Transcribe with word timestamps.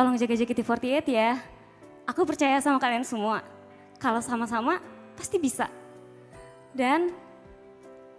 tolong 0.00 0.16
jaga 0.16 0.32
JKT48 0.32 1.04
ya. 1.12 1.36
Aku 2.08 2.24
percaya 2.24 2.56
sama 2.64 2.80
kalian 2.80 3.04
semua. 3.04 3.44
Kalau 4.00 4.24
sama-sama 4.24 4.80
pasti 5.12 5.36
bisa. 5.36 5.68
Dan 6.72 7.12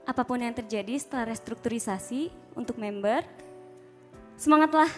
apa 0.05 0.21
pun 0.21 0.37
yang 0.37 0.53
terjadi 0.53 0.93
setelah 1.01 1.33
restrukturisasi 1.33 2.29
untuk 2.53 2.77
member, 2.77 3.25
semangatlah. 4.37 4.93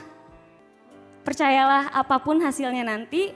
Percayalah 1.24 1.88
apa 1.96 2.20
pun 2.20 2.44
hasilnya 2.44 2.84
nanti, 2.84 3.32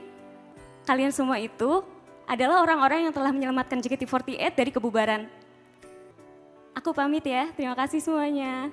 kalian 0.84 1.16
semua 1.16 1.40
itu 1.40 1.88
adalah 2.28 2.60
orang-orang 2.60 3.08
yang 3.08 3.16
telah 3.16 3.32
menyelamatkan 3.32 3.80
JKT48 3.80 4.60
dari 4.60 4.76
kebubaran. 4.76 5.24
Aku 6.76 6.92
pamit 6.92 7.24
ya, 7.24 7.48
terima 7.56 7.80
kasih 7.80 8.04
semuanya. 8.04 8.68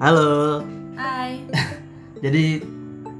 Halo. 0.00 0.64
Hai. 0.96 1.44
Jadi 2.24 2.64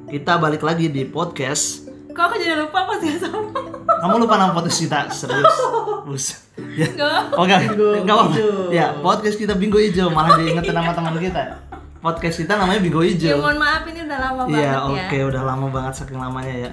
kita 0.09 0.41
balik 0.41 0.65
lagi 0.65 0.89
di 0.89 1.05
podcast. 1.05 1.85
Kok 2.11 2.19
aku 2.19 2.37
jadi 2.37 2.57
lupa 2.59 2.89
pas 2.89 2.99
dia 2.99 3.15
sama? 3.17 3.53
Kamu 3.87 4.17
lupa 4.19 4.35
nama 4.35 4.51
podcast 4.51 4.81
kita 4.81 5.13
serius? 5.13 5.57
Bus. 6.03 6.27
Ya. 6.75 6.89
Enggak. 6.89 7.21
Oh 7.37 7.45
enggak, 7.45 7.61
enggak 7.77 8.17
apa 8.17 8.35
Ya, 8.69 8.97
podcast 8.99 9.37
kita 9.37 9.55
Bingo 9.55 9.77
Ijo 9.77 10.11
malah 10.11 10.35
diingetin 10.37 10.73
nama 10.73 10.91
teman 10.91 11.15
kita. 11.17 11.61
Podcast 12.01 12.41
kita 12.41 12.59
namanya 12.59 12.83
Bingo 12.83 13.01
Ya 13.01 13.15
Ijo. 13.15 13.39
mohon 13.39 13.61
maaf 13.61 13.87
ini 13.87 14.01
udah 14.03 14.19
lama 14.19 14.43
banget 14.49 14.59
Iya, 14.59 14.73
ya. 14.73 14.79
oke, 14.89 15.19
udah 15.31 15.43
lama 15.47 15.67
banget 15.71 15.93
saking 16.03 16.19
lamanya 16.19 16.55
ya. 16.67 16.71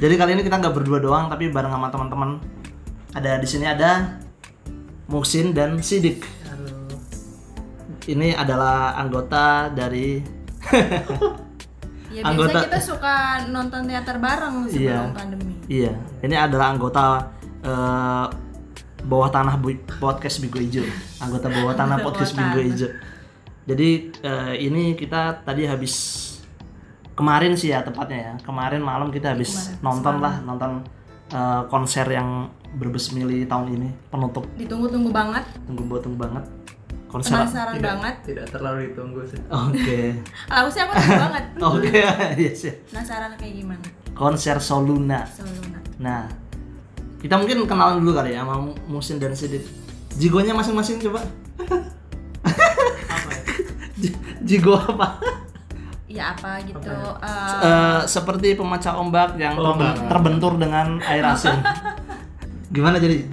Jadi 0.00 0.14
kali 0.18 0.30
ini 0.34 0.42
kita 0.42 0.56
nggak 0.58 0.74
berdua 0.74 0.98
doang, 0.98 1.28
tapi 1.30 1.52
bareng 1.52 1.70
sama 1.70 1.92
teman-teman. 1.92 2.30
Ada 3.14 3.38
di 3.38 3.46
sini 3.46 3.68
ada 3.68 4.18
Muksin 5.06 5.52
dan 5.54 5.78
Sidik. 5.78 6.24
Ini 8.04 8.36
adalah 8.36 8.94
anggota 8.94 9.68
dari 9.70 10.20
Ya 12.12 12.20
Anggota- 12.28 12.60
biasa 12.60 12.68
kita 12.68 12.80
suka 12.80 13.14
nonton 13.48 13.84
teater 13.84 14.16
bareng 14.18 14.68
sebelum 14.68 14.84
Iya. 14.84 15.00
pandemi. 15.10 15.52
Iya, 15.64 15.92
ini 16.20 16.36
adalah 16.36 16.70
anggota 16.70 17.32
eh, 17.58 18.26
bawah 19.02 19.28
tanah 19.28 19.56
Bu- 19.56 19.80
podcast 19.98 20.36
Bigo 20.38 20.60
Ijo, 20.60 20.84
anggota 21.18 21.48
bawah 21.48 21.72
tanah 21.72 21.96
Anggota 21.96 22.20
podcast 22.20 22.32
Bigo. 22.34 22.60
Ijo. 22.62 22.88
Jadi 23.64 23.88
eh, 24.14 24.54
ini 24.60 24.92
kita 24.92 25.40
tadi 25.40 25.64
habis 25.64 25.94
kemarin 27.14 27.56
sih 27.56 27.72
ya 27.72 27.80
tepatnya 27.80 28.18
ya, 28.20 28.32
kemarin 28.42 28.80
malam 28.80 29.08
kita 29.08 29.32
habis 29.32 29.72
Kemarin, 29.72 29.80
nonton 29.80 30.14
lah 30.20 30.34
nonton 30.40 30.70
eh, 31.30 31.62
konser 31.66 32.04
yang 32.06 32.52
berbesmili 32.74 33.48
tahun 33.48 33.72
ini. 33.72 33.88
Penutup. 34.06 34.44
Ditunggu-tunggu 34.54 35.08
banget, 35.08 35.44
tunggu 35.64 35.82
buat 35.86 36.04
tunggu 36.04 36.20
banget 36.20 36.44
konser. 37.14 37.30
penasaran 37.32 37.78
banget. 37.78 38.14
tidak 38.24 38.46
terlalu 38.48 38.90
ditunggu 38.90 39.22
sih 39.24 39.38
Oke, 39.46 40.00
Aku 40.52 40.66
sih 40.74 40.80
aku 40.80 40.90
nunggu 40.92 41.14
banget. 41.20 41.44
oke, 41.62 42.00
yes, 42.36 42.58
yes. 42.60 42.76
Penasaran 42.84 43.32
kayak 43.34 43.54
gimana? 43.56 43.86
konser 44.12 44.58
Soluna. 44.58 45.22
Soluna. 45.24 45.78
Nah, 45.96 46.26
kita 47.18 47.34
mungkin 47.34 47.62
kenalan 47.64 47.98
dulu 47.98 48.14
kali 48.14 48.30
ya 48.30 48.42
sama 48.42 48.58
Musin 48.84 49.16
dan 49.16 49.30
Sidit. 49.32 49.62
Jigonya 50.12 50.50
masing-masing 50.52 50.98
coba. 51.00 51.22
J- 53.96 54.14
Jigo 54.40 54.74
apa? 54.74 55.18
Ya 56.06 56.30
apa 56.30 56.62
gitu. 56.62 56.78
Apa 56.84 57.26
eh, 57.58 57.64
Eh, 57.64 58.00
seperti 58.06 58.54
pemecah 58.54 58.94
ombak 58.94 59.34
yang 59.34 59.54
Oh, 59.56 59.74
enggak. 59.74 60.06
terbentur 60.06 60.54
dengan 60.54 60.98
air 61.00 61.24
asin. 61.24 61.58
Gimana 62.68 62.98
jadi 62.98 63.26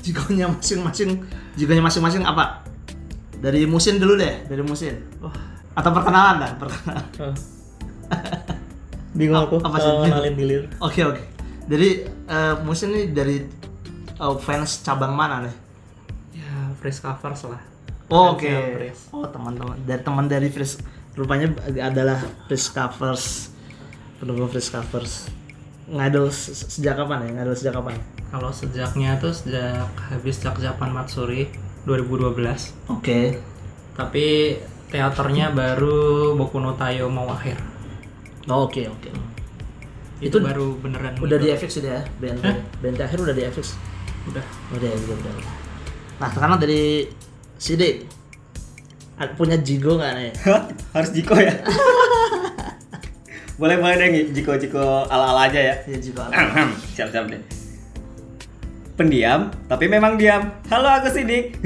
jigonya 0.00 0.46
masing-masing? 0.48 1.18
Jigonya 1.54 1.82
masing-masing 1.82 2.22
apa? 2.22 2.62
Dari 3.40 3.64
Musin 3.64 3.96
dulu 3.96 4.14
deh, 4.14 4.44
dari 4.44 4.60
Musin. 4.60 4.94
Wah. 5.18 5.32
Atau 5.72 5.90
perkenalan 5.90 6.36
dah, 6.38 6.50
perkenalan. 6.56 7.04
bingung 9.10 9.38
aku 9.38 9.58
Apa 9.58 9.76
sih? 9.76 9.86
kalau 9.86 10.02
ngenalin 10.02 10.34
hilir 10.36 10.62
Oke 10.78 11.00
oke. 11.02 11.22
Jadi 11.66 11.88
eh, 12.06 12.54
Musin 12.62 12.90
ini 12.90 13.10
dari 13.10 13.42
eh, 14.14 14.34
fans 14.38 14.80
cabang 14.80 15.14
mana 15.14 15.42
nih? 15.42 15.54
ya 16.32 16.50
fresh 16.76 17.00
covers 17.00 17.42
lah 17.44 17.58
Oh, 18.06 18.34
Oke. 18.34 18.50
Fresh. 18.50 19.14
Oh 19.14 19.22
teman-teman 19.24 19.78
dari 19.80 20.02
teman 20.02 20.26
dari 20.26 20.50
Fresh 20.50 20.82
rupanya 21.14 21.46
adalah 21.80 22.18
Fresh 22.44 22.70
Covers 22.70 23.54
pendukung 24.18 24.50
Fresh 24.50 24.70
Covers. 24.70 25.30
Ngidol 25.86 26.26
se- 26.28 26.54
sejak 26.70 26.98
kapan 26.98 27.22
ya? 27.22 27.38
Ngidol 27.38 27.54
sejak 27.54 27.74
kapan? 27.74 27.94
kalau 28.26 28.50
sejaknya 28.50 29.14
tuh 29.16 29.30
sejak 29.30 29.86
habis 30.06 30.38
Jak 30.38 30.54
Japan 30.56 30.90
Matsuri 30.90 31.50
2012 31.82 32.86
Oke. 32.88 33.36
tapi 33.92 34.56
teaternya 34.86 35.50
baru 35.50 36.32
Boku 36.34 36.56
no 36.56 36.72
Tayo 36.72 37.06
mau 37.06 37.26
akhir 37.26 37.58
Oh, 38.46 38.64
Oke 38.64 38.84
oke. 38.84 39.08
itu, 40.18 40.26
Itu 40.26 40.36
baru 40.40 40.74
beneran 40.76 41.14
Udah 41.16 41.36
di 41.36 41.46
ngidol. 41.46 41.58
FX 41.58 41.68
sudah 41.78 41.90
ya? 41.92 42.02
Band 42.18 42.40
Hah? 42.40 42.56
band 42.80 42.96
akhir 42.98 43.18
udah 43.20 43.30
di 43.30 43.42
FX. 43.46 43.78
udah 44.26 44.42
Udah 44.70 44.86
ya, 44.86 44.96
udah, 44.98 45.16
udah. 45.16 45.32
Nah 46.18 46.28
sekarang 46.28 46.58
dari 46.58 47.06
Sidik 47.54 48.04
Aku 49.16 49.32
punya 49.36 49.54
Jigo 49.56 49.94
nggak 49.94 50.12
nih? 50.16 50.30
harus 50.96 51.10
Jiko 51.12 51.34
ya 51.34 51.52
boleh 53.60 53.76
boleh 53.76 53.94
deh 53.94 54.08
Jiko 54.30 54.56
Jiko 54.56 55.04
ala 55.04 55.30
ala 55.30 55.40
aja 55.46 55.60
ya 55.60 55.74
Ya 55.84 55.96
Jigo. 55.96 56.20
siap 56.90 57.06
siap 57.06 57.24
deh 57.28 57.38
pendiam 59.00 59.48
tapi 59.64 59.88
memang 59.88 60.20
diam 60.20 60.52
halo 60.68 60.84
aku 60.92 61.08
Sidik 61.08 61.56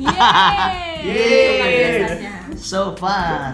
Yeay. 0.00 1.04
Yeay. 1.04 2.16
So 2.56 2.96
fun. 2.96 3.52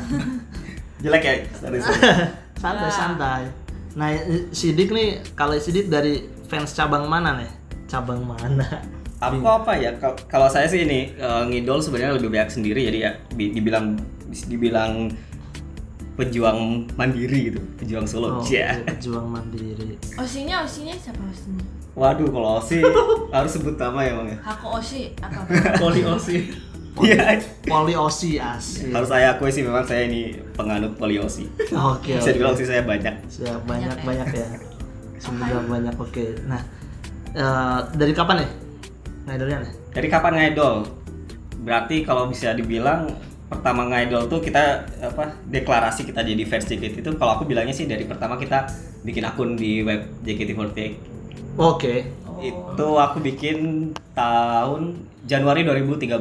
jelek 1.02 1.22
ya 1.22 1.34
sorry, 1.52 1.78
sorry. 1.78 1.98
santai 2.62 2.90
santai. 2.90 3.42
Nah 3.92 4.14
Sidik 4.50 4.94
nih 4.94 5.18
kalau 5.34 5.58
Sidik 5.58 5.90
dari 5.90 6.22
fans 6.46 6.70
cabang 6.70 7.06
mana 7.06 7.42
nih? 7.42 7.50
Cabang 7.86 8.22
mana? 8.22 8.62
aku 9.16 9.42
apa 9.42 9.72
ya 9.74 9.90
Kal- 9.96 10.20
kalau 10.28 10.44
saya 10.46 10.68
sih 10.68 10.84
ini 10.84 11.08
eh, 11.10 11.42
ngidol 11.48 11.80
sebenarnya 11.80 12.14
lebih 12.14 12.28
banyak 12.28 12.52
sendiri 12.52 12.84
jadi 12.84 12.98
ya 13.00 13.12
bi- 13.32 13.48
dibilang 13.50 13.96
dibilang 14.46 15.08
pejuang 16.14 16.84
mandiri 16.94 17.48
gitu 17.48 17.60
pejuang 17.76 18.04
solo 18.04 18.28
Oh, 18.28 18.40
oke, 18.44 18.60
pejuang 18.86 19.26
mandiri. 19.26 19.96
Osinya, 20.14 20.62
osinya 20.62 20.92
siapa 20.94 21.20
osinya? 21.24 21.64
Waduh 21.96 22.28
kalau 22.28 22.60
sih 22.60 22.84
harus 23.34 23.50
sebut 23.50 23.74
nama 23.74 24.00
ya 24.00 24.12
bang 24.14 24.28
ya 24.30 24.38
Hako 24.44 24.68
Oshi 24.76 25.16
apa? 25.18 25.40
Poli 25.76 26.04
Osi 26.04 26.36
Iya. 26.96 27.36
Poli 27.60 27.92
Osi 27.92 28.40
asik. 28.40 28.88
harus 28.88 29.04
saya 29.06 29.36
akui 29.36 29.52
sih 29.52 29.60
memang 29.60 29.84
saya 29.84 30.08
ini 30.08 30.32
penganut 30.56 30.96
poliosi 30.96 31.44
Oke. 31.68 32.16
bisa 32.16 32.24
oke. 32.24 32.32
dibilang 32.32 32.56
sih 32.56 32.64
saya 32.64 32.80
banyak 32.80 33.12
Siap, 33.28 33.68
banyak 33.68 34.00
Banyak 34.00 34.24
banyak 34.24 34.28
ya. 34.32 34.46
Sudah 35.16 35.60
banyak 35.64 35.92
oke. 35.92 36.24
Nah, 36.44 36.60
eh, 37.32 37.78
dari 37.92 38.12
kapan 38.12 38.40
nih? 38.40 38.50
Ngidolnya 39.28 39.58
nih? 39.60 39.72
Dari 39.92 40.08
kapan 40.08 40.32
ngidol? 40.36 40.76
Berarti 41.60 42.00
kalau 42.00 42.32
bisa 42.32 42.56
dibilang 42.56 43.12
pertama 43.46 43.84
ngidol 43.86 44.24
tuh 44.26 44.40
kita 44.40 44.88
apa 44.98 45.36
deklarasi 45.44 46.02
kita 46.02 46.24
jadi 46.24 46.42
fans 46.44 46.64
JKT 46.64 47.00
itu 47.00 47.10
kalau 47.14 47.36
aku 47.36 47.44
bilangnya 47.44 47.72
sih 47.72 47.84
dari 47.84 48.02
pertama 48.02 48.34
kita 48.34 48.66
bikin 49.04 49.20
akun 49.22 49.52
di 49.52 49.84
web 49.84 50.00
JKT48 50.24 51.15
Oke. 51.56 52.12
itu 52.36 52.88
aku 53.00 53.24
bikin 53.24 53.90
tahun 54.12 54.92
Januari 55.24 55.64
2013 55.64 56.20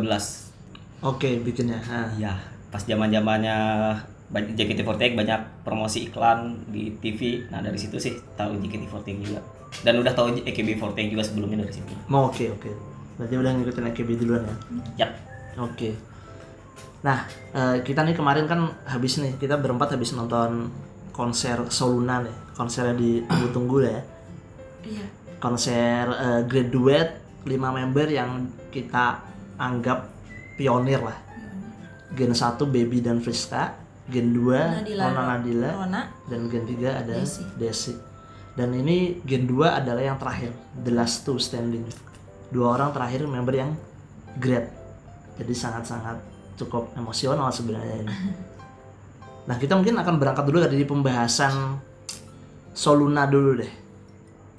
Oke, 1.03 1.37
bikinnya. 1.43 1.77
Nah, 1.85 2.07
ya 2.15 2.33
pas 2.71 2.81
zaman 2.81 3.11
zamannya 3.11 3.55
JKT48 4.31 5.13
banyak 5.13 5.41
promosi 5.61 6.09
iklan 6.09 6.59
di 6.71 6.91
TV 6.97 7.45
nah 7.47 7.61
dari 7.61 7.77
situ 7.77 7.95
sih 8.01 8.15
tahu 8.35 8.57
JKT48 8.63 9.07
juga 9.21 9.39
dan 9.85 10.01
udah 10.01 10.11
tahu 10.15 10.39
AKB48 10.43 11.13
juga 11.13 11.23
sebelumnya 11.23 11.61
dari 11.67 11.73
situ 11.75 11.93
mau 12.07 12.31
oke 12.31 12.47
oke. 12.55 12.95
Berarti 13.15 13.35
udah 13.39 13.51
ngikutin 13.55 13.85
AKB 13.91 14.09
duluan 14.19 14.43
ya. 14.43 14.55
Yap. 15.03 15.11
Oke. 15.63 15.95
Nah, 17.07 17.23
eh, 17.55 17.77
kita 17.85 18.03
nih 18.03 18.15
kemarin 18.17 18.45
kan 18.49 18.75
habis 18.83 19.21
nih, 19.23 19.39
kita 19.39 19.55
berempat 19.55 19.95
habis 19.95 20.11
nonton 20.11 20.67
konser 21.15 21.63
Soluna 21.71 22.19
nih. 22.19 22.35
Konsernya 22.55 22.95
di 22.95 23.23
tunggu-tunggu 23.23 23.77
ya. 23.87 23.99
Iya. 24.83 25.07
Konser 25.39 26.05
eh, 26.09 26.41
graduate 26.47 27.43
5 27.45 27.51
member 27.51 28.07
yang 28.09 28.49
kita 28.73 29.21
anggap 29.55 30.09
pionir 30.57 31.03
lah. 31.03 31.17
Gen 32.15 32.31
1 32.31 32.57
Baby 32.71 33.03
dan 33.03 33.19
Friska, 33.19 33.75
Gen 34.07 34.31
2 34.31 34.81
Nadila. 34.81 35.03
Rona 35.11 35.23
Nadila, 35.35 35.69
Rona. 35.83 36.01
dan 36.31 36.41
Gen 36.47 36.65
3 36.65 37.01
ada 37.05 37.13
Desi. 37.19 37.43
Desi. 37.59 37.93
Dan 38.55 38.71
ini 38.71 39.19
Gen 39.27 39.45
2 39.45 39.83
adalah 39.83 39.99
yang 39.99 40.15
terakhir, 40.15 40.55
the 40.79 40.91
last 40.95 41.27
two 41.27 41.35
standing. 41.35 41.83
Dua 42.49 42.79
orang 42.79 42.95
terakhir 42.95 43.27
member 43.27 43.51
yang 43.51 43.75
grade. 44.39 44.71
Jadi 45.35 45.51
sangat-sangat 45.51 46.17
cukup 46.55 46.95
emosional 46.95 47.51
sebenarnya 47.51 47.95
ini. 48.07 48.15
Nah, 49.45 49.61
kita 49.61 49.77
mungkin 49.77 49.93
akan 49.93 50.17
berangkat 50.17 50.41
dulu 50.49 50.57
dari 50.57 50.81
pembahasan 50.89 51.77
Soluna 52.73 53.29
dulu 53.29 53.61
deh. 53.61 53.69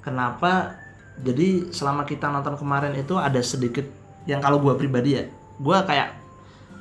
Kenapa? 0.07 0.79
Jadi 1.19 1.75
selama 1.75 2.07
kita 2.07 2.31
nonton 2.31 2.55
kemarin 2.55 2.95
itu 2.95 3.19
ada 3.19 3.43
sedikit 3.43 3.83
yang 4.23 4.39
kalau 4.39 4.63
gua 4.63 4.79
pribadi 4.79 5.19
ya, 5.19 5.27
gua 5.59 5.83
kayak 5.83 6.15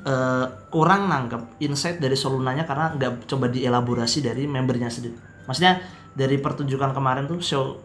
eh, 0.07 0.47
kurang 0.71 1.11
nangkep 1.11 1.59
insight 1.67 1.99
dari 1.99 2.15
Solunanya 2.15 2.63
karena 2.63 2.95
nggak 2.95 3.27
coba 3.27 3.51
dielaborasi 3.51 4.23
dari 4.23 4.47
membernya 4.47 4.87
sendiri. 4.87 5.19
Maksudnya 5.51 5.83
dari 6.15 6.39
pertunjukan 6.39 6.95
kemarin 6.95 7.27
tuh 7.27 7.43
show 7.43 7.83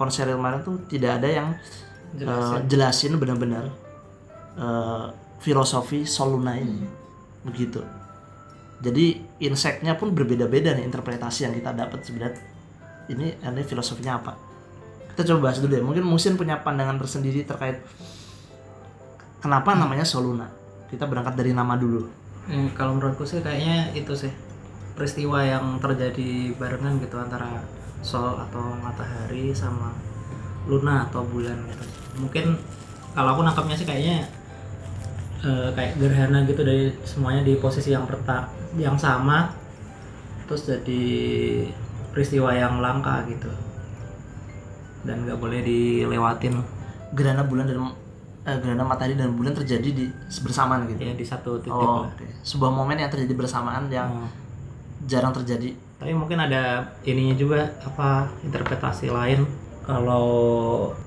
konser 0.00 0.30
kemarin 0.32 0.64
tuh 0.64 0.80
tidak 0.88 1.20
ada 1.20 1.28
yang 1.28 1.48
eh, 2.16 2.58
jelasin 2.64 3.20
benar-benar 3.20 3.68
eh, 4.56 5.06
filosofi 5.44 6.08
Soluna 6.08 6.56
ini 6.56 6.88
begitu. 7.44 7.84
Jadi 8.78 9.18
insight-nya 9.42 9.98
pun 9.98 10.14
berbeda-beda 10.14 10.70
nih 10.78 10.86
interpretasi 10.86 11.50
yang 11.50 11.54
kita 11.58 11.74
dapat 11.74 12.00
sebenarnya. 12.06 12.42
Ini 13.10 13.42
ini 13.42 13.62
filosofinya 13.66 14.22
apa? 14.22 14.47
Kita 15.18 15.34
coba 15.34 15.50
bahas 15.50 15.58
dulu 15.58 15.74
ya. 15.74 15.82
Mungkin 15.82 16.06
Musin 16.06 16.38
punya 16.38 16.62
pandangan 16.62 16.94
tersendiri 16.94 17.42
terkait 17.42 17.82
kenapa 19.42 19.74
namanya 19.74 20.06
Soluna. 20.06 20.46
Kita 20.86 21.10
berangkat 21.10 21.34
dari 21.34 21.50
nama 21.50 21.74
dulu. 21.74 22.06
Eh, 22.46 22.70
kalau 22.78 22.94
menurutku 22.94 23.26
sih 23.26 23.42
kayaknya 23.42 23.90
itu 23.98 24.14
sih 24.14 24.30
peristiwa 24.94 25.42
yang 25.42 25.82
terjadi 25.82 26.54
barengan 26.54 27.02
gitu 27.02 27.18
antara 27.18 27.66
sol 27.98 28.38
atau 28.38 28.78
matahari 28.78 29.50
sama 29.50 29.90
luna 30.70 31.10
atau 31.10 31.26
bulan 31.26 31.66
gitu. 31.66 31.84
Mungkin 32.22 32.54
kalau 33.18 33.34
aku 33.34 33.42
nangkapnya 33.42 33.74
sih 33.74 33.90
kayaknya 33.90 34.22
eh, 35.42 35.74
kayak 35.74 35.98
gerhana 35.98 36.46
gitu 36.46 36.62
dari 36.62 36.94
semuanya 37.02 37.42
di 37.42 37.58
posisi 37.58 37.90
yang 37.90 38.06
perta 38.06 38.54
yang 38.78 38.94
sama 38.94 39.50
terus 40.46 40.70
jadi 40.70 41.02
peristiwa 42.14 42.54
yang 42.54 42.78
langka 42.78 43.26
gitu 43.26 43.50
dan 45.02 45.22
nggak 45.22 45.36
boleh 45.36 45.60
dilewatin 45.60 46.58
Gerhana 47.10 47.40
bulan 47.42 47.64
dan 47.64 47.78
eh, 48.44 48.56
gerhana 48.58 48.80
matahari 48.82 49.12
dan 49.12 49.32
bulan 49.32 49.52
terjadi 49.52 49.88
di 49.88 50.04
bersamaan 50.38 50.84
gitu. 50.86 51.00
ya 51.00 51.12
di 51.12 51.22
satu 51.22 51.56
titik 51.58 51.68
Oh, 51.70 52.04
lah. 52.04 52.08
oke. 52.08 52.24
Sebuah 52.42 52.68
momen 52.68 52.96
yang 52.96 53.08
terjadi 53.08 53.34
bersamaan 53.34 53.88
yang 53.88 54.08
Hmm. 54.08 54.28
jarang 55.04 55.32
terjadi. 55.32 55.72
Tapi 55.98 56.12
mungkin 56.12 56.38
ada 56.38 56.84
ininya 57.02 57.34
juga 57.34 57.60
apa 57.80 58.28
interpretasi 58.40 59.08
lain 59.08 59.44
kalau 59.82 60.28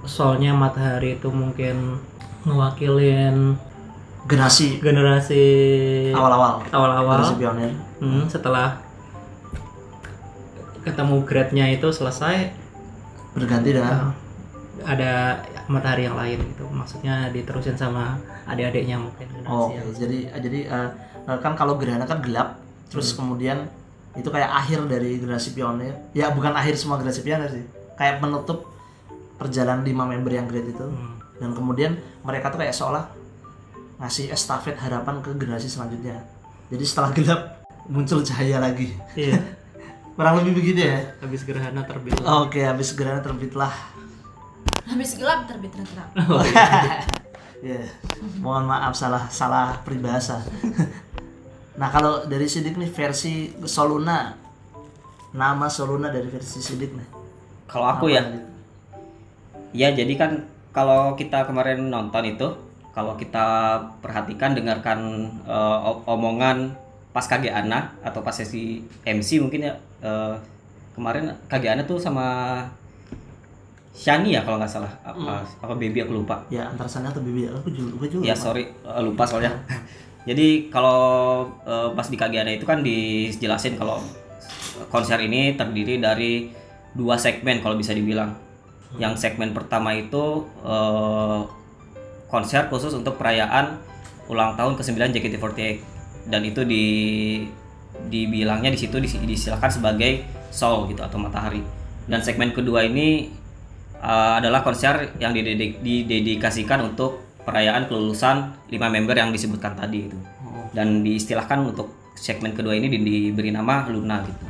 soalnya 0.03 0.51
matahari 0.51 1.15
itu 1.15 1.29
mungkin 1.29 1.97
mewakilin 2.43 3.53
Generasi 4.21 4.77
generasi 4.79 5.43
awal-awal. 6.13 6.61
awal-awal 6.69 7.17
Generasi 7.19 7.37
pionir. 7.37 7.71
Hmm, 7.97 8.25
setelah 8.27 8.77
ketemu 10.81 11.21
grade-nya 11.21 11.65
itu 11.69 11.87
selesai 11.89 12.53
Berganti 13.31 13.69
dengan 13.71 14.11
uh, 14.11 14.13
ada 14.83 15.39
matahari 15.69 16.03
yang 16.03 16.17
lain 16.17 16.41
gitu 16.41 16.65
maksudnya 16.67 17.29
diterusin 17.29 17.77
sama 17.77 18.17
adik-adiknya 18.49 18.97
mungkin 18.97 19.27
Oh, 19.45 19.69
yang- 19.69 19.85
oke. 19.85 19.95
jadi 19.95 20.17
jadi 20.41 20.59
eh, 20.67 20.89
eh, 21.29 21.37
kan 21.39 21.53
kalau 21.53 21.77
gerhana 21.77 22.03
kan 22.03 22.19
gelap, 22.19 22.57
terus 22.89 23.13
kemudian 23.13 23.69
itu 24.11 24.27
kayak 24.27 24.51
akhir 24.51 24.83
dari 24.91 25.21
generasi 25.21 25.55
pionir. 25.55 25.95
Ya 26.11 26.33
bukan 26.33 26.51
akhir 26.51 26.75
semua 26.75 26.99
generasi 26.99 27.21
pionir 27.21 27.47
sih, 27.47 27.63
kayak 27.95 28.19
menutup 28.19 28.67
perjalanan 29.37 29.85
lima 29.85 30.03
member 30.03 30.33
yang 30.33 30.49
great 30.49 30.67
itu. 30.67 30.83
Hmm. 30.83 31.15
Dan 31.39 31.55
kemudian 31.55 31.95
mereka 32.21 32.51
tuh 32.51 32.59
kayak 32.59 32.75
seolah 32.75 33.05
ngasih 33.97 34.33
estafet 34.33 34.75
harapan 34.75 35.21
ke 35.21 35.31
generasi 35.37 35.69
selanjutnya. 35.69 36.25
Jadi 36.73 36.83
setelah 36.83 37.13
gelap 37.13 37.41
muncul 37.87 38.19
cahaya 38.21 38.57
lagi. 38.57 38.91
iya 39.13 39.37
Kurang 40.15 40.43
lebih 40.43 40.53
begitu 40.59 40.85
ya. 40.85 40.99
habis 41.23 41.41
gerhana 41.47 41.81
terbit 41.87 42.13
Oke, 42.19 42.61
habis 42.61 42.91
gerhana 42.93 43.23
terbitlah. 43.23 43.71
Habis 44.85 45.15
gelap 45.15 45.47
terbit 45.47 45.71
terang. 45.71 46.11
Ya, 47.61 47.77
mohon 48.43 48.65
maaf 48.65 48.97
salah 48.97 49.29
salah 49.29 49.77
peribahasa. 49.85 50.41
nah 51.79 51.93
kalau 51.93 52.25
dari 52.25 52.49
Sidik 52.49 52.73
nih 52.73 52.89
versi 52.89 53.53
Soluna, 53.69 54.33
nama 55.29 55.69
Soluna 55.69 56.09
dari 56.09 56.25
versi 56.25 56.57
Sidik 56.57 56.89
nih. 56.97 57.07
Kalau 57.69 57.85
aku 57.85 58.09
ya, 58.09 58.25
gitu? 58.25 58.39
ya 59.77 59.93
jadi 59.93 60.09
kan 60.17 60.31
kalau 60.73 61.13
kita 61.13 61.45
kemarin 61.45 61.85
nonton 61.93 62.33
itu, 62.33 62.49
kalau 62.97 63.13
kita 63.13 63.77
perhatikan 64.01 64.57
dengarkan 64.57 65.29
o- 65.45 66.01
omongan 66.09 66.73
pas 67.13 67.29
KG 67.29 67.45
Ana 67.53 67.93
atau 68.01 68.25
pas 68.25 68.33
sesi 68.33 68.81
MC 69.05 69.37
mungkin 69.37 69.69
ya 69.69 69.77
eh, 70.01 70.35
kemarin 70.97 71.31
KG 71.47 71.63
Ana 71.71 71.83
tuh 71.87 71.97
sama 71.97 72.59
Shani 73.91 74.33
ya 74.33 74.41
kalau 74.41 74.57
nggak 74.57 74.71
salah. 74.71 74.91
Apa 75.03 75.43
apa 75.43 75.73
baby 75.75 76.01
aku 76.01 76.23
lupa. 76.23 76.39
Ya 76.47 76.65
antara 76.71 76.87
sana 76.87 77.11
atau 77.11 77.19
Bibi, 77.19 77.45
aku 77.51 77.69
juga, 77.69 77.91
aku 77.99 78.05
juga 78.07 78.23
ya 78.23 78.33
lupa. 78.33 78.43
sorry. 78.47 78.63
Eh, 78.71 79.01
lupa 79.03 79.23
soalnya. 79.27 79.51
Jadi 80.29 80.71
kalau 80.71 81.43
eh, 81.67 81.89
pas 81.91 82.07
di 82.07 82.17
Kagiana 82.17 82.51
itu 82.55 82.63
kan 82.63 82.79
dijelasin 82.81 83.75
kalau 83.75 83.99
konser 84.87 85.19
ini 85.21 85.53
terdiri 85.59 85.99
dari 85.99 86.49
dua 86.95 87.19
segmen 87.19 87.59
kalau 87.59 87.75
bisa 87.75 87.91
dibilang. 87.91 88.31
Yang 88.95 89.27
segmen 89.27 89.51
pertama 89.51 89.91
itu 89.91 90.47
eh, 90.63 91.41
konser 92.31 92.71
khusus 92.71 92.95
untuk 92.95 93.19
perayaan 93.19 93.75
ulang 94.31 94.55
tahun 94.55 94.79
ke-9 94.79 95.11
JKT48 95.11 95.59
dan 96.31 96.41
itu 96.47 96.63
di 96.63 96.85
dibilangnya 98.07 98.73
di 98.73 98.79
situ 98.79 98.97
dis- 98.97 99.19
disilakan 99.19 99.69
sebagai 99.69 100.25
soul 100.49 100.89
gitu 100.89 101.03
atau 101.03 101.19
matahari 101.21 101.61
dan 102.09 102.19
segmen 102.25 102.51
kedua 102.55 102.87
ini 102.87 103.29
uh, 104.01 104.41
adalah 104.41 104.65
konser 104.65 105.13
yang 105.21 105.31
didedik- 105.31 105.79
didedikasikan 105.85 106.81
untuk 106.81 107.21
perayaan 107.41 107.89
kelulusan 107.89 108.53
lima 108.69 108.87
member 108.89 109.17
yang 109.17 109.33
disebutkan 109.33 109.73
tadi 109.77 110.09
itu 110.09 110.17
dan 110.71 111.01
diistilahkan 111.05 111.61
untuk 111.67 111.93
segmen 112.15 112.53
kedua 112.53 112.77
ini 112.77 112.87
di- 112.87 113.01
diberi 113.01 113.49
nama 113.49 113.87
Luna 113.89 114.21
gitu. 114.23 114.45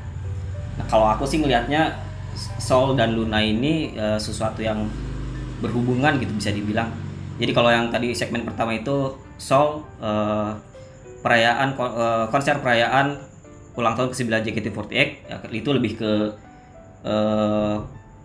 Nah 0.78 0.86
kalau 0.92 1.08
aku 1.08 1.24
sih 1.24 1.40
ngelihatnya 1.40 1.96
Soul 2.60 2.96
dan 2.96 3.16
Luna 3.16 3.40
ini 3.44 3.96
uh, 3.96 4.20
sesuatu 4.20 4.64
yang 4.64 4.88
berhubungan 5.60 6.18
gitu 6.18 6.32
bisa 6.36 6.52
dibilang. 6.52 6.90
Jadi 7.38 7.52
kalau 7.54 7.70
yang 7.74 7.90
tadi 7.90 8.14
segmen 8.14 8.44
pertama 8.44 8.76
itu 8.76 9.16
Soul 9.40 9.82
uh, 10.04 10.52
perayaan 11.22 11.78
ko- 11.78 11.94
konser 12.34 12.58
perayaan 12.62 13.18
ulang 13.76 13.96
tahun 13.96 14.12
ke-9 14.12 14.28
JKT48 14.52 14.92
ya, 14.92 15.38
itu 15.52 15.70
lebih 15.72 15.96
ke 15.96 16.12
uh, 17.08 17.78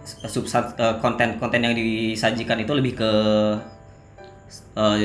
substan 0.05 0.75
uh, 0.79 0.99
konten-konten 0.99 1.61
yang 1.63 1.75
disajikan 1.75 2.59
itu 2.63 2.73
lebih 2.75 2.99
ke 2.99 3.11
uh, 4.79 4.97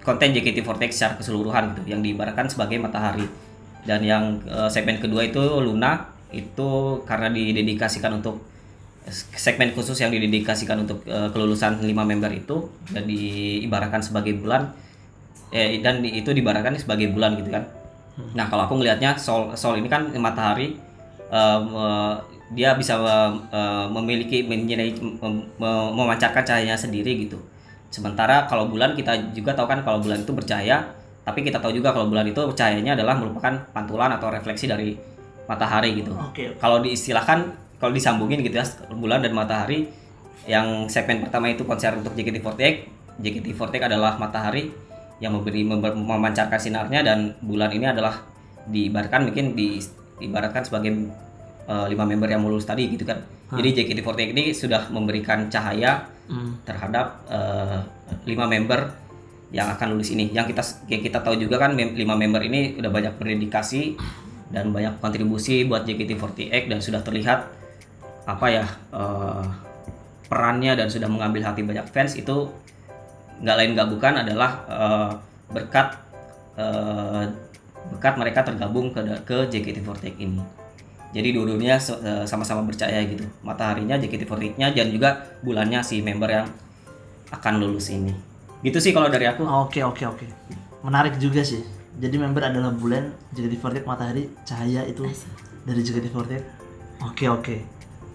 konten 0.00 0.28
JKT48 0.32 0.92
secara 0.92 1.14
keseluruhan 1.18 1.76
gitu 1.76 1.82
yang 1.96 2.00
diibaratkan 2.00 2.46
sebagai 2.48 2.78
matahari. 2.80 3.26
Dan 3.86 4.02
yang 4.02 4.42
uh, 4.50 4.66
segmen 4.66 4.98
kedua 4.98 5.26
itu 5.26 5.40
Luna 5.62 6.10
itu 6.34 7.00
karena 7.06 7.30
didedikasikan 7.30 8.18
untuk 8.18 8.42
segmen 9.14 9.70
khusus 9.70 9.94
yang 10.02 10.10
didedikasikan 10.10 10.82
untuk 10.82 11.06
uh, 11.06 11.30
kelulusan 11.30 11.78
lima 11.86 12.02
member 12.02 12.30
itu 12.34 12.66
dan 12.90 13.06
diibaratkan 13.06 14.02
sebagai 14.02 14.34
bulan 14.34 14.74
eh, 15.54 15.78
dan 15.78 16.02
itu 16.02 16.34
diibaratkan 16.34 16.74
sebagai 16.74 17.14
bulan 17.14 17.38
gitu 17.38 17.54
kan 17.54 17.70
nah 18.32 18.48
kalau 18.48 18.64
aku 18.64 18.80
ngelihatnya 18.80 19.16
sol 19.20 19.52
sol 19.52 19.76
ini 19.76 19.92
kan 19.92 20.08
matahari 20.16 20.80
um, 21.28 21.64
uh, 21.76 22.14
dia 22.54 22.78
bisa 22.78 22.96
uh, 23.02 23.84
memiliki 23.90 24.46
menyinari 24.46 24.94
mem- 24.96 25.50
mem- 25.58 25.92
memancarkan 25.92 26.46
cahayanya 26.46 26.78
sendiri 26.78 27.26
gitu. 27.26 27.42
Sementara 27.90 28.46
kalau 28.46 28.70
bulan 28.70 28.94
kita 28.94 29.34
juga 29.34 29.52
tahu 29.52 29.66
kan 29.66 29.82
kalau 29.82 29.98
bulan 29.98 30.22
itu 30.22 30.30
bercahaya 30.30 30.86
tapi 31.26 31.42
kita 31.42 31.58
tahu 31.58 31.74
juga 31.74 31.90
kalau 31.90 32.06
bulan 32.06 32.22
itu 32.22 32.38
cahayanya 32.54 32.94
adalah 32.94 33.18
merupakan 33.18 33.50
pantulan 33.74 34.14
atau 34.14 34.30
refleksi 34.30 34.70
dari 34.70 34.94
matahari 35.50 35.98
gitu. 35.98 36.14
Oke. 36.14 36.54
kalau 36.62 36.78
diistilahkan 36.82 37.66
kalau 37.82 37.92
disambungin 37.92 38.40
gitu 38.46 38.56
ya 38.56 38.66
bulan 38.94 39.20
dan 39.20 39.34
matahari 39.34 39.90
yang 40.46 40.86
segmen 40.86 41.26
pertama 41.26 41.50
itu 41.50 41.66
konser 41.66 41.92
untuk 41.98 42.14
JKT48 42.14 42.62
JKT48 43.18 43.90
adalah 43.90 44.14
matahari 44.22 44.70
yang 45.18 45.32
memberi 45.32 45.64
member- 45.64 45.96
memancarkan 45.96 46.60
sinarnya 46.60 47.00
dan 47.00 47.34
bulan 47.40 47.72
ini 47.72 47.88
adalah 47.88 48.20
diibaratkan 48.66 49.30
mungkin 49.30 49.56
diibaratkan 49.56 50.62
sebagai 50.62 50.92
eh, 51.66 51.86
lima 51.88 52.04
member 52.04 52.28
yang 52.28 52.42
lulus 52.42 52.64
tadi 52.64 52.86
gitu 52.88 53.02
kan 53.02 53.22
jadi 53.46 53.78
JKT48 53.78 54.34
ini 54.34 54.44
sudah 54.50 54.90
memberikan 54.90 55.46
cahaya 55.46 56.12
Hmm. 56.26 56.58
terhadap 56.66 57.22
eh, 57.30 57.78
lima 58.26 58.50
member 58.50 58.90
yang 59.54 59.70
akan 59.70 59.94
lulus 59.94 60.10
ini. 60.10 60.26
Yang 60.34 60.50
kita 60.50 60.62
yang 60.90 61.02
kita 61.06 61.18
tahu 61.22 61.38
juga 61.38 61.54
kan 61.54 61.70
mem- 61.70 61.94
lima 61.94 62.18
member 62.18 62.42
ini 62.42 62.74
udah 62.74 62.90
banyak 62.90 63.14
berdedikasi 63.14 63.94
dan 64.50 64.74
banyak 64.74 64.98
kontribusi 64.98 65.62
buat 65.62 65.86
JKT48 65.86 66.66
dan 66.66 66.82
sudah 66.82 67.06
terlihat 67.06 67.46
apa 68.26 68.46
ya 68.50 68.66
eh, 68.90 69.44
perannya 70.26 70.74
dan 70.74 70.90
sudah 70.90 71.06
mengambil 71.06 71.46
hati 71.46 71.62
banyak 71.62 71.86
fans 71.94 72.18
itu 72.18 72.50
nggak 73.40 73.56
lain 73.56 73.70
nggak 73.76 73.88
bukan 73.92 74.14
adalah 74.24 74.50
eh, 74.68 75.10
berkat 75.52 75.88
eh, 76.56 77.24
berkat 77.92 78.14
mereka 78.18 78.40
tergabung 78.42 78.90
ke 78.90 79.00
ke 79.22 79.36
JKT48 79.52 80.16
ini. 80.18 80.42
Jadi 81.14 81.28
dua-duanya 81.32 81.78
eh, 81.80 82.24
sama-sama 82.28 82.66
bercahaya 82.66 83.00
gitu. 83.06 83.24
Mataharinya, 83.40 83.96
JKT48-nya 83.96 84.74
dan 84.74 84.88
juga 84.92 85.24
bulannya 85.40 85.80
si 85.80 86.02
member 86.02 86.28
yang 86.28 86.46
akan 87.32 87.54
lulus 87.62 87.88
ini. 87.92 88.12
Gitu 88.60 88.78
sih 88.82 88.92
kalau 88.92 89.08
dari 89.08 89.28
aku. 89.28 89.46
Oke 89.46 89.80
oke 89.84 90.04
oke. 90.04 90.26
Menarik 90.82 91.16
juga 91.16 91.40
sih. 91.46 91.62
Jadi 91.96 92.20
member 92.20 92.44
adalah 92.44 92.68
bulan, 92.76 93.08
JKT48 93.32 93.88
matahari, 93.88 94.28
cahaya 94.44 94.84
itu 94.84 95.08
dari 95.64 95.80
JKT48. 95.80 96.32
Oke 97.08 97.24
oke. 97.32 97.56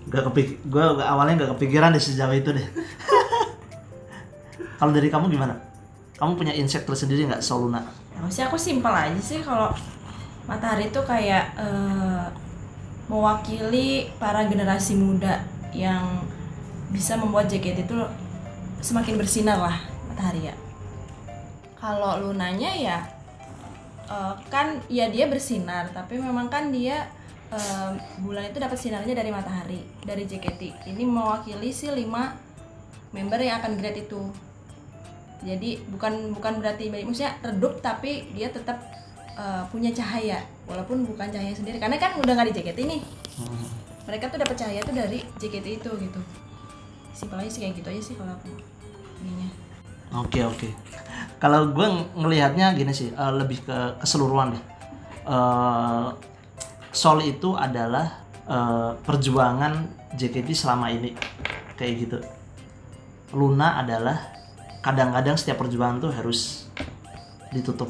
Gak 0.10 0.24
kepik, 0.30 0.66
gue 0.66 0.84
awalnya 1.02 1.46
gak 1.46 1.52
kepikiran 1.58 1.94
deh 1.94 2.02
sejauh 2.02 2.34
itu 2.34 2.54
deh. 2.54 2.66
Kalau 4.82 4.98
dari 4.98 5.14
kamu 5.14 5.30
gimana? 5.30 5.54
Kamu 6.18 6.34
punya 6.34 6.58
insight 6.58 6.90
tersendiri 6.90 7.30
nggak 7.30 7.46
soal 7.46 7.70
Luna? 7.70 7.86
Ya, 8.18 8.18
maksudnya 8.26 8.50
aku 8.50 8.58
simpel 8.58 8.90
aja 8.90 9.22
sih 9.22 9.38
kalau 9.46 9.70
matahari 10.50 10.90
itu 10.90 10.98
kayak 11.06 11.54
eh, 11.54 12.26
mewakili 13.06 14.10
para 14.18 14.50
generasi 14.50 14.98
muda 14.98 15.46
yang 15.70 16.26
bisa 16.90 17.14
membuat 17.14 17.46
JKT 17.46 17.86
itu 17.86 17.98
semakin 18.82 19.22
bersinar 19.22 19.62
lah 19.62 19.78
matahari 20.10 20.50
ya. 20.50 20.56
Kalau 21.78 22.18
lunanya 22.18 22.74
ya 22.74 23.06
eh, 24.10 24.34
kan 24.50 24.82
ya 24.90 25.14
dia 25.14 25.30
bersinar 25.30 25.94
tapi 25.94 26.18
memang 26.18 26.50
kan 26.50 26.74
dia 26.74 27.06
eh, 27.54 27.92
bulan 28.18 28.50
itu 28.50 28.58
dapat 28.58 28.82
sinarnya 28.82 29.14
dari 29.14 29.30
matahari 29.30 29.86
dari 30.02 30.26
JKT. 30.26 30.90
Ini 30.90 31.06
mewakili 31.06 31.70
si 31.70 31.86
lima 31.86 32.34
member 33.14 33.38
yang 33.46 33.62
akan 33.62 33.78
grade 33.78 34.10
itu 34.10 34.50
jadi 35.42 35.82
bukan 35.90 36.38
bukan 36.38 36.62
berarti 36.62 36.94
maksudnya 36.94 37.34
redup 37.42 37.82
tapi 37.82 38.30
dia 38.38 38.54
tetap 38.54 38.78
uh, 39.34 39.66
punya 39.74 39.90
cahaya. 39.90 40.46
Walaupun 40.70 41.04
bukan 41.04 41.28
cahaya 41.34 41.52
sendiri. 41.52 41.82
Karena 41.82 41.98
kan 41.98 42.14
udah 42.22 42.34
nggak 42.38 42.54
di 42.54 42.56
JKT 42.62 42.80
nih. 42.86 43.02
Mereka 44.06 44.30
tuh 44.30 44.38
dapat 44.38 44.56
cahaya 44.58 44.82
tuh 44.86 44.94
dari 44.94 45.26
JKT 45.42 45.68
itu 45.82 45.92
gitu. 45.98 46.20
Simpel 47.18 47.42
aja 47.42 47.50
sih 47.50 47.62
kayak 47.66 47.74
gitu 47.82 47.88
aja 47.90 48.02
sih 48.02 48.16
kalau 48.16 48.34
aku 48.38 48.54
ininya. 49.26 49.50
Oke 50.22 50.46
oke. 50.46 50.70
Kalau 51.42 51.74
gue 51.74 51.88
ng- 51.90 52.22
ngelihatnya 52.22 52.78
gini 52.78 52.94
sih, 52.94 53.10
eh, 53.10 53.34
lebih 53.34 53.66
ke 53.66 53.78
keseluruhan 53.98 54.54
deh. 54.54 54.64
Eh, 55.26 56.08
Sol 56.92 57.24
itu 57.24 57.56
adalah 57.56 58.20
eh, 58.46 58.92
perjuangan 59.00 59.88
JKT 60.12 60.52
selama 60.52 60.92
ini, 60.92 61.16
kayak 61.80 61.94
gitu. 62.04 62.18
Luna 63.32 63.80
adalah 63.80 64.41
kadang-kadang 64.82 65.38
setiap 65.38 65.62
perjuangan 65.62 66.02
tuh 66.02 66.12
harus 66.12 66.68
ditutup. 67.54 67.90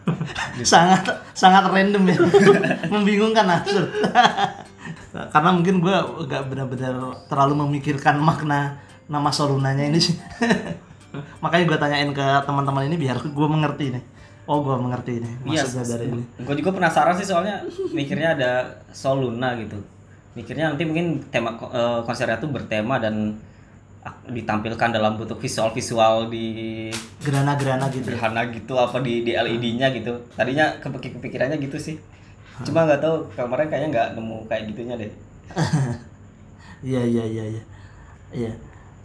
sangat 0.64 1.04
sangat 1.36 1.68
random 1.68 2.02
ya, 2.08 2.18
membingungkan 2.94 3.46
absurd. 3.46 3.90
Karena 5.34 5.50
mungkin 5.50 5.82
gue 5.82 5.96
gak 6.30 6.46
benar-benar 6.46 7.26
terlalu 7.26 7.66
memikirkan 7.66 8.16
makna 8.22 8.78
nama 9.10 9.30
Solunanya 9.34 9.90
ini 9.90 9.98
sih. 9.98 10.14
Makanya 11.42 11.64
gue 11.66 11.78
tanyain 11.78 12.10
ke 12.14 12.26
teman-teman 12.46 12.86
ini 12.86 12.96
biar 12.96 13.18
gue 13.18 13.48
mengerti 13.50 13.98
nih. 13.98 14.04
Oh 14.50 14.66
gue 14.66 14.74
mengerti 14.74 15.22
nih 15.22 15.34
Iya, 15.46 15.62
maksudnya 15.62 15.86
dari 15.94 16.06
ini. 16.10 16.22
gue 16.42 16.54
juga 16.58 16.70
penasaran 16.74 17.14
sih 17.14 17.26
soalnya 17.26 17.62
mikirnya 17.94 18.34
ada 18.34 18.50
Sol 18.90 19.22
Luna 19.22 19.54
gitu. 19.58 19.78
Mikirnya 20.34 20.74
nanti 20.74 20.86
mungkin 20.86 21.26
tema 21.30 21.54
eh, 21.58 22.00
konsernya 22.06 22.38
tuh 22.38 22.50
bertema 22.50 22.98
dan 23.02 23.38
ditampilkan 24.26 24.90
dalam 24.90 25.20
bentuk 25.20 25.36
visual-visual 25.36 26.32
di 26.32 26.88
Gerana-gerana 27.20 27.92
gitu. 27.92 28.08
gerhana 28.08 28.48
gitu 28.48 28.72
apa 28.74 28.96
di 28.98 29.22
di 29.22 29.36
LED-nya 29.36 29.92
gitu. 29.92 30.16
Tadinya 30.32 30.72
kepikir 30.80 31.20
kepikirannya 31.20 31.60
gitu 31.60 31.76
sih. 31.76 32.00
Cuma 32.60 32.84
nggak 32.84 33.00
tahu 33.00 33.28
kemarin 33.32 33.68
kayaknya 33.68 33.88
nggak 33.92 34.08
nemu 34.16 34.36
kayak 34.48 34.62
gitunya 34.72 34.94
deh. 34.96 35.12
Iya 36.80 37.02
iya 37.04 37.24
iya 37.26 37.44
iya. 37.44 37.62
Iya. 38.32 38.52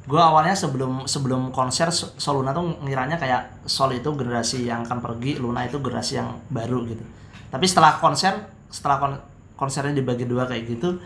Gue 0.08 0.22
awalnya 0.22 0.56
sebelum 0.56 1.04
sebelum 1.04 1.52
konser 1.52 1.92
So- 1.92 2.16
Sol 2.16 2.40
Luna 2.40 2.56
tuh 2.56 2.64
ngiranya 2.88 3.20
kayak 3.20 3.68
Sol 3.68 3.92
itu 3.92 4.08
generasi 4.16 4.64
yang 4.64 4.88
akan 4.88 5.04
pergi, 5.04 5.36
Luna 5.36 5.68
itu 5.68 5.84
generasi 5.84 6.16
yang 6.16 6.40
baru 6.48 6.88
gitu. 6.88 7.04
Tapi 7.52 7.66
setelah 7.68 8.00
konser, 8.00 8.32
setelah 8.72 8.96
kon- 8.96 9.24
konsernya 9.60 9.92
dibagi 9.92 10.24
dua 10.24 10.48
kayak 10.48 10.72
gitu, 10.72 11.04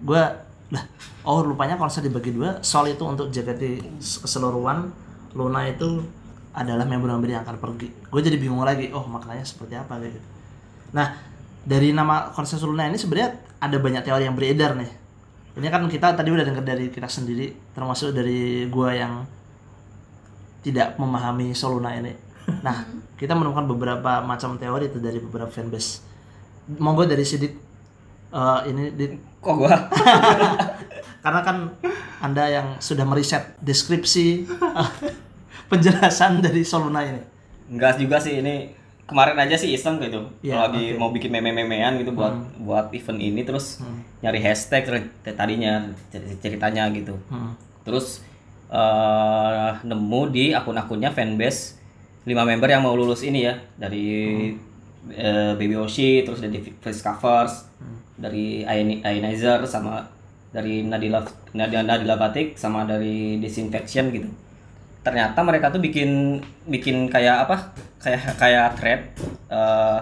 gue 0.00 0.22
lah 0.74 0.84
oh 1.26 1.42
rupanya 1.42 1.74
konser 1.74 2.06
dibagi 2.06 2.30
dua, 2.30 2.62
Sol 2.62 2.90
itu 2.94 3.02
untuk 3.02 3.28
JKT 3.34 3.82
keseluruhan, 3.98 4.94
Luna 5.34 5.66
itu 5.66 6.00
adalah 6.56 6.88
member-member 6.88 7.28
yang 7.28 7.42
akan 7.44 7.58
pergi. 7.60 7.92
Gue 8.08 8.22
jadi 8.22 8.38
bingung 8.38 8.62
lagi, 8.62 8.88
oh 8.94 9.04
maknanya 9.04 9.44
seperti 9.44 9.76
apa 9.76 9.98
gitu. 10.00 10.16
Nah, 10.94 11.18
dari 11.66 11.90
nama 11.90 12.30
konser 12.30 12.62
Luna 12.62 12.86
ini 12.86 12.96
sebenarnya 12.96 13.36
ada 13.58 13.76
banyak 13.76 14.02
teori 14.06 14.24
yang 14.24 14.38
beredar 14.38 14.78
nih. 14.78 14.90
Ini 15.58 15.66
kan 15.72 15.88
kita 15.90 16.14
tadi 16.14 16.30
udah 16.30 16.46
dengar 16.46 16.62
dari 16.62 16.92
kita 16.92 17.10
sendiri, 17.10 17.52
termasuk 17.74 18.14
dari 18.14 18.68
gua 18.70 18.94
yang 18.94 19.26
tidak 20.62 20.94
memahami 21.00 21.54
Soluna 21.56 21.96
ini. 21.96 22.14
Nah, 22.62 22.86
kita 23.20 23.34
menemukan 23.34 23.66
beberapa 23.66 24.22
macam 24.22 24.54
teori 24.60 24.88
itu 24.88 25.02
dari 25.02 25.18
beberapa 25.18 25.50
fanbase. 25.50 26.06
Monggo 26.66 27.06
dari 27.06 27.22
Sidik 27.22 27.65
eh, 28.30 28.60
ini 28.70 28.82
Dit. 28.94 29.12
Kok 29.40 29.54
gua? 29.56 29.74
karena 31.24 31.40
kan 31.42 31.56
Anda 32.22 32.44
yang 32.46 32.68
sudah 32.78 33.02
meriset 33.02 33.58
deskripsi 33.58 34.46
eh, 34.46 34.90
penjelasan 35.66 36.42
dari 36.42 36.62
Soluna 36.62 37.02
ini. 37.02 37.22
Enggak 37.66 37.98
juga 37.98 38.22
sih 38.22 38.38
ini 38.38 38.70
kemarin 39.06 39.38
aja 39.38 39.58
sih 39.58 39.74
iseng 39.74 39.98
gitu. 39.98 40.22
Kalau 40.42 40.62
lagi 40.70 40.94
oke. 40.94 40.98
mau 40.98 41.10
bikin 41.10 41.30
meme-memean 41.30 41.98
gitu 41.98 42.14
buat 42.14 42.34
buat 42.58 42.86
event 42.90 43.18
ini 43.22 43.42
terus 43.42 43.82
nyari 44.22 44.38
hashtag 44.42 45.10
tadinya 45.34 45.90
cer- 46.10 46.38
ceritanya 46.42 46.90
gitu. 46.94 47.14
Hmm. 47.30 47.54
Terus 47.82 48.22
eh, 48.70 49.70
nemu 49.82 50.20
di 50.30 50.54
akun-akunnya 50.54 51.10
fanbase 51.10 51.78
5 52.26 52.34
member 52.34 52.66
yang 52.66 52.82
mau 52.82 52.98
lulus 52.98 53.22
ini 53.22 53.46
ya 53.46 53.54
dari 53.78 54.06
eh, 55.14 55.52
Baby 55.54 55.78
Oshi, 55.78 56.26
terus 56.26 56.42
dari 56.42 56.58
Face 56.82 57.02
Covers, 57.02 57.65
dari 58.16 58.64
Ioni- 58.64 59.00
Ionizer 59.00 59.60
sama 59.64 60.00
dari 60.50 60.80
Nadila 60.82 61.20
Nadila, 61.52 61.84
Nadila 61.84 62.16
Batik 62.16 62.56
sama 62.56 62.84
dari 62.84 63.36
Disinfection 63.36 64.08
gitu. 64.08 64.28
Ternyata 65.00 65.38
mereka 65.40 65.68
tuh 65.68 65.78
bikin 65.78 66.40
bikin 66.66 67.06
kayak 67.06 67.46
apa? 67.46 67.56
Kayak 68.00 68.22
kayak 68.36 68.66
thread 68.74 69.00
eh, 69.48 69.98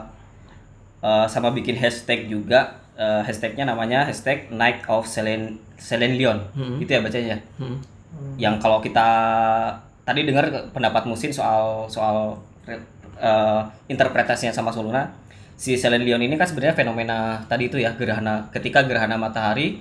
eh, 1.00 1.26
sama 1.26 1.50
bikin 1.50 1.75
hashtag 1.75 2.26
juga. 2.26 2.80
Eh, 2.94 3.21
hashtagnya 3.26 3.66
namanya 3.66 4.06
hashtag 4.06 4.47
Night 4.49 4.87
of 4.87 5.04
Selen 5.04 5.59
Selen 5.75 6.14
Leon. 6.14 6.38
Gitu 6.78 6.90
ya 6.90 7.02
bacanya 7.02 7.37
Hmm. 7.59 7.78
yang 8.38 8.62
kalau 8.62 8.78
kita 8.78 9.02
tadi 10.06 10.23
dengar 10.23 10.47
pendapat 10.71 11.02
Musin 11.04 11.35
soal 11.35 11.90
soal 11.90 12.38
eh, 13.18 13.61
interpretasinya 13.88 14.50
sama 14.50 14.71
Soluna 14.71 15.11
si 15.54 15.75
Celine 15.75 16.02
Dion 16.02 16.18
ini 16.18 16.34
kan 16.34 16.44
sebenarnya 16.44 16.75
fenomena 16.75 17.18
tadi 17.44 17.66
itu 17.66 17.76
ya 17.76 17.92
gerhana 17.92 18.50
ketika 18.50 18.82
gerhana 18.82 19.14
matahari 19.14 19.78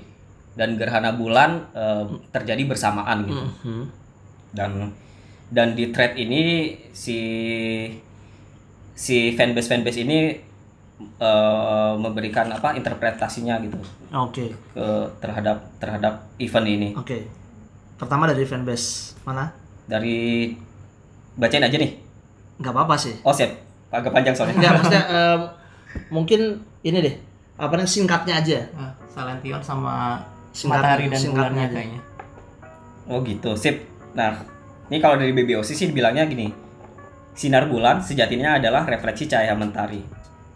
dan 0.54 0.74
gerhana 0.74 1.12
bulan 1.12 1.66
eh, 1.72 2.04
terjadi 2.30 2.64
bersamaan 2.64 3.24
gitu 3.24 3.44
Hmm. 3.62 3.86
dan 4.52 4.94
dan 5.50 5.74
di 5.74 5.90
thread 5.90 6.14
ini 6.16 6.42
si 6.92 7.18
si 8.94 9.34
fanbase 9.34 9.68
fanbase 9.68 10.00
ini 10.00 10.18
eh, 11.20 11.94
memberikan 11.96 12.48
apa 12.48 12.74
interpretasinya 12.74 13.58
gitu 13.60 13.78
Oke. 14.14 14.54
ke 14.72 14.86
terhadap 15.20 15.58
terhadap 15.78 16.14
event 16.38 16.68
ini 16.68 16.90
Oke. 16.94 17.26
Pertama 17.96 18.28
dari 18.28 18.44
fanbase 18.44 19.18
mana? 19.24 19.50
dari 19.84 20.54
bacain 21.34 21.60
aja 21.62 21.76
nih 21.76 21.92
Nggak 22.56 22.72
apa-apa 22.72 22.96
sih. 22.96 23.18
oh 23.20 23.34
siap 23.34 23.52
agak 23.90 24.10
panjang 24.12 24.32
soalnya 24.32 24.56
Enggak, 24.56 24.74
maksudnya 24.78 25.04
em, 25.12 25.42
mungkin 26.08 26.42
ini 26.82 26.98
deh. 27.00 27.16
Apa 27.56 27.74
namanya 27.74 27.90
singkatnya 27.90 28.34
aja. 28.38 28.60
Nah, 28.74 28.92
Salention 29.06 29.62
sama 29.62 30.18
Singkat- 30.50 30.82
matahari 30.82 31.06
dan 31.08 31.20
singkatnya 31.20 31.42
bulannya 31.44 31.66
aja. 31.66 31.76
kayaknya. 31.76 32.02
oh 33.04 33.20
gitu 33.20 33.52
sip 33.54 33.84
nah 34.14 34.32
ini 34.88 34.98
kalau 34.98 35.20
dari 35.20 35.34
BBOC 35.34 35.76
sih 35.76 35.92
dibilangnya 35.92 36.24
gini 36.24 36.48
sinar 37.34 37.68
bulan 37.68 38.00
sejatinya 38.00 38.56
adalah 38.56 38.88
refleksi 38.88 39.28
cahaya 39.28 39.52
mentari 39.54 40.00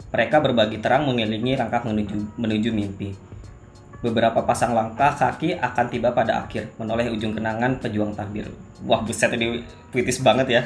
mereka 0.08 0.40
berbagi 0.40 0.80
terang 0.80 1.04
mengelilingi 1.04 1.60
langkah 1.60 1.84
menuju 1.84 2.40
menuju 2.40 2.70
mimpi 2.72 3.12
beberapa 3.98 4.40
pasang 4.42 4.72
langkah 4.72 5.12
kaki 5.12 5.60
akan 5.60 5.86
tiba 5.90 6.14
pada 6.14 6.40
akhir 6.40 6.72
menoleh 6.80 7.12
ujung 7.12 7.36
kenangan 7.36 7.76
pejuang 7.76 8.16
takdir 8.16 8.48
wah 8.80 9.04
buset 9.04 9.28
ini 9.34 9.60
puitis 9.92 10.22
banget 10.22 10.46
ya 10.48 10.62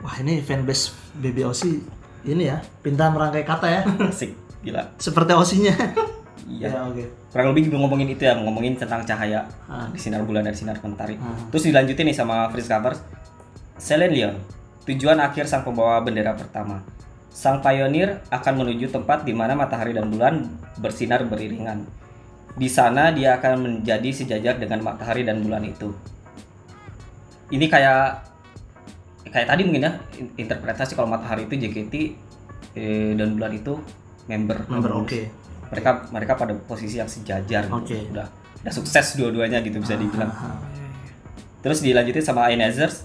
Wah 0.00 0.16
ini 0.20 0.40
fanbase 0.40 0.88
BBOC 1.16 1.84
ini 2.24 2.48
ya 2.48 2.58
pintar 2.80 3.08
merangkai 3.08 3.42
kata 3.42 3.66
ya 3.66 3.80
asik 4.10 4.32
gila 4.60 4.80
seperti 4.96 5.32
osinya. 5.32 5.74
iya 6.44 6.68
Ya, 6.68 6.80
oke. 6.82 7.04
kurang 7.28 7.52
lebih 7.52 7.68
ngomongin 7.70 8.08
itu 8.10 8.20
ya 8.20 8.36
ngomongin 8.36 8.74
tentang 8.74 9.00
cahaya 9.02 9.44
Ah. 9.64 9.88
di 9.88 9.96
sinar 9.96 10.22
bulan 10.22 10.42
dan 10.42 10.52
sinar 10.52 10.76
mentari 10.78 11.16
Ah. 11.16 11.36
terus 11.48 11.64
dilanjutin 11.64 12.04
nih 12.04 12.16
sama 12.16 12.48
Fritz 12.48 12.66
Covers 12.66 13.00
Celine 13.76 14.36
tujuan 14.84 15.16
akhir 15.18 15.44
sang 15.44 15.62
pembawa 15.62 16.00
bendera 16.00 16.32
pertama 16.32 16.80
Sang 17.28 17.58
pionir 17.58 18.22
akan 18.30 18.62
menuju 18.62 18.88
tempat 18.88 19.26
di 19.26 19.34
mana 19.34 19.52
matahari 19.52 19.90
dan 19.90 20.06
bulan 20.06 20.46
bersinar 20.78 21.26
beriringan. 21.26 21.82
Di 22.54 22.70
sana 22.70 23.10
dia 23.10 23.34
akan 23.34 23.58
menjadi 23.58 24.06
sejajar 24.14 24.54
dengan 24.54 24.86
matahari 24.86 25.26
dan 25.26 25.42
bulan 25.42 25.66
itu. 25.66 25.90
Ini 27.50 27.66
kayak 27.66 28.22
kayak 29.28 29.46
tadi 29.48 29.62
mungkin 29.64 29.88
ya 29.88 29.92
in- 30.16 30.34
interpretasi 30.36 30.92
kalau 30.94 31.08
matahari 31.08 31.48
itu 31.48 31.54
JKT 31.56 31.94
eh, 32.76 33.12
dan 33.16 33.34
bulan 33.36 33.52
itu 33.54 33.74
member 34.26 34.58
Member 34.68 34.92
oke. 35.00 35.20
mereka 35.72 35.90
mereka 36.10 36.32
pada 36.36 36.52
posisi 36.56 36.96
yang 37.00 37.08
sejajar 37.08 37.66
gitu. 37.68 37.76
Oke. 37.76 37.98
udah 38.12 38.26
udah 38.64 38.72
sukses 38.72 39.16
dua-duanya 39.16 39.60
gitu 39.60 39.76
bisa 39.80 39.96
dibilang 39.96 40.32
Ah, 40.32 40.56
terus 41.60 41.80
dilanjutin 41.80 42.24
sama 42.24 42.48
Einazers 42.48 43.04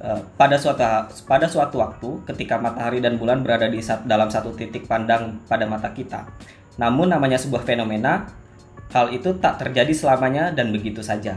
eh, 0.00 0.20
pada 0.36 0.56
suatu 0.56 0.82
pada 1.24 1.46
suatu 1.48 1.80
waktu 1.80 2.08
ketika 2.28 2.60
matahari 2.60 3.00
dan 3.00 3.16
bulan 3.16 3.40
berada 3.40 3.68
di 3.68 3.80
dalam 4.04 4.28
satu 4.28 4.52
titik 4.52 4.84
pandang 4.88 5.40
pada 5.48 5.64
mata 5.68 5.92
kita 5.92 6.28
namun 6.80 7.12
namanya 7.12 7.36
sebuah 7.36 7.64
fenomena 7.68 8.28
hal 8.92 9.08
itu 9.12 9.36
tak 9.40 9.60
terjadi 9.60 9.92
selamanya 9.92 10.52
dan 10.52 10.72
begitu 10.72 11.00
saja 11.00 11.36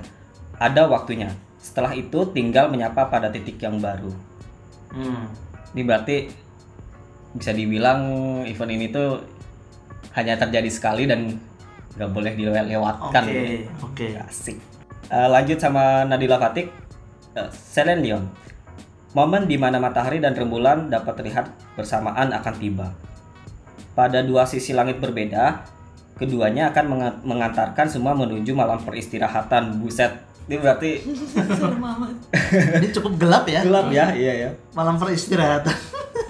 ada 0.55 0.87
waktunya 0.87 1.31
setelah 1.65 1.97
itu 1.97 2.29
tinggal 2.29 2.69
menyapa 2.69 3.09
pada 3.09 3.33
titik 3.33 3.57
yang 3.57 3.81
baru 3.81 4.13
Hmm. 4.93 5.25
ini 5.73 5.81
berarti 5.81 6.17
bisa 7.35 7.51
dibilang 7.51 7.99
event 8.47 8.71
ini 8.71 8.87
tuh 8.87 9.19
hanya 10.15 10.39
terjadi 10.39 10.71
sekali 10.71 11.03
dan 11.03 11.35
nggak 11.99 12.11
boleh 12.11 12.31
dilewatkan. 12.31 13.23
Oke, 13.27 13.67
oke. 13.83 14.07
Asik. 14.23 14.55
Eh, 15.11 15.27
lanjut 15.27 15.59
sama 15.59 16.07
Nadila 16.07 16.39
Fatik, 16.39 16.71
uh, 17.35 17.51
Celine 17.51 17.99
Dion. 17.99 18.23
Momen 19.11 19.47
di 19.47 19.59
mana 19.59 19.79
matahari 19.79 20.23
dan 20.23 20.31
rembulan 20.35 20.87
dapat 20.87 21.19
terlihat 21.19 21.51
bersamaan 21.75 22.31
akan 22.31 22.55
tiba. 22.55 22.87
Pada 23.95 24.23
dua 24.23 24.43
sisi 24.47 24.71
langit 24.71 24.99
berbeda, 24.99 25.63
keduanya 26.15 26.71
akan 26.71 26.85
menga- 26.87 27.19
mengantarkan 27.23 27.87
semua 27.87 28.11
menuju 28.11 28.51
malam 28.51 28.79
peristirahatan. 28.83 29.79
Buset, 29.79 30.11
ini 30.45 30.55
berarti 30.57 30.91
Ini 32.79 32.87
cukup 32.93 33.13
gelap 33.17 33.45
ya. 33.49 33.61
gelap 33.65 33.89
ya, 33.89 34.13
iya 34.13 34.33
ya. 34.47 34.49
Malam 34.73 34.95
peristirahatan. 34.97 35.73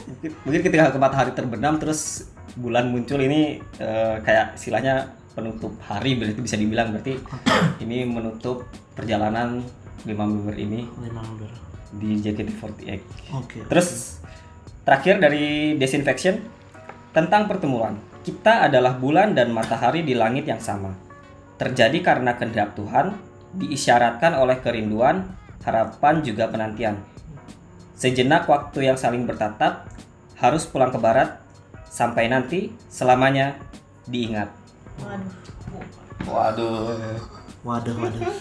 mungkin, 0.07 0.31
mungkin 0.48 0.62
ketika 0.63 0.95
matahari 0.95 1.31
terbenam 1.36 1.75
terus 1.77 2.29
bulan 2.55 2.88
muncul 2.88 3.19
ini 3.19 3.60
eh, 3.77 4.15
kayak 4.24 4.55
istilahnya 4.55 5.12
penutup 5.36 5.75
hari 5.84 6.15
berarti 6.15 6.39
bisa 6.39 6.55
dibilang 6.55 6.95
berarti 6.95 7.19
ini 7.84 8.07
menutup 8.07 8.63
perjalanan 8.95 9.60
lima 10.07 10.24
member 10.24 10.55
ini 10.55 10.88
Lima 11.03 11.19
member. 11.19 11.50
di 12.00 12.15
JKT48. 12.24 12.88
Oke. 13.36 13.57
Terus 13.67 14.19
terakhir 14.88 15.19
dari 15.19 15.75
Disinfection 15.75 16.39
tentang 17.12 17.51
pertemuan. 17.51 18.00
Kita 18.24 18.65
adalah 18.65 18.95
bulan 18.95 19.36
dan 19.36 19.51
matahari 19.51 20.01
di 20.01 20.15
langit 20.15 20.48
yang 20.48 20.57
sama. 20.57 20.95
Terjadi 21.55 22.01
karena 22.01 22.34
kehendak 22.36 22.74
Tuhan, 22.74 23.13
diisyaratkan 23.58 24.36
oleh 24.36 24.60
kerinduan, 24.60 25.26
harapan 25.64 26.22
juga 26.22 26.52
penantian. 26.52 27.00
Sejenak 27.96 28.46
waktu 28.46 28.92
yang 28.92 28.98
saling 29.00 29.24
bertatap, 29.24 29.88
harus 30.36 30.68
pulang 30.68 30.92
ke 30.92 31.00
barat, 31.00 31.40
sampai 31.88 32.28
nanti 32.28 32.76
selamanya 32.92 33.56
diingat. 34.06 34.52
Waduh. 35.00 35.32
Waduh. 36.28 37.20
Waduh, 37.66 37.96
waduh. 37.98 38.22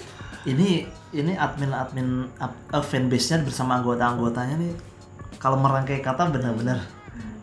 Ini 0.45 0.85
ini 1.17 1.33
admin-admin 1.41 2.29
ap- 2.37 2.69
eh, 2.69 2.85
fanbase-nya 2.85 3.49
bersama 3.49 3.81
anggota-anggotanya 3.81 4.61
nih 4.61 4.77
kalau 5.41 5.57
merangkai 5.57 6.05
kata 6.05 6.29
benar-benar 6.29 6.85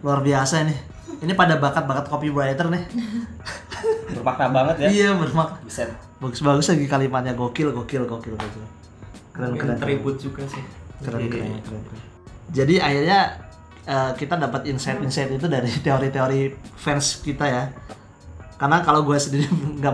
luar 0.06 0.22
biasa 0.22 0.70
nih. 0.70 0.78
Ini 1.26 1.34
pada 1.34 1.58
bakat-bakat 1.58 2.06
copywriter 2.06 2.70
nih. 2.70 2.86
Bermakna 4.12 4.48
banget 4.52 4.76
ya. 4.84 4.88
Iya, 4.90 5.10
bermak. 5.18 5.62
Buset. 5.66 5.90
Bagus-bagus 6.22 6.70
lagi 6.70 6.86
kalimatnya 6.86 7.34
gokil, 7.34 7.74
gokil, 7.74 8.06
gokil, 8.06 8.36
gokil. 8.38 8.66
Keren, 9.32 9.56
Mungkin 9.56 9.70
keren. 9.74 9.80
tribut 9.80 10.16
juga 10.20 10.44
sih 10.46 10.62
keren, 11.02 11.24
Jadi, 11.24 11.28
keren, 11.32 11.52
keren, 11.64 11.82
keren. 11.88 12.02
Jadi 12.52 12.76
akhirnya 12.78 13.20
eh, 13.88 14.12
kita 14.20 14.36
dapat 14.36 14.62
insight-insight 14.68 15.32
itu 15.32 15.48
dari 15.48 15.72
teori-teori 15.86 16.42
fans 16.76 17.24
kita 17.24 17.46
ya. 17.48 17.64
Karena 18.60 18.84
kalau 18.86 19.02
gue 19.08 19.18
sendiri 19.18 19.48
nggak 19.82 19.94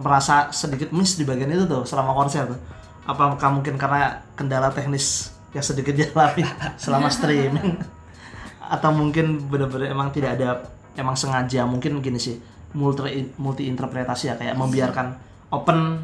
merasa 0.00 0.48
sedikit 0.54 0.88
miss 0.94 1.20
di 1.20 1.28
bagian 1.28 1.52
itu 1.52 1.66
tuh 1.68 1.84
selama 1.84 2.16
konser 2.16 2.48
tuh. 2.48 2.60
Apakah 3.02 3.50
mungkin 3.50 3.74
karena 3.76 4.22
kendala 4.38 4.70
teknis 4.70 5.34
yang 5.52 5.66
sedikit 5.66 5.92
dialami 5.98 6.46
selama 6.78 7.10
streaming? 7.10 7.76
Atau 8.62 8.94
mungkin 8.94 9.42
benar-benar 9.52 9.90
emang 9.90 10.08
tidak 10.14 10.38
ada 10.38 10.64
emang 10.96 11.16
sengaja 11.18 11.64
mungkin 11.64 12.00
gini 12.00 12.20
sih 12.20 12.36
multi 12.72 13.28
multi 13.36 13.68
interpretasi 13.68 14.32
ya 14.32 14.34
kayak 14.36 14.56
membiarkan 14.56 15.12
open 15.52 16.00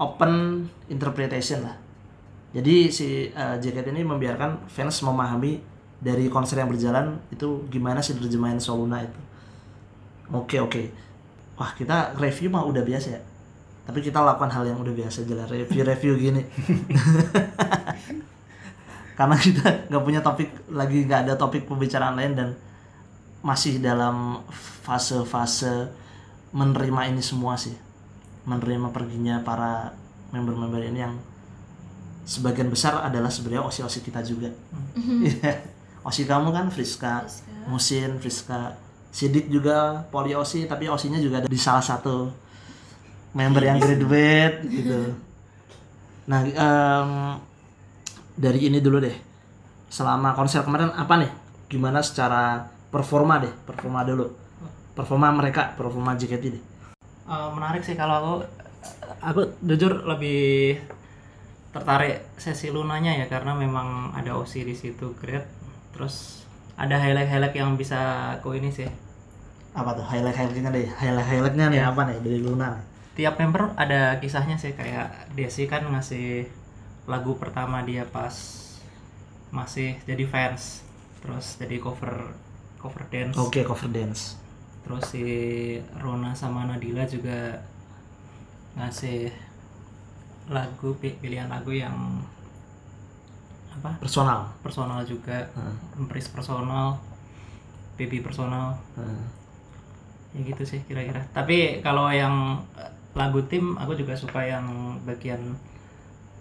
open 0.00 0.64
interpretation 0.88 1.66
lah. 1.66 1.76
Jadi 2.50 2.90
si 2.90 3.30
uh, 3.30 3.54
JKT 3.62 3.94
ini 3.94 4.02
membiarkan 4.02 4.66
fans 4.66 5.04
memahami 5.06 5.62
dari 6.00 6.26
konser 6.32 6.58
yang 6.58 6.72
berjalan 6.72 7.20
itu 7.30 7.68
gimana 7.68 8.00
sih 8.00 8.16
terjemahan 8.16 8.58
Soluna 8.58 9.04
itu. 9.04 9.20
Oke 10.32 10.58
oke. 10.58 10.82
Wah 11.60 11.76
kita 11.76 12.16
review 12.16 12.48
mah 12.48 12.64
udah 12.64 12.82
biasa 12.82 13.08
ya. 13.12 13.20
Tapi 13.84 14.00
kita 14.00 14.22
lakukan 14.22 14.50
hal 14.50 14.64
yang 14.70 14.78
udah 14.80 14.94
biasa 14.94 15.26
jelas 15.26 15.50
review-review 15.50 16.12
gini. 16.16 16.42
Karena 19.18 19.36
kita 19.36 19.92
nggak 19.92 20.02
punya 20.02 20.20
topik 20.24 20.48
lagi 20.72 21.04
nggak 21.04 21.28
ada 21.28 21.34
topik 21.36 21.68
pembicaraan 21.68 22.16
lain 22.16 22.32
dan 22.32 22.48
masih 23.40 23.80
dalam 23.80 24.44
fase-fase 24.84 25.88
menerima 26.52 27.12
ini 27.12 27.22
semua 27.24 27.56
sih. 27.56 27.74
Menerima 28.44 28.92
perginya 28.92 29.40
para 29.40 29.94
member-member 30.32 30.82
ini 30.84 30.98
yang 31.00 31.14
sebagian 32.24 32.70
besar 32.70 33.02
adalah 33.02 33.32
sebenarnya 33.32 33.66
osi-osi 33.66 34.00
kita 34.04 34.22
juga. 34.22 34.50
Iya. 34.96 35.66
osi 36.00 36.24
kamu 36.24 36.48
kan 36.48 36.66
Friska, 36.72 37.28
Musin, 37.68 38.16
Friska, 38.24 38.72
Sidik 39.10 39.50
juga 39.50 40.06
poli 40.08 40.32
osi 40.38 40.70
tapi 40.70 40.86
osinya 40.86 41.18
juga 41.18 41.42
ada 41.42 41.48
di 41.50 41.58
salah 41.58 41.82
satu 41.82 42.30
member 43.34 43.62
yang 43.66 43.78
graduate 43.82 44.62
gitu. 44.70 45.00
Nah, 46.30 46.40
em, 46.46 47.10
dari 48.38 48.70
ini 48.70 48.78
dulu 48.78 49.02
deh. 49.02 49.16
Selama 49.90 50.38
konser 50.38 50.62
kemarin 50.62 50.94
apa 50.94 51.14
nih? 51.18 51.30
Gimana 51.66 52.06
secara 52.06 52.70
performa 52.90 53.40
deh, 53.40 53.52
performa 53.64 54.02
dulu. 54.04 54.26
Performa 54.94 55.30
mereka, 55.32 55.72
performa 55.78 56.18
JKT 56.18 56.44
deh. 56.50 56.62
Eh, 57.30 57.48
menarik 57.54 57.86
sih 57.86 57.94
kalau 57.94 58.14
aku 58.18 58.34
aku 59.22 59.40
jujur 59.62 60.02
lebih 60.02 60.76
tertarik 61.70 62.26
sesi 62.34 62.74
lunanya 62.74 63.14
ya 63.14 63.30
karena 63.30 63.54
memang 63.54 64.10
ada 64.10 64.34
OC 64.34 64.66
di 64.66 64.74
situ 64.74 65.14
great 65.14 65.46
terus 65.94 66.42
ada 66.74 66.98
highlight-highlight 66.98 67.54
yang 67.54 67.78
bisa 67.78 68.34
aku 68.34 68.58
ini 68.58 68.74
sih 68.74 68.90
Apa 69.70 69.94
tuh 69.94 70.02
highlight-highlightnya 70.02 70.74
deh? 70.74 70.90
Highlight-highlightnya 70.90 71.70
nih 71.70 71.82
apa 71.86 72.02
nih 72.10 72.18
dari 72.18 72.38
Luna? 72.42 72.74
nih? 72.74 72.82
tiap 73.14 73.38
member 73.38 73.70
ada 73.78 74.18
kisahnya 74.18 74.58
sih 74.58 74.74
kayak 74.74 75.30
Desi 75.38 75.70
kan 75.70 75.86
ngasih 75.86 76.48
lagu 77.06 77.38
pertama 77.38 77.86
dia 77.86 78.02
pas 78.08 78.34
masih 79.54 79.98
jadi 80.06 80.26
fans 80.26 80.82
terus 81.22 81.58
jadi 81.60 81.78
cover 81.78 82.34
cover 82.80 83.04
dance 83.06 83.36
Oke, 83.36 83.60
cover 83.60 83.88
dance. 83.88 84.40
terus 84.80 85.04
si 85.06 85.24
Rona 85.94 86.32
sama 86.32 86.64
Nadila 86.64 87.04
juga 87.04 87.60
ngasih 88.72 89.28
lagu 90.48 90.96
pi- 90.96 91.14
pilihan 91.14 91.46
lagu 91.46 91.70
yang 91.70 91.94
apa 93.70 93.94
Personal. 93.98 94.50
personal 94.60 95.04
juga 95.04 95.46
Hmm. 95.52 95.76
empris 95.98 96.26
personal 96.26 96.98
baby 97.94 98.18
personal 98.18 98.74
Hmm. 98.96 99.28
ya 100.32 100.40
gitu 100.42 100.62
sih 100.64 100.80
kira-kira 100.82 101.20
tapi 101.30 101.78
kalau 101.80 102.08
yang 102.08 102.58
lagu 103.12 103.42
tim 103.44 103.74
aku 103.74 103.94
juga 103.94 104.14
suka 104.14 104.40
yang 104.40 104.64
bagian 105.02 105.54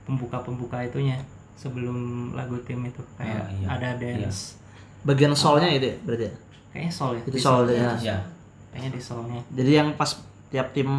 pembuka-pembuka 0.05 0.81
itunya 0.81 1.17
sebelum 1.53 2.31
lagu 2.33 2.55
tim 2.63 2.81
itu 2.83 3.01
kayak 3.15 3.41
Ah, 3.41 3.49
iya. 3.51 3.67
ada 3.67 3.89
dance 3.95 4.58
Bagian 5.01 5.31
soulnya 5.33 5.69
itu 5.69 5.85
ya, 5.85 5.95
berarti 6.01 6.25
ya? 6.25 6.33
kayaknya 6.69 6.91
soul 6.91 7.11
ya 7.13 7.21
Itu 7.21 7.31
Di 7.31 7.39
soul 7.39 7.63
soul. 7.63 7.69
ya. 7.71 7.91
Ya. 7.99 8.17
kayaknya 8.69 8.89
di 8.91 9.01
soulnya 9.01 9.39
Jadi 9.49 9.71
yang 9.73 9.89
pas 9.93 10.11
tiap 10.47 10.67
tim 10.69 10.89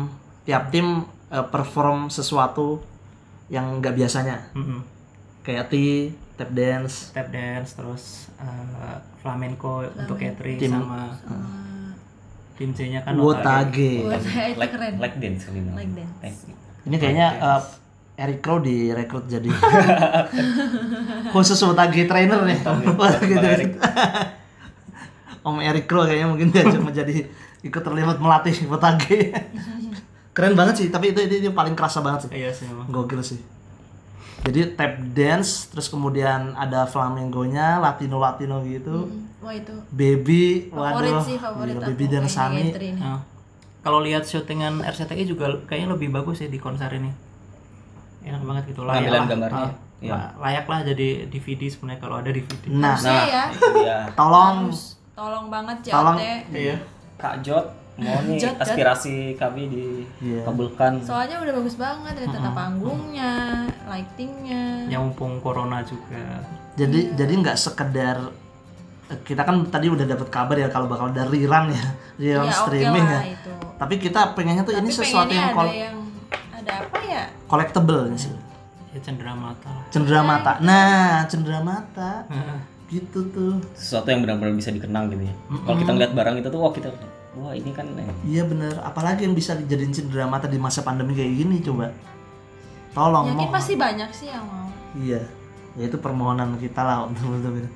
tiap 0.43 0.69
tim 0.69 0.87
eh, 1.29 1.47
perform 1.47 2.09
sesuatu 2.09 2.81
yang 3.49 3.79
nggak 3.79 3.95
biasanya. 3.95 4.37
Mm-mm. 4.53 4.79
Kayak 5.41 5.67
T, 5.67 5.75
tap 6.35 6.51
dance, 6.51 7.11
tap 7.11 7.29
dance 7.29 7.73
terus 7.73 8.05
eh, 8.37 8.97
flamenco 9.19 9.83
untuk 9.83 10.17
Katri 10.17 10.55
Tim- 10.57 10.71
sama 10.73 11.13
tim 12.55 12.71
C 12.71 12.89
nya 12.89 13.01
kan 13.01 13.17
Wotage. 13.17 14.05
Itu 14.05 14.11
Like, 14.55 14.71
keren. 14.71 14.95
like 14.99 15.17
dance 15.17 15.43
kali. 15.45 15.61
Like 15.67 15.93
dance. 15.93 16.41
Ini 16.83 16.97
kayaknya 16.97 17.29
eh, 17.39 17.61
Eric 18.21 18.45
Crow 18.45 18.61
direkrut 18.61 19.25
jadi 19.25 19.49
khusus 21.33 21.57
Wotage 21.65 22.05
trainer 22.05 22.45
nih. 22.45 22.61
Wotage 22.93 23.37
trainer. 23.41 23.69
Om 25.49 25.57
Eric 25.65 25.89
Kroll 25.89 26.05
kayaknya 26.05 26.29
mungkin 26.29 26.53
dia 26.53 26.69
cuma 26.77 26.93
jadi 26.93 27.25
ikut 27.65 27.81
terlibat 27.81 28.21
melatih 28.21 28.53
Botage. 28.69 29.33
Keren 30.37 30.53
banget 30.53 30.85
sih, 30.85 30.89
tapi 30.93 31.17
itu, 31.17 31.25
itu, 31.25 31.49
itu 31.49 31.51
paling 31.57 31.73
kerasa 31.73 32.05
banget 32.05 32.29
sih. 32.29 32.45
Iya 32.45 32.53
sih 32.53 32.69
emang. 32.69 32.93
Gokil 32.93 33.25
sih. 33.25 33.41
Jadi 34.45 34.73
tap 34.73 34.97
dance, 35.13 35.69
terus 35.69 35.89
kemudian 35.89 36.57
ada 36.57 36.89
flamengonya, 36.89 37.81
latino-latino 37.81 38.65
gitu. 38.65 39.09
Wah 39.41 39.53
itu 39.57 39.73
Baby, 39.93 40.69
favorit 40.69 41.13
waduh, 41.17 41.25
sih 41.25 41.37
favorit 41.41 41.73
gila, 41.77 41.85
aku. 41.89 41.93
Baby 41.97 42.05
dan. 42.09 42.25
Nah, 43.01 43.21
kalau 43.81 44.01
lihat 44.05 44.29
syutingan 44.29 44.85
RCTI 44.85 45.25
juga 45.25 45.61
kayaknya 45.65 45.97
lebih 45.97 46.09
bagus 46.13 46.45
sih 46.45 46.49
di 46.53 46.61
konser 46.61 46.89
ini. 46.93 47.30
Enak 48.23 48.43
banget 48.43 48.65
gitu 48.69 48.81
layak 48.83 49.01
Pengambilan 49.01 49.17
lah. 49.17 49.29
gambarnya, 49.29 49.69
la- 50.03 50.33
layak 50.39 50.67
lah 50.67 50.81
jadi 50.85 51.09
DVD 51.27 51.63
sebenarnya 51.67 51.99
kalau 51.99 52.17
ada 52.17 52.29
DVD. 52.29 52.65
Nah, 52.69 52.97
Nah, 52.97 53.25
ya. 53.25 53.45
tolong, 54.19 54.57
Harus. 54.67 54.97
Tolong 55.13 55.47
banget 55.47 55.77
JOT. 55.83 55.93
tolong, 55.93 56.17
Iya. 56.51 56.77
Kak 57.17 57.35
Jot 57.41 57.67
mau 57.99 58.17
nih 58.23 58.37
Jot, 58.43 58.49
Jot. 58.51 58.63
aspirasi 58.63 59.15
kami 59.35 59.63
Iya. 60.19 60.41
dikabulkan. 60.41 61.01
Soalnya 61.01 61.37
udah 61.39 61.53
bagus 61.55 61.77
banget 61.77 62.15
ada 62.15 62.29
tata 62.31 62.51
panggungnya, 62.51 63.33
lightingnya. 63.85 64.87
Yang 64.87 65.03
mumpung 65.07 65.33
corona 65.39 65.81
juga. 65.83 66.41
jadi 66.73 67.13
jadi 67.15 67.33
nggak 67.37 67.57
sekedar 67.57 68.17
kita 69.21 69.43
kan 69.43 69.67
tadi 69.67 69.87
udah 69.87 70.07
dapat 70.07 70.29
kabar 70.29 70.57
ya 70.57 70.69
kalau 70.69 70.87
bakal 70.87 71.09
ada 71.09 71.27
rerun 71.27 71.67
ya, 71.69 71.85
rerun 72.17 72.47
Ya, 72.47 72.55
oke 72.55 72.63
streaming 72.63 73.05
lah 73.05 73.21
ya. 73.21 73.35
itu. 73.35 73.53
Tapi 73.75 73.95
kita 73.99 74.21
pengennya 74.33 74.63
tuh 74.63 74.73
ini 74.73 74.87
Tapi 74.87 74.95
sesuatu 74.95 75.27
pengennya 75.27 75.35
yang 75.35 75.51
ada 75.51 75.59
kol- 75.59 75.75
yang 75.75 75.97
ada 76.61 76.73
apa 76.87 76.99
ya? 77.03 77.23
collectible 77.49 78.09
nih 78.13 78.21
sih. 78.21 78.35
Ya 78.91 78.99
cendera 79.01 79.33
mata. 79.39 79.71
Cendera 79.95 80.21
mata. 80.27 80.53
Nah, 80.59 81.23
cendera 81.31 81.61
mata. 81.63 82.27
gitu 82.91 83.23
tuh. 83.31 83.55
Sesuatu 83.79 84.11
yang 84.11 84.27
benar-benar 84.27 84.51
bisa 84.59 84.75
dikenang 84.75 85.15
gitu 85.15 85.23
ya. 85.31 85.35
Kalau 85.63 85.79
kita 85.79 85.91
ngeliat 85.95 86.11
barang 86.11 86.35
itu 86.43 86.49
tuh 86.51 86.59
wah 86.59 86.75
kita 86.75 86.91
wah 87.39 87.55
ini 87.55 87.71
kan 87.71 87.87
eh, 87.95 88.11
Iya 88.27 88.43
bener. 88.51 88.75
Apalagi 88.83 89.31
yang 89.31 89.39
bisa 89.39 89.55
dijadiin 89.55 89.95
cendera 89.95 90.27
mata 90.27 90.51
di 90.51 90.59
masa 90.59 90.83
pandemi 90.83 91.15
kayak 91.15 91.31
gini 91.39 91.63
coba. 91.63 91.95
Tolong 92.91 93.31
Yakin 93.31 93.39
mohon. 93.47 93.55
pasti 93.55 93.79
banyak 93.79 94.11
sih 94.11 94.35
yang 94.35 94.43
mau. 94.43 94.67
Iya. 94.99 95.23
Ya 95.79 95.85
itu 95.87 96.03
permohonan 96.03 96.59
kita 96.59 96.83
lah 96.83 97.07
untuk 97.07 97.31
itu. 97.39 97.71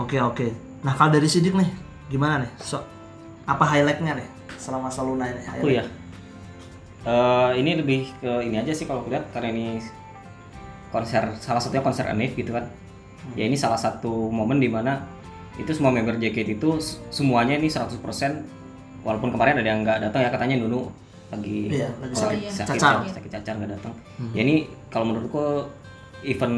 Oke 0.00 0.16
oke. 0.16 0.46
Nah 0.80 0.96
kalau 0.96 1.12
dari 1.12 1.28
sidik 1.28 1.52
nih, 1.52 1.68
gimana 2.08 2.48
nih? 2.48 2.50
So, 2.64 2.80
apa 3.44 3.68
highlightnya 3.68 4.16
nih 4.16 4.28
selama 4.56 4.88
Saluna 4.88 5.28
ini? 5.28 5.44
aku 5.44 5.68
ya. 5.76 5.84
Eh, 7.04 7.50
ini 7.60 7.76
lebih 7.76 8.08
ke 8.16 8.32
ini 8.42 8.56
aja 8.56 8.72
sih 8.72 8.84
kalau 8.84 9.04
lihat 9.04 9.28
karena 9.28 9.52
ini 9.52 9.76
konser 10.88 11.36
salah 11.36 11.60
satunya 11.60 11.84
konser 11.84 12.08
Anif 12.08 12.32
gitu 12.32 12.50
kan. 12.50 12.64
Ya 13.36 13.44
ini 13.44 13.56
salah 13.56 13.76
satu 13.76 14.28
momen 14.28 14.56
di 14.56 14.68
mana 14.68 15.04
itu 15.56 15.68
semua 15.70 15.92
member 15.92 16.16
JKT 16.16 16.56
itu 16.56 16.70
semuanya 17.10 17.54
ini 17.54 17.68
100% 17.68 18.00
walaupun 19.04 19.30
kemarin 19.30 19.60
ada 19.60 19.68
yang 19.68 19.80
nggak 19.84 20.00
datang 20.02 20.20
ya 20.22 20.30
katanya 20.30 20.56
Nunu 20.58 20.88
lagi 21.28 21.72
Iya, 21.72 21.88
lagi 22.00 22.14
sakit, 22.14 22.38
sakit. 22.42 22.52
sakit, 22.52 22.80
Cacar. 22.80 22.94
sakit 23.06 23.30
cacar 23.30 23.54
nggak 23.58 23.72
datang. 23.76 23.92
Ya 24.32 24.40
ini 24.40 24.54
kalau 24.88 25.04
menurutku 25.06 25.68
event 26.24 26.56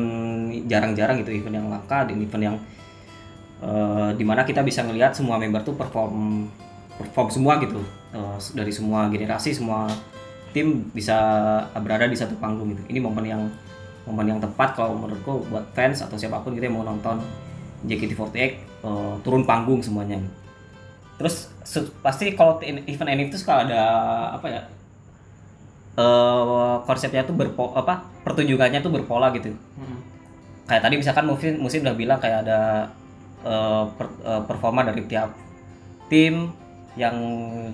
jarang-jarang 0.65 1.21
gitu 1.21 1.35
event 1.35 1.55
yang 1.57 1.67
langka 1.69 2.07
dan 2.07 2.17
event 2.17 2.43
yang 2.45 2.57
eh, 3.61 4.11
di 4.15 4.23
mana 4.23 4.43
kita 4.43 4.63
bisa 4.63 4.83
ngelihat 4.83 5.11
semua 5.11 5.37
member 5.37 5.63
tuh 5.63 5.75
perform 5.75 6.47
perform 6.97 7.29
semua 7.29 7.59
gitu 7.59 7.83
Eh, 8.07 8.39
dari 8.55 8.73
semua 8.73 9.11
generasi 9.11 9.53
semua 9.53 9.85
tim 10.57 10.89
bisa 10.97 11.13
berada 11.77 12.09
di 12.09 12.17
satu 12.17 12.33
panggung 12.41 12.73
gitu. 12.73 12.83
Ini 12.89 12.99
momen 13.05 13.29
yang 13.29 13.43
momen 14.09 14.25
yang 14.33 14.41
tepat 14.41 14.73
kalau 14.73 14.97
menurutku 14.97 15.45
buat 15.53 15.69
fans 15.77 16.01
atau 16.01 16.17
siapa 16.17 16.41
pun 16.41 16.57
gitu 16.57 16.65
yang 16.65 16.81
mau 16.81 16.87
nonton 16.87 17.21
JKT48 17.85 18.37
eh, 18.41 18.55
turun 19.21 19.45
panggung 19.45 19.85
semuanya 19.85 20.17
terus 21.17 21.49
se- 21.65 21.91
pasti 22.05 22.37
kalau 22.37 22.61
event 22.63 23.09
ini 23.09 23.33
tuh 23.33 23.41
suka 23.41 23.65
ada 23.65 23.81
apa 24.37 24.47
ya 24.47 24.63
eh 25.97 26.75
konsepnya 26.85 27.25
tuh 27.25 27.33
berpo 27.33 27.73
apa 27.73 28.05
pertunjukannya 28.21 28.85
tuh 28.85 28.93
berpola 28.93 29.33
gitu. 29.33 29.49
Kayak 30.69 30.83
tadi 30.83 30.95
misalkan 31.01 31.25
musim 31.25 31.57
musim 31.57 31.81
udah 31.81 31.97
bilang 31.97 32.19
kayak 32.21 32.45
ada 32.45 32.91
eh, 33.43 33.85
per- 33.97 34.21
eh, 34.21 34.43
performa 34.45 34.85
dari 34.85 35.03
tiap 35.09 35.33
tim 36.13 36.53
yang 36.97 37.13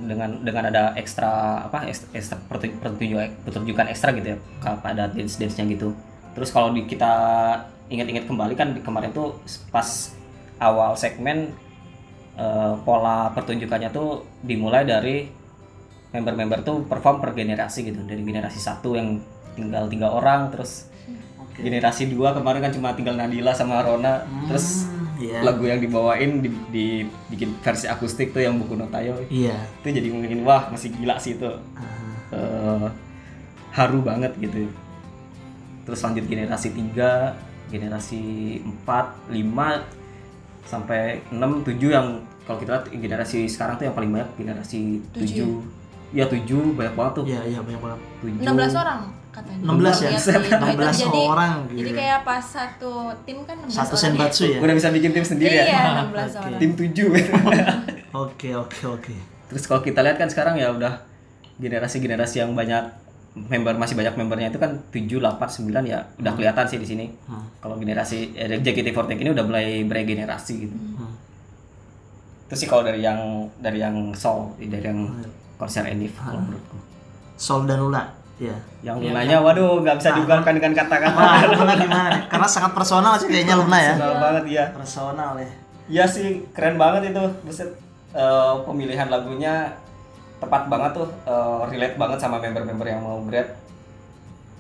dengan 0.03 0.43
dengan 0.43 0.67
ada 0.67 0.83
ekstra 0.99 1.63
apa 1.71 1.87
ekstra, 1.87 2.11
ekstra 2.11 2.37
pertu- 2.51 2.75
pertunjukan 2.83 3.47
pertunjukan 3.47 3.87
ekstra 3.87 4.11
gitu 4.19 4.35
ya 4.35 4.39
ka- 4.59 4.83
pada 4.83 5.07
dance 5.07 5.39
dance 5.39 5.57
nya 5.63 5.65
gitu. 5.71 5.95
Terus 6.35 6.51
kalau 6.51 6.75
di 6.75 6.83
kita 6.91 7.15
ingat-ingat 7.87 8.27
kembali 8.27 8.55
kan 8.59 8.75
kemarin 8.83 9.15
tuh 9.15 9.39
pas 9.71 9.87
awal 10.59 10.99
segmen 10.99 11.55
eh, 12.35 12.75
pola 12.83 13.31
pertunjukannya 13.31 13.95
tuh 13.95 14.27
dimulai 14.43 14.83
dari 14.83 15.31
member-member 16.13 16.61
tuh 16.67 16.77
perform 16.91 17.23
per 17.23 17.31
generasi 17.39 17.87
gitu. 17.87 18.03
Dari 18.03 18.27
generasi 18.27 18.59
satu 18.59 18.99
yang 18.99 19.23
tinggal 19.55 19.87
tiga 19.87 20.11
orang 20.11 20.51
terus 20.51 20.91
generasi 21.53 22.09
dua 22.09 22.33
kemarin 22.33 22.65
kan 22.65 22.73
cuma 22.73 22.97
tinggal 22.97 23.15
Nadila 23.15 23.53
sama 23.53 23.85
Rona 23.85 24.25
terus 24.49 24.89
Iya. 25.23 25.39
lagu 25.41 25.63
yang 25.63 25.79
dibawain 25.79 26.43
di, 26.43 26.51
di- 26.69 27.07
bikin 27.29 27.55
versi 27.59 27.87
akustik 27.87 28.31
tuh 28.31 28.41
yang 28.41 28.59
buku 28.59 28.75
Notayo 28.75 29.15
Iya. 29.29 29.55
itu 29.79 29.95
jadi 29.95 30.09
mungkin 30.09 30.43
wah 30.43 30.67
masih 30.69 30.91
gila 30.91 31.15
sih 31.17 31.35
itu. 31.35 31.47
Ah, 31.75 31.89
Eh, 32.33 32.89
haru 33.71 34.01
banget 34.01 34.33
gitu. 34.37 34.67
Terus 35.83 36.01
lanjut 36.01 36.25
generasi 36.25 36.73
3 36.73 37.37
generasi 37.69 38.23
4 38.83 38.89
5 39.29 39.85
sampai 40.63 41.21
6 41.29 41.39
7 41.63 41.77
yang 41.89 42.09
kalau 42.43 42.57
kita 42.57 42.73
lihat 42.75 42.87
generasi 42.91 43.45
sekarang 43.47 43.77
tuh 43.77 43.85
yang 43.85 43.95
paling 43.95 44.11
banyak 44.11 44.31
generasi 44.35 44.99
7 45.13 45.61
ya 46.11 46.25
7 46.25 46.43
banyak 46.73 46.95
banget 46.95 47.13
tuh. 47.15 47.25
Iya 47.25 47.41
iya 47.47 47.61
banyak 47.61 47.81
banget. 47.81 48.01
7 48.21 48.43
16 48.43 48.75
orang 48.75 49.01
katanya. 49.33 49.65
16 49.65 50.05
ya? 50.05 50.11
Twitter. 50.13 50.59
16 50.61 51.03
jadi, 51.03 51.21
orang, 51.25 51.55
Jadi 51.67 51.81
gila. 51.83 51.99
kayak 51.99 52.21
pas 52.23 52.45
satu 52.45 52.93
tim 53.25 53.39
kan 53.43 53.57
16 53.59 53.73
Satu 53.73 53.89
orang 53.91 54.03
senbatsu 54.05 54.45
ya. 54.47 54.59
udah 54.61 54.75
bisa 54.77 54.89
bikin 54.89 55.11
tim 55.11 55.25
sendiri 55.25 55.57
Iya, 55.57 55.65
ya 55.73 55.81
16 56.07 56.39
orang. 56.39 56.61
tim 56.61 56.71
7 56.77 57.09
Oke 58.23 58.51
oke 58.53 58.81
oke. 58.87 59.15
Terus 59.49 59.65
kalau 59.65 59.81
kita 59.81 60.01
lihat 60.01 60.17
kan 60.17 60.29
sekarang 60.29 60.55
ya 60.55 60.69
udah 60.69 61.01
generasi-generasi 61.57 62.39
yang 62.39 62.53
banyak 62.53 62.85
member 63.33 63.73
masih 63.75 63.97
banyak 63.97 64.13
membernya 64.13 64.53
itu 64.53 64.61
kan 64.61 64.77
7, 64.93 65.09
8, 65.17 65.41
9 65.65 65.73
ya 65.89 66.05
udah 66.15 66.33
kelihatan 66.33 66.65
sih 66.69 66.77
di 66.77 66.85
sini. 66.85 67.07
Kalau 67.59 67.77
generasi 67.77 68.37
eh, 68.37 68.61
JKT48 68.61 69.17
ini 69.17 69.31
udah 69.33 69.41
mulai 69.43 69.81
beregenerasi 69.83 70.55
gitu. 70.61 70.77
Hmm. 70.77 71.17
Itu 72.45 72.55
sih 72.55 72.69
kalau 72.69 72.85
dari 72.85 73.01
yang 73.01 73.17
dari 73.57 73.81
yang 73.81 74.13
Soul, 74.13 74.53
dari 74.61 74.85
yang 74.85 75.09
konser 75.57 75.89
Enif 75.89 76.13
kalau 76.15 76.45
menurutku. 76.45 76.77
Sol 77.33 77.65
dan 77.65 77.81
Luna. 77.81 78.05
Iya. 78.43 78.57
Yang 78.83 78.97
lunanya 79.07 79.37
waduh 79.39 79.79
nggak 79.87 79.97
bisa 80.03 80.11
diungkapkan 80.19 80.55
dengan 80.59 80.73
kata-kata. 80.75 81.15
Wah, 81.15 81.43
Luna 81.47 81.75
gimana 81.79 82.07
nih? 82.11 82.23
Karena 82.27 82.49
sangat 82.51 82.73
personal 82.75 83.15
sih 83.23 83.31
kayaknya 83.31 83.55
Luna 83.55 83.79
ya. 83.79 83.95
Personal 83.95 84.19
banget 84.19 84.45
ya. 84.51 84.65
Personal 84.75 85.33
ya. 85.39 85.51
Iya 85.87 86.05
sih, 86.11 86.29
keren 86.51 86.75
banget 86.75 87.15
itu. 87.15 87.25
Buset. 87.47 87.71
Eh, 88.13 88.55
pemilihan 88.67 89.09
lagunya 89.09 89.73
tepat 90.37 90.67
banget 90.67 90.91
tuh, 90.99 91.09
eh, 91.25 91.63
relate 91.71 91.97
banget 91.97 92.19
sama 92.19 92.43
member-member 92.43 92.85
yang 92.85 93.01
mau 93.01 93.23
grad. 93.25 93.55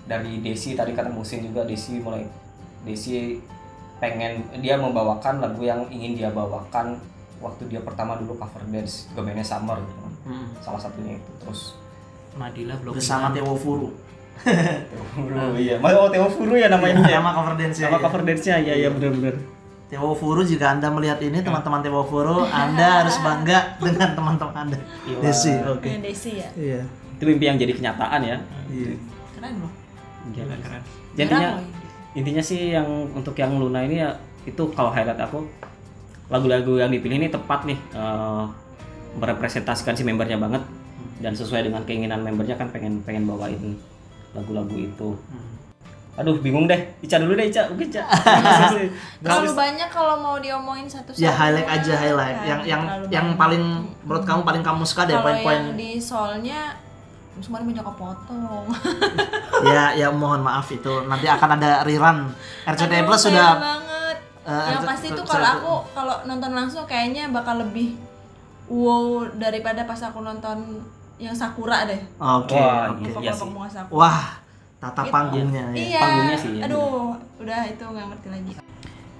Dari 0.06 0.40
Desi 0.40 0.78
tadi 0.78 0.94
kata 0.94 1.10
musim 1.10 1.42
juga 1.42 1.66
Desi 1.66 1.98
mulai 1.98 2.26
Desi 2.86 3.38
pengen 4.02 4.42
dia 4.58 4.74
membawakan 4.74 5.38
lagu 5.38 5.62
yang 5.62 5.86
ingin 5.86 6.18
dia 6.18 6.30
bawakan 6.34 6.98
waktu 7.38 7.70
dia 7.70 7.78
pertama 7.82 8.18
dulu 8.18 8.34
cover 8.34 8.62
dance 8.66 9.10
Gemene 9.14 9.42
Summer 9.42 9.78
gitu 9.78 10.00
kan. 10.00 10.14
Hmm. 10.26 10.46
Salah 10.58 10.80
satunya 10.82 11.18
itu 11.18 11.30
terus 11.42 11.81
Nadila 12.38 12.74
belum 12.80 12.92
Bersama 12.96 13.28
Teo 13.32 13.52
Furu. 13.56 13.88
Teo 14.42 15.04
Furu 15.12 15.36
iya. 15.60 15.76
Oh 15.78 16.08
Teo 16.08 16.26
Furu 16.32 16.54
ya 16.56 16.72
namanya. 16.72 17.04
ya? 17.04 17.20
Nama 17.20 17.30
cover 17.36 17.54
dance 17.60 17.78
Nama 17.78 17.98
cover 18.00 18.20
dance-nya 18.24 18.56
iya 18.60 18.74
iya 18.86 18.88
benar-benar. 18.88 19.36
Teo 19.92 20.08
Furu 20.16 20.40
jika 20.40 20.72
Anda 20.72 20.88
melihat 20.88 21.20
ini 21.20 21.44
teman-teman 21.44 21.84
Teo 21.84 22.00
Furu, 22.08 22.48
Anda 22.48 23.04
harus 23.04 23.20
bangga 23.20 23.58
dengan 23.84 24.16
teman-teman 24.16 24.54
Anda. 24.56 24.78
Iya. 25.04 25.18
Desi, 25.20 25.52
oke. 25.68 25.84
Dengan 25.84 26.02
Desi 26.08 26.32
ya. 26.40 26.48
Iya. 26.56 26.80
Itu 27.20 27.22
mimpi 27.28 27.44
yang 27.44 27.60
jadi 27.60 27.72
kenyataan 27.76 28.20
ya. 28.24 28.36
Iya. 28.72 28.92
Keren 29.36 29.52
loh. 29.60 29.72
Gila 30.32 30.56
keren. 30.64 30.82
Jadi 31.12 31.34
intinya, 32.16 32.40
sih 32.40 32.72
yang 32.72 32.88
untuk 33.12 33.36
yang 33.36 33.52
Luna 33.60 33.84
ini 33.84 34.00
ya 34.00 34.16
itu 34.48 34.64
kalau 34.72 34.88
highlight 34.88 35.20
aku 35.20 35.44
lagu-lagu 36.32 36.80
yang 36.80 36.88
dipilih 36.88 37.20
ini 37.20 37.28
tepat 37.28 37.68
nih 37.68 37.76
eh, 37.92 38.44
merepresentasikan 39.20 39.92
si 39.92 40.02
membernya 40.08 40.40
banget 40.40 40.64
dan 41.20 41.32
sesuai 41.36 41.68
dengan 41.68 41.82
keinginan 41.84 42.24
membernya 42.24 42.56
kan 42.56 42.72
pengen 42.72 43.02
pengen 43.04 43.28
bawain 43.28 43.76
lagu-lagu 44.32 44.72
itu. 44.72 45.18
Aduh 46.12 46.36
bingung 46.44 46.68
deh, 46.68 46.76
Ica 47.00 47.16
dulu 47.16 47.32
deh 47.32 47.48
Ica, 47.48 47.72
oke 47.72 47.88
Ica. 47.88 48.04
Terlalu 49.24 49.50
banyak 49.56 49.88
kalau 49.88 50.20
mau 50.20 50.36
diomongin 50.36 50.84
satu-satu. 50.84 51.16
Ya 51.16 51.32
highlight 51.32 51.68
aja 51.68 51.92
highlight. 51.96 52.36
kan. 52.36 52.48
Yang 52.48 52.60
yang 52.68 52.82
yang 53.08 53.26
banyak. 53.32 53.40
paling 53.40 53.64
menurut 54.04 54.24
kamu 54.28 54.40
paling 54.44 54.62
kamu 54.64 54.82
suka 54.84 55.08
deh 55.08 55.16
kalau 55.16 55.24
poin-poin. 55.24 55.56
yang 55.56 55.76
di 55.76 55.90
soalnya 55.96 56.76
semuanya 57.40 57.66
banyak 57.72 57.84
kepotong. 57.88 58.66
Ya 59.62 59.94
ya 59.94 60.10
mohon 60.10 60.42
maaf 60.42 60.66
itu 60.74 61.06
nanti 61.06 61.30
akan 61.30 61.62
ada 61.62 61.86
rerun. 61.86 62.34
RCTI 62.66 63.06
Plus 63.06 63.30
sudah 63.30 63.62
banget. 63.62 64.16
Eh, 64.42 64.66
yang 64.74 64.82
pasti 64.82 65.06
tuh 65.14 65.22
Plus 65.22 65.38
kalau 65.38 65.48
aku 65.54 65.74
kalau 65.94 66.16
nonton 66.26 66.50
langsung 66.50 66.82
kayaknya 66.82 67.30
bakal 67.30 67.62
lebih 67.62 67.94
wow 68.66 69.22
daripada 69.38 69.86
pas 69.86 70.02
aku 70.02 70.18
nonton 70.18 70.82
yang 71.22 71.36
Sakura 71.36 71.86
deh. 71.86 72.00
Oke. 72.18 72.54
Wah, 72.54 72.90
oke. 72.90 73.02
iya, 73.04 73.20
iya 73.20 73.32
sih. 73.32 73.46
Sakura. 73.70 73.96
Wah, 73.96 74.22
tata 74.78 75.02
Gitu. 75.02 75.12
panggungnya 75.12 75.64
ya. 75.70 75.76
Iya. 75.78 76.00
panggungnya 76.00 76.36
sih, 76.36 76.50
ya. 76.56 76.62
Aduh, 76.66 77.14
udah 77.38 77.60
itu 77.64 77.84
nggak 77.84 78.06
ngerti 78.10 78.28
lagi. 78.28 78.52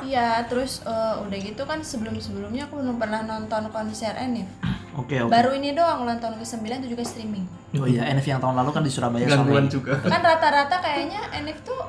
Iya, 0.03 0.43
terus 0.45 0.83
eh, 0.83 1.15
udah 1.17 1.39
gitu 1.39 1.63
kan 1.63 1.79
sebelum-sebelumnya 1.79 2.67
aku 2.67 2.75
belum 2.77 2.99
pernah 2.99 3.23
nonton 3.23 3.71
konser 3.71 4.19
Enif. 4.19 4.51
Oke, 4.93 5.17
oke. 5.17 5.31
Baru 5.31 5.55
ini 5.55 5.73
doang 5.73 6.03
ulang 6.03 6.19
tahun 6.19 6.37
ke-9 6.37 6.59
itu 6.83 6.89
juga 6.91 7.05
streaming. 7.07 7.47
Oh 7.73 7.87
iya, 7.87 8.05
NF 8.11 8.27
yang 8.27 8.43
tahun 8.43 8.59
lalu 8.59 8.71
kan 8.73 8.83
di 8.83 8.91
Surabaya 8.91 9.25
gangguan 9.25 9.65
sama 9.65 9.73
juga 9.73 9.93
Kan 10.03 10.21
rata-rata 10.21 10.77
kayaknya 10.79 11.23
Enif 11.33 11.63
tuh 11.63 11.81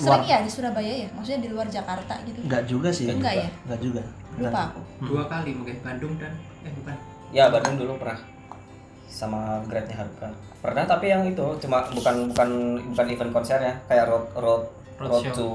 Luar. 0.00 0.16
sering 0.16 0.24
ya 0.24 0.38
di 0.40 0.48
Surabaya 0.48 0.92
ya? 0.96 1.08
Maksudnya 1.12 1.40
di 1.42 1.50
luar 1.50 1.66
Jakarta 1.68 2.14
gitu. 2.24 2.38
Enggak 2.40 2.62
juga 2.64 2.88
sih. 2.88 3.10
Enggak 3.10 3.34
ya? 3.36 3.48
Enggak 3.66 3.80
juga. 3.82 4.02
Lupa 4.34 4.60
aku. 4.66 4.80
dua 5.04 5.22
kali 5.26 5.50
mungkin 5.52 5.76
Bandung 5.80 6.14
dan 6.16 6.32
eh 6.62 6.72
bukan 6.72 6.96
Ya 7.30 7.50
Bandung 7.50 7.74
dulu 7.76 7.98
pernah 7.98 8.18
sama 9.06 9.62
Greatnya 9.64 9.96
Haruka. 9.96 10.28
Pernah 10.58 10.84
tapi 10.84 11.08
yang 11.08 11.22
itu 11.22 11.44
cuma 11.58 11.84
bukan 11.86 12.32
bukan 12.32 12.48
bukan 12.90 13.06
event 13.06 13.32
konsernya 13.32 13.74
kayak 13.84 14.08
road 14.08 14.26
road 14.34 14.62
Road 14.94 15.10
road, 15.10 15.34
to 15.34 15.48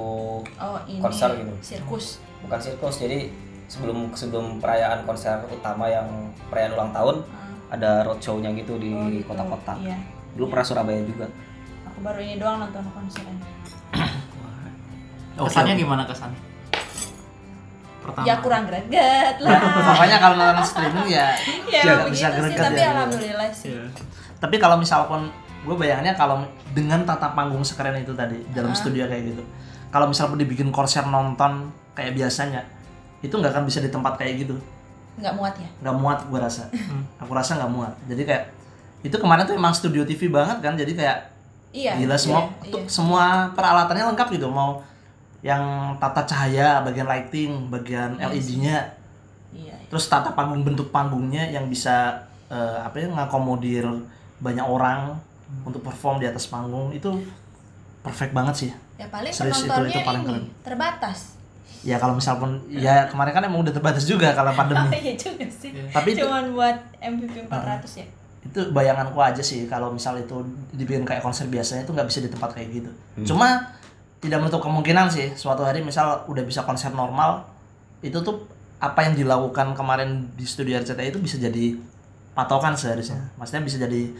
Oh, 0.59 0.75
ini 0.83 0.99
Konser 0.99 1.31
gitu. 1.33 1.53
sirkus. 1.61 2.19
bukan 2.39 2.59
sirkus 2.59 2.99
jadi 2.99 3.31
sebelum 3.67 4.11
sebelum 4.11 4.59
perayaan 4.59 5.03
konser 5.03 5.39
utama 5.47 5.85
yang 5.85 6.07
perayaan 6.47 6.73
ulang 6.73 6.91
tahun 6.91 7.15
Ah, 7.29 7.47
ada 7.71 8.03
road 8.03 8.19
show-nya 8.19 8.51
gitu 8.51 8.75
di 8.75 8.91
oh 8.91 9.07
gitu. 9.07 9.23
kota-kota. 9.25 9.79
Iya. 9.79 9.95
Dulu 10.33 10.49
pernah 10.49 10.65
Surabaya 10.65 11.01
juga. 11.03 11.27
Aku 11.85 11.99
baru 12.01 12.19
ini 12.19 12.35
doang 12.35 12.59
nonton 12.59 12.83
konser 12.89 13.23
Enif. 13.23 13.47
Oke, 15.39 15.47
kesannya 15.47 15.75
gimana 15.75 16.03
kesannya 16.03 16.39
pertama 18.09 18.25
Ya 18.25 18.35
kurang 18.37 18.63
greget 18.65 19.35
lah. 19.39 19.59
Makanya 19.87 20.17
kalau 20.17 20.35
nonton 20.35 20.65
streaming 20.65 21.07
ya 21.07 21.27
ya 21.73 21.79
emang 21.85 22.09
bisa 22.09 22.27
begitu 22.27 22.41
sih, 22.41 22.41
greget 22.41 22.61
tapi 22.63 22.79
ya. 22.79 22.87
alhamdulillah 22.91 23.49
sih. 23.51 23.69
Iya. 23.71 23.83
Tapi 24.37 24.55
kalau 24.57 24.75
misalkan 24.75 25.21
gue 25.59 25.75
bayangannya 25.75 26.13
kalau 26.13 26.41
dengan 26.71 27.03
tata 27.03 27.31
panggung 27.31 27.61
sekeren 27.61 27.93
itu 27.95 28.11
tadi 28.11 28.39
dalam 28.49 28.71
Ah. 28.71 28.77
studio 28.77 29.05
kayak 29.05 29.23
gitu. 29.29 29.43
Kalau 29.89 30.05
misalkan 30.05 30.37
dibikin 30.37 30.69
konser 30.69 31.01
nonton 31.03 31.67
kayak 31.91 32.13
biasanya, 32.13 32.61
itu 33.19 33.29
nggak 33.29 33.51
akan 33.51 33.63
bisa 33.63 33.79
di 33.79 33.89
tempat 33.89 34.15
kayak 34.15 34.43
gitu. 34.43 34.55
Nggak 35.17 35.33
muat 35.33 35.53
ya? 35.53 35.69
Nggak 35.81 35.95
muat 35.95 36.19
gue 36.25 36.39
rasa. 36.39 36.63
Aku 37.17 37.31
rasa 37.31 37.57
nggak 37.57 37.69
muat. 37.69 37.93
Jadi 38.05 38.23
kayak 38.23 38.43
itu 38.99 39.15
kemarin 39.15 39.43
tuh 39.43 39.53
emang 39.53 39.71
studio 39.71 40.03
TV 40.03 40.27
banget 40.27 40.59
kan. 40.59 40.73
Jadi 40.73 40.93
kayak 40.93 41.17
Iya. 41.69 41.93
gila 41.97 42.15
semua 42.15 42.49
iya, 42.63 42.73
iya. 42.73 42.81
semua 42.85 43.23
peralatannya 43.51 44.09
lengkap 44.09 44.27
gitu. 44.31 44.47
Mau 44.47 44.81
yang 45.41 45.63
tata 45.95 46.23
cahaya, 46.23 46.81
bagian 46.81 47.05
lighting, 47.05 47.51
bagian 47.67 48.15
Iya 48.15 48.27
sih. 48.27 48.59
LED-nya, 48.59 48.77
Iya. 49.51 49.75
terus 49.87 50.05
tata 50.05 50.31
panggung 50.31 50.61
bentuk 50.61 50.89
panggungnya 50.89 51.47
yang 51.47 51.65
bisa 51.65 52.19
eh, 52.45 52.79
apa 52.79 52.95
ya 52.95 53.07
ngakomodir 53.07 53.85
banyak 54.37 54.63
orang 54.63 55.13
untuk 55.61 55.79
perform 55.79 56.17
di 56.17 56.25
atas 56.25 56.45
panggung 56.45 56.89
itu 56.89 57.07
perfect 57.99 58.31
banget 58.31 58.55
sih 58.57 58.71
Ya 58.95 59.07
paling 59.07 59.29
Serius, 59.29 59.59
itu- 59.59 59.69
penontonnya 59.69 59.93
itu 59.93 60.01
paling 60.03 60.21
ini 60.21 60.29
keren. 60.29 60.43
terbatas. 60.61 61.19
ya 61.79 61.95
kalau 61.95 62.11
misalkan 62.11 62.59
ya 62.67 63.05
kemarin 63.05 63.31
kan 63.31 63.43
emang 63.45 63.61
udah 63.61 63.71
terbatas 63.71 64.03
juga 64.03 64.33
kalau 64.33 64.51
Oh 64.53 64.57
pandemi 64.57 64.91
iya 64.99 65.13
juga 65.13 65.47
sih. 65.47 65.71
tapi 65.87 66.11
itu 66.11 66.19
Cuman 66.21 66.51
buat 66.51 66.75
MVP 66.99 67.47
400 67.47 67.87
ya. 67.95 68.07
itu 68.41 68.59
bayanganku 68.69 69.15
aja 69.17 69.39
sih 69.39 69.63
kalau 69.63 69.87
misal 69.89 70.15
itu 70.15 70.35
dibikin 70.73 71.03
kayak 71.03 71.21
konser 71.21 71.47
biasanya 71.47 71.83
itu 71.83 71.91
nggak 71.91 72.07
bisa 72.07 72.19
di 72.19 72.29
tempat 72.29 72.49
kayak 72.51 72.69
gitu 72.73 72.91
cuma 73.25 73.61
tidak 74.19 74.37
menutup 74.43 74.59
kemungkinan 74.59 75.07
sih 75.07 75.31
suatu 75.35 75.63
hari 75.63 75.79
misal 75.79 76.27
udah 76.27 76.43
bisa 76.43 76.67
konser 76.67 76.91
normal 76.91 77.47
itu 78.03 78.19
tuh 78.19 78.47
apa 78.79 79.03
yang 79.07 79.15
dilakukan 79.15 79.75
kemarin 79.75 80.31
di 80.35 80.47
studio 80.47 80.79
RCTI 80.79 81.11
itu 81.11 81.19
bisa 81.19 81.35
jadi 81.35 81.75
patokan 82.35 82.75
seharusnya. 82.79 83.31
Maksudnya 83.35 83.63
bisa 83.63 83.77
jadi 83.79 84.11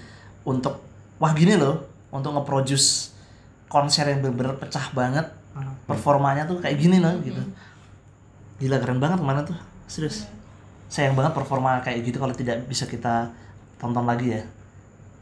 untuk 0.43 0.83
wah 1.19 1.31
gini 1.31 1.55
loh 1.55 1.87
untuk 2.11 2.35
nge-produce 2.35 3.15
konser 3.71 4.07
yang 4.11 4.19
bener-bener 4.19 4.59
pecah 4.59 4.91
banget 4.91 5.27
performanya 5.87 6.47
tuh 6.47 6.59
kayak 6.59 6.75
gini 6.79 6.99
loh 6.99 7.15
gitu. 7.23 7.39
Gila 8.59 8.83
keren 8.83 8.99
banget 8.99 9.23
kemarin 9.23 9.47
tuh 9.47 9.55
serius. 9.87 10.27
Sayang 10.91 11.15
banget 11.15 11.31
performa 11.31 11.79
kayak 11.79 12.03
gitu 12.03 12.19
kalau 12.19 12.35
tidak 12.35 12.67
bisa 12.67 12.83
kita 12.83 13.31
tonton 13.79 14.03
lagi 14.03 14.35
ya 14.35 14.43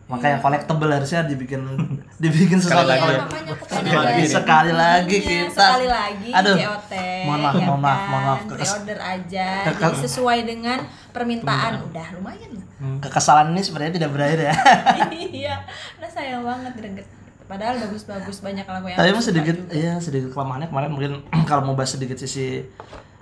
makanya 0.08 0.40
collectible 0.40 0.88
harusnya 0.88 1.22
dibikin 1.24 1.62
dibikin 2.24 2.58
sesuatu 2.58 2.88
lagi. 2.88 3.04
Iya, 3.06 3.20
makanya 3.22 3.52
aku 3.54 3.66
sekali 3.68 3.92
lagi 3.94 4.24
sekali 4.26 4.72
lagi 4.72 5.12
Iya, 5.14 5.28
kita. 5.28 5.52
sekali 5.68 5.88
lagi 5.88 6.30
aduh. 6.32 6.56
COT 6.58 6.94
mohon 7.28 7.40
maaf, 7.40 7.54
ya 7.54 7.66
mohon 7.66 7.82
maaf, 7.82 7.98
kan? 7.98 8.08
mohon 8.08 8.24
maaf. 8.24 8.42
Kekes- 8.48 8.72
pre-order 8.72 9.00
aja. 9.00 9.48
Jadi 9.68 9.96
sesuai 10.02 10.40
dengan 10.44 10.78
permintaan. 11.12 11.72
Udah 11.84 12.08
lumayan. 12.16 12.52
Lah 12.56 12.66
kekesalan 13.00 13.52
ini 13.52 13.62
sebenarnya 13.62 13.94
tidak 13.96 14.10
berakhir 14.12 14.40
ya. 14.44 14.54
Iya 15.38 15.56
udah 15.98 16.10
sayang 16.10 16.42
banget 16.42 16.74
greget. 16.76 17.08
Padahal 17.44 17.76
bagus-bagus 17.78 18.38
banyak 18.40 18.64
lagu 18.64 18.86
yang 18.86 18.98
tapi 18.98 19.08
emang 19.10 19.24
sedikit 19.24 19.56
juga. 19.58 19.72
ya 19.72 19.94
sedikit 19.98 20.30
kelemahannya 20.32 20.68
kemarin 20.68 20.90
mungkin 20.90 21.12
kalau 21.50 21.64
mau 21.64 21.76
bahas 21.76 21.92
sedikit 21.92 22.16
sisi 22.16 22.64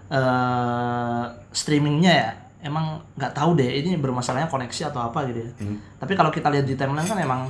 eh 0.05 1.23
streamingnya 1.51 2.13
ya 2.13 2.29
emang 2.65 2.97
nggak 3.13 3.31
tahu 3.31 3.53
deh 3.53 3.69
ini 3.69 3.93
bermasalahnya 3.95 4.49
koneksi 4.49 4.89
atau 4.89 5.05
apa 5.05 5.29
gitu 5.29 5.45
ya. 5.45 5.49
Hmm. 5.61 5.77
tapi 6.01 6.17
kalau 6.17 6.33
kita 6.33 6.49
lihat 6.49 6.65
di 6.65 6.73
timeline 6.73 7.05
kan 7.05 7.21
emang 7.21 7.41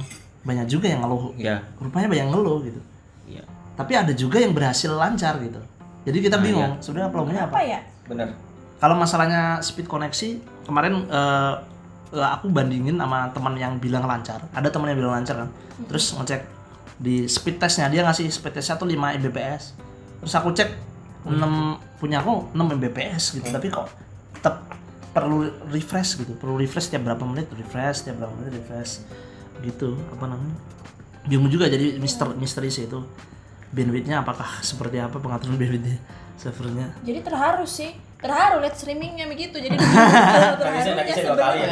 banyak 0.43 0.67
juga 0.67 0.91
yang 0.91 1.01
ngeluh. 1.01 1.31
Ya. 1.39 1.63
rupanya 1.79 2.05
banyak 2.05 2.23
yang 2.27 2.31
ngeluh 2.35 2.59
gitu. 2.61 2.81
Iya. 3.25 3.43
tapi 3.73 3.95
ada 3.95 4.13
juga 4.13 4.37
yang 4.37 4.51
berhasil 4.51 4.91
lancar 4.91 5.39
gitu. 5.39 5.57
Jadi 6.05 6.17
kita 6.21 6.37
Nah, 6.37 6.43
bingung 6.45 6.71
sebenarnya 6.77 7.09
problemnya 7.09 7.43
apa 7.47 7.57
apa? 7.57 7.61
ya? 7.65 7.79
Bener. 8.05 8.29
kalau 8.77 8.93
masalahnya 8.93 9.57
speed 9.59 9.87
koneksi 9.87 10.37
kemarin 10.67 11.07
eh, 11.07 11.53
aku 12.13 12.47
bandingin 12.47 12.95
sama 12.95 13.31
teman 13.31 13.55
yang 13.57 13.79
bilang 13.79 14.05
lancar. 14.05 14.39
Ada 14.53 14.69
teman 14.69 14.91
yang 14.91 14.99
bilang 14.99 15.15
lancar 15.17 15.35
kan. 15.41 15.49
Terus 15.89 16.13
ngecek 16.13 16.41
di 16.95 17.25
speed 17.25 17.57
testnya 17.57 17.89
dia 17.89 18.05
ngasih 18.05 18.29
speed 18.29 18.53
testnya 18.55 18.77
tuh 18.77 18.87
5 18.87 18.95
mbps. 19.19 19.63
Terus 20.21 20.33
aku 20.33 20.53
cek 20.53 20.69
6 21.25 21.35
punya 21.97 22.21
aku 22.21 22.53
6 22.53 22.55
mbps 22.55 23.23
gitu. 23.35 23.49
Tapi 23.49 23.67
kok 23.67 23.89
tetap 24.37 24.61
perlu 25.15 25.47
refresh 25.71 26.19
gitu 26.19 26.35
perlu 26.35 26.59
refresh 26.59 26.91
tiap 26.91 27.07
berapa 27.07 27.23
menit 27.23 27.47
refresh 27.55 28.03
tiap 28.03 28.19
berapa 28.19 28.35
menit 28.35 28.59
refresh 28.59 28.99
gitu 29.63 29.95
apa 30.11 30.27
namanya. 30.27 30.59
Bingung 31.25 31.47
juga 31.47 31.71
jadi 31.71 31.95
mister 31.97 32.35
misteri 32.35 32.67
sih 32.67 32.85
itu. 32.85 32.99
Bandwidthnya 33.71 34.21
apakah 34.21 34.59
seperti 34.59 34.99
apa 34.99 35.17
pengaturan 35.17 35.55
bandwidthnya 35.55 35.97
servernya. 36.35 36.91
Jadi 37.07 37.19
terharu 37.23 37.63
sih 37.63 37.95
terharu 38.25 38.63
lihat 38.63 38.75
streamingnya 38.75 39.25
begitu 39.29 39.55
jadi 39.59 39.75
terharunya 40.59 41.05
ya. 41.05 41.13
sebenarnya. 41.13 41.67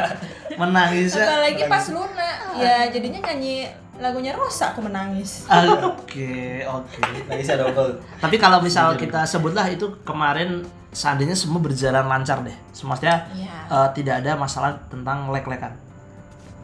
menangis 0.60 1.16
ya. 1.16 1.24
apalagi 1.24 1.62
pas 1.66 1.84
Luna 1.90 2.30
ya 2.60 2.74
jadinya 2.92 3.20
nyanyi 3.32 3.72
lagunya 4.00 4.32
Rosa 4.32 4.72
aku 4.72 4.80
menangis 4.82 5.44
Oke, 5.92 6.64
oke. 6.64 7.00
Nangisnya 7.28 7.60
double. 7.60 8.00
Tapi 8.16 8.36
kalau 8.36 8.58
misal 8.58 8.96
kita 8.96 9.22
sebutlah 9.22 9.68
itu 9.68 9.84
kemarin 10.02 10.64
seandainya 10.90 11.36
semua 11.36 11.60
berjalan 11.60 12.02
lancar 12.02 12.40
deh. 12.40 12.56
Semuanya 12.72 13.28
Iya. 13.30 13.52
eh, 13.68 13.88
tidak 13.94 14.24
ada 14.24 14.34
masalah 14.34 14.72
tentang 14.88 15.28
lek-lekan. 15.28 15.70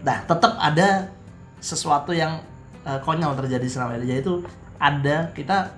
Nah, 0.01 0.19
tetap 0.25 0.57
ada 0.57 1.13
sesuatu 1.61 2.11
yang 2.11 2.41
eh, 2.83 2.99
konyol 3.01 3.37
terjadi 3.37 3.67
selama 3.67 3.99
ini 3.99 4.17
yaitu 4.17 4.41
ada 4.77 5.29
kita 5.31 5.71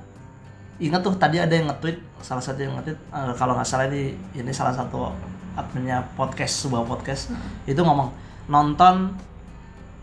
ingat 0.79 1.03
tuh 1.03 1.15
tadi 1.17 1.37
ada 1.37 1.51
yang 1.51 1.67
nge-tweet 1.67 1.99
salah 2.21 2.39
satu 2.39 2.61
yang 2.61 2.79
nge-tweet 2.79 2.99
eh, 3.11 3.33
kalau 3.35 3.59
nggak 3.59 3.67
salah 3.67 3.91
ini 3.91 4.15
ini 4.33 4.51
salah 4.51 4.71
satu 4.71 5.11
adminnya 5.55 6.07
podcast 6.15 6.63
sebuah 6.63 6.85
podcast 6.85 7.35
itu 7.65 7.79
ngomong 7.79 8.15
nonton 8.47 9.11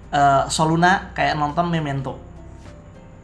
eh, 0.07 0.43
Soluna 0.47 1.09
kayak 1.11 1.33
nonton 1.33 1.65
Memento. 1.65 2.17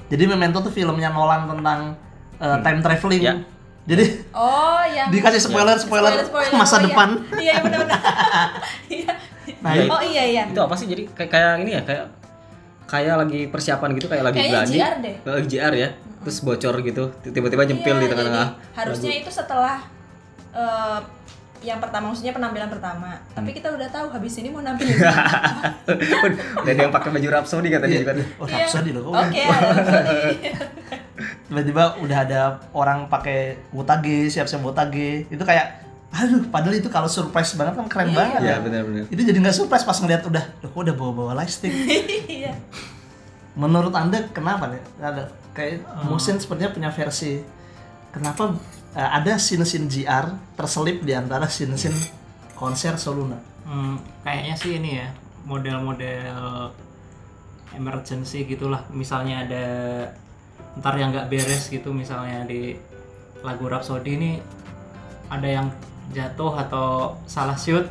Jadi 0.07 0.23
Memento 0.25 0.59
tuh 0.59 0.69
filmnya 0.69 1.09
Nolan 1.09 1.47
tentang 1.47 1.95
eh, 2.37 2.57
time 2.59 2.79
traveling. 2.79 3.21
Ya. 3.21 3.35
Jadi 3.81 4.05
oh 4.31 4.81
yang 4.85 5.09
dikasih 5.09 5.41
spoiler 5.41 5.73
spoiler, 5.75 6.13
masa 6.53 6.75
Oh, 6.75 6.79
iya. 6.79 6.85
depan. 6.85 7.09
iya 7.33 7.41
iya 7.41 7.53
benar-benar 7.59 8.01
iya 8.93 9.11
Nah, 9.57 9.71
Iya, 9.71 9.81
itu- 9.83 9.91
oh 9.91 10.01
iya 10.03 10.23
iya 10.27 10.43
Itu 10.47 10.57
apa 10.59 10.73
sih? 10.73 10.85
Jadi 10.85 11.09
kayak, 11.11 11.29
kayak 11.29 11.51
ini 11.61 11.71
ya, 11.73 11.81
kayak 11.81 12.05
kayak 12.85 13.15
lagi 13.17 13.39
persiapan 13.47 13.89
gitu, 13.93 14.05
kayak 14.05 14.23
lagi 14.23 14.37
Kayaknya 14.39 14.89
deh. 14.99 15.15
Eh, 15.23 15.43
JR 15.45 15.73
ya. 15.75 15.89
Terus 16.21 16.37
bocor 16.39 16.75
gitu, 16.79 17.03
tiba-tiba 17.23 17.63
nyempil 17.63 17.95
Iya, 17.95 18.01
di 18.01 18.07
tengah-tengah. 18.07 18.47
harusnya 18.75 19.13
itu 19.15 19.29
setelah 19.29 19.81
eh, 20.51 20.99
yang 21.61 21.77
pertama 21.77 22.09
maksudnya 22.09 22.31
penampilan 22.31 22.67
pertama 22.67 23.15
tapi 23.31 23.47
Hmm. 23.47 23.55
kita 23.55 23.67
udah 23.69 23.87
tahu 23.87 24.05
habis 24.09 24.33
ini 24.35 24.47
mau 24.49 24.59
nampilin 24.59 24.97
Dan 26.65 26.73
yang 26.75 26.89
pakai 26.89 27.09
baju 27.11 27.27
Rhapsody 27.31 27.67
katanya 27.69 27.91
Iya. 27.91 28.01
juga. 28.01 28.11
Oh. 28.35 28.45
Rhapsody 28.45 28.89
loh. 28.91 29.01
kok. 29.03 29.11
oke. 29.19 29.41
Tiba-tiba 31.47 31.83
udah 31.99 32.17
ada 32.19 32.39
orang 32.71 33.05
pakai 33.07 33.55
botage, 33.69 34.27
siap-siap 34.27 34.59
botage. 34.59 35.27
Itu 35.27 35.41
kayak 35.41 35.83
aduh, 36.11 36.41
padahal 36.45 36.73
itu 36.73 36.87
kalau 36.87 37.05
surprise 37.05 37.53
banget 37.53 37.73
kan 37.73 37.85
keren 37.87 38.07
Iya. 38.09 38.17
banget. 38.17 38.39
Iya, 38.41 38.49
ya. 38.49 38.55
benar-benar. 38.59 39.01
Itu 39.07 39.21
jadi 39.21 39.37
nggak 39.37 39.55
surprise 39.55 39.83
pas 39.83 39.95
ngeliat 39.95 40.21
udah, 40.23 40.43
loh 40.57 40.67
kok 40.67 40.79
udah 40.81 40.93
bawa-bawa 40.93 41.31
lightstick. 41.35 41.71
iya 42.27 42.51
Menurut 43.51 43.91
Anda 43.91 44.15
kenapa 44.27 44.67
nih? 44.67 44.79
Ada 44.97 45.23
kayak 45.51 45.83
Musin 46.05 46.35
sepertinya 46.35 46.71
punya 46.71 46.89
versi 46.89 47.39
kenapa 48.09 48.51
eh, 48.95 49.09
ada 49.21 49.37
scene-scene 49.37 49.87
GR 49.87 50.55
terselip 50.55 51.03
di 51.03 51.13
antara 51.15 51.47
scene-scene 51.47 51.97
konser 52.55 52.95
Soluna. 53.01 53.39
Hmm, 53.65 53.97
kayaknya 54.21 54.55
sih 54.57 54.71
ini 54.77 54.89
ya 55.01 55.07
model-model 55.45 56.71
emergency 57.77 58.45
gitulah. 58.45 58.83
Misalnya 58.91 59.47
ada 59.47 59.65
ntar 60.79 60.95
yang 60.95 61.11
nggak 61.11 61.27
beres 61.27 61.67
gitu 61.67 61.91
misalnya 61.91 62.47
di 62.47 62.77
lagu 63.43 63.65
Rhapsody 63.67 64.11
ini 64.15 64.31
ada 65.27 65.47
yang 65.47 65.67
jatuh 66.15 66.53
atau 66.67 67.17
salah 67.27 67.57
shoot 67.57 67.87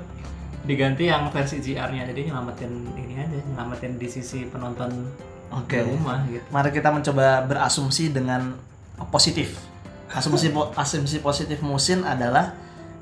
diganti 0.64 1.08
yang 1.08 1.28
versi 1.32 1.60
GR-nya 1.60 2.04
jadi 2.12 2.30
nyelamatin 2.30 2.72
ini 2.96 3.14
aja 3.16 3.36
nyelamatin 3.48 3.96
di 3.96 4.08
sisi 4.12 4.44
penonton 4.48 5.08
oke. 5.48 5.72
di 5.72 5.80
rumah 5.80 6.20
gitu. 6.28 6.44
Mari 6.52 6.70
kita 6.72 6.92
mencoba 6.92 7.48
berasumsi 7.48 8.12
dengan 8.12 8.54
positif 9.08 9.69
asumsi 10.10 10.50
po- 10.50 10.70
asumsi 10.74 11.22
positif 11.22 11.58
musin 11.62 12.02
adalah 12.02 12.52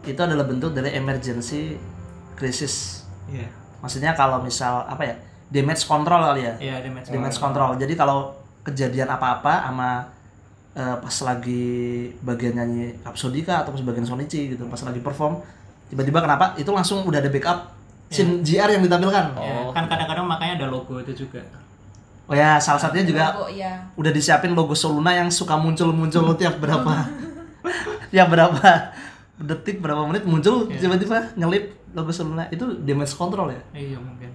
itu 0.05 0.21
adalah 0.21 0.45
bentuk 0.45 0.77
dari 0.77 0.95
emergency 0.95 1.77
krisis 2.37 3.05
iya. 3.29 3.49
Maksudnya 3.79 4.11
kalau 4.19 4.43
misal 4.43 4.83
apa 4.91 5.07
ya 5.07 5.15
damage 5.49 5.87
control 5.87 6.19
kali 6.19 6.43
ya? 6.45 6.55
Iya 6.59 6.77
damage 6.83 7.09
damage 7.15 7.39
control. 7.39 7.71
jadi 7.79 7.95
kalau 7.95 8.35
kejadian 8.67 9.09
apa-apa 9.09 9.65
sama 9.71 9.91
eh, 10.75 10.97
pas 10.99 11.17
lagi 11.25 11.67
bagian 12.21 12.59
nyanyi 12.59 12.99
Rhapsody 13.07 13.47
kah 13.47 13.65
atau 13.65 13.73
pas 13.73 13.83
bagian 13.87 14.05
Sonichi 14.05 14.53
gitu 14.53 14.67
pas 14.69 14.83
lagi 14.83 15.01
perform 15.01 15.41
tiba-tiba 15.89 16.21
kenapa? 16.21 16.53
Itu 16.61 16.75
langsung 16.75 17.07
udah 17.09 17.23
ada 17.23 17.31
backup 17.33 17.73
scene 18.13 18.41
GR 18.45 18.69
yang 18.77 18.83
ditampilkan. 18.85 19.25
Ya, 19.37 19.69
kan 19.73 19.85
kadang-kadang 19.89 20.27
makanya 20.29 20.53
ada 20.65 20.67
logo 20.69 21.01
itu 21.01 21.13
juga 21.25 21.41
oh 22.29 22.35
ya 22.35 22.57
salah 22.57 22.77
satunya 22.79 23.05
juga 23.05 23.25
Logo, 23.33 23.49
ya. 23.49 23.73
udah 23.95 24.13
disiapin 24.13 24.53
logo 24.53 24.73
Soluna 24.73 25.11
yang 25.13 25.29
suka 25.29 25.57
muncul-muncul 25.57 26.37
tiap 26.37 26.57
berapa 26.57 27.09
tiap 28.13 28.29
berapa 28.29 28.93
detik 29.39 29.79
berapa 29.79 30.05
menit 30.05 30.23
muncul 30.23 30.69
tiba-tiba 30.69 31.33
nyelip 31.35 31.65
logo 31.91 32.11
Soluna 32.11 32.45
itu 32.49 32.69
damage 32.79 33.13
control 33.13 33.49
ya 33.51 33.63
iya 33.75 33.97
mungkin 33.97 34.29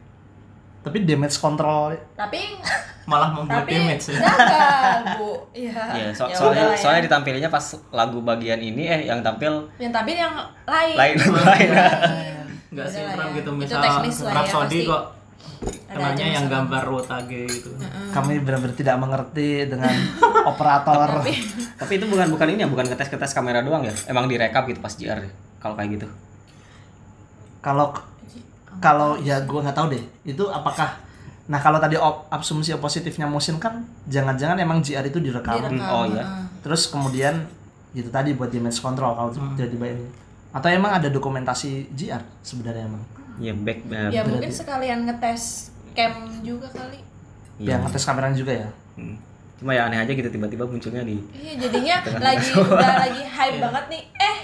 tapi 0.82 1.00
damage 1.02 1.38
control 1.38 1.96
Tapi 2.12 2.60
malah 3.04 3.32
membuat 3.32 3.64
tapi 3.64 3.72
damage 3.74 4.04
ya 4.10 4.20
gagal, 4.20 5.00
Bu. 5.16 5.32
Iya. 5.64 5.80
Iya, 5.94 6.10
so- 6.12 6.26
Ya 6.26 6.36
soalnya 6.36 6.66
ya. 6.66 6.76
soalnya 6.76 7.02
ditampilinnya 7.04 7.48
pas 7.48 7.64
lagu 7.90 8.20
bagian 8.20 8.58
ini 8.58 8.84
eh 8.84 9.02
yang 9.06 9.20
tampil 9.20 9.64
yang 9.78 9.92
tapi 9.92 10.12
yang 10.14 10.36
lain. 10.66 10.96
lain 10.98 11.16
lain. 11.16 11.70
nggak 12.70 12.84
Udah 12.84 12.88
sinkron 12.90 13.16
ya. 13.22 13.32
gitu 13.34 13.48
Itu 13.48 13.52
misal 13.54 13.80
teknis 13.80 14.18
lah 14.20 14.28
ya, 14.28 14.36
Rhapsody 14.36 14.68
pasti. 14.76 14.90
kok 14.90 15.04
Aja 15.94 16.26
yang 16.26 16.46
gambar 16.46 16.84
Rotage 16.84 17.48
gitu. 17.48 17.70
Kami 18.12 18.42
benar-benar 18.42 18.76
tidak 18.76 18.96
mengerti 18.98 19.66
dengan 19.66 19.94
operator. 20.52 21.22
Tapi 21.80 21.92
itu 21.96 22.06
bukan 22.06 22.28
bukan 22.30 22.48
ini 22.52 22.66
ya, 22.66 22.70
bukan 22.70 22.86
ngetes 22.86 23.08
ngetes 23.08 23.32
kamera 23.32 23.62
doang 23.62 23.86
ya. 23.86 23.94
Emang 24.06 24.28
direkap 24.28 24.68
gitu 24.68 24.78
pas 24.78 24.92
JR. 24.92 25.22
Kalau 25.58 25.74
kayak 25.74 25.96
gitu. 25.96 26.08
kalau 27.62 27.96
kalau 28.84 29.16
ya 29.18 29.40
gue 29.40 29.60
nggak 29.60 29.78
tahu 29.78 29.88
deh. 29.96 30.04
Itu 30.28 30.52
apakah 30.52 31.00
nah 31.44 31.60
kalau 31.60 31.76
tadi 31.76 32.00
op, 32.00 32.28
asumsi 32.32 32.72
positifnya 32.80 33.28
musim 33.28 33.60
kan 33.60 33.84
jangan-jangan 34.08 34.56
emang 34.60 34.80
GR 34.80 35.04
itu 35.04 35.20
direkam, 35.20 35.60
Direkam, 35.60 35.92
Oh, 35.92 36.08
iya. 36.08 36.24
terus 36.64 36.88
kemudian 36.88 37.44
itu 37.92 38.08
tadi 38.08 38.32
buat 38.32 38.48
damage 38.48 38.80
control 38.80 39.12
kalau 39.14 39.30
tiba-tiba 39.56 39.92
ini. 39.92 40.08
Atau 40.52 40.68
emang 40.68 40.96
ada 40.96 41.08
dokumentasi 41.08 41.92
GR 41.92 42.20
sebenarnya 42.40 42.88
emang 42.88 43.04
Iya, 43.36 43.54
back 43.56 43.80
eh, 43.86 44.10
Ya 44.12 44.22
mungkin 44.24 44.50
sekalian 44.50 45.00
ngetes 45.04 45.74
cam 45.94 46.14
juga 46.42 46.68
kali. 46.70 47.00
Iya. 47.58 47.78
yang 47.78 47.86
ngetes 47.86 48.04
kameranya 48.04 48.34
juga 48.36 48.54
ya 48.56 48.70
Hmm. 48.94 49.18
Cuma 49.58 49.74
ya 49.74 49.90
aneh 49.90 49.98
aja 49.98 50.12
gitu 50.12 50.30
tiba-tiba 50.30 50.66
munculnya 50.66 51.02
di 51.02 51.18
Iya 51.34 51.66
jadinya 51.66 51.96
lagi 52.30 52.50
udah 52.54 52.94
lagi 53.00 53.24
hype 53.26 53.58
banget 53.58 53.86
nih. 53.90 54.04
Eh 54.14 54.38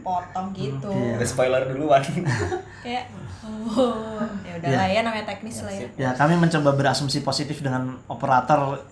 potong 0.00 0.52
gitu. 0.52 0.92
Iya. 0.92 1.16
Udah 1.16 1.28
spoiler 1.28 1.62
duluan. 1.64 2.04
Kayak 2.84 3.08
oh 3.46 4.20
ya 4.42 4.52
udahlah 4.58 4.88
ya 4.90 5.00
namanya 5.00 5.24
teknis 5.24 5.62
lah 5.62 5.70
ya. 5.70 5.86
ya 5.94 6.10
kami 6.12 6.34
mencoba 6.34 6.74
berasumsi 6.74 7.22
positif 7.22 7.62
dengan 7.62 7.94
operator 8.04 8.82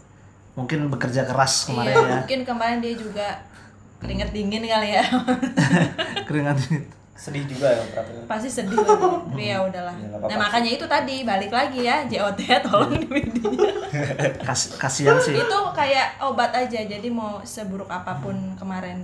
mungkin 0.55 0.87
bekerja 0.87 1.27
keras 1.27 1.67
kemarin 1.67 1.91
Iya, 1.91 2.01
ya 2.01 2.15
mungkin 2.23 2.41
kemarin 2.47 2.79
dia 2.79 2.95
juga 2.95 3.27
keringet 3.99 4.31
dingin 4.31 4.63
kali 4.63 4.89
ya. 4.95 5.05
keringat 6.29 6.59
Sedih 7.15 7.45
juga 7.45 7.67
ya 7.69 7.79
operatornya. 7.81 8.27
Pasti 8.27 8.49
sedih 8.49 8.75
lah. 8.77 8.99
Tapi 9.23 9.45
ya 9.53 9.59
udahlah. 9.61 9.95
Ya, 9.95 10.07
apa-apa. 10.09 10.27
Nah, 10.27 10.37
makanya 10.37 10.71
itu 10.73 10.85
tadi 10.85 11.17
balik 11.23 11.49
lagi 11.49 11.81
ya 11.81 12.03
JOT 12.05 12.41
tolong 12.67 12.93
di 12.93 13.07
media. 13.07 13.47
Kas- 14.47 14.75
kasihan 14.75 15.15
sih 15.17 15.33
itu 15.33 15.59
kayak 15.71 16.19
obat 16.21 16.51
aja. 16.53 16.81
Jadi 16.81 17.09
mau 17.09 17.39
seburuk 17.41 17.87
apa 17.87 18.19
pun 18.19 18.35
kemarin 18.55 18.99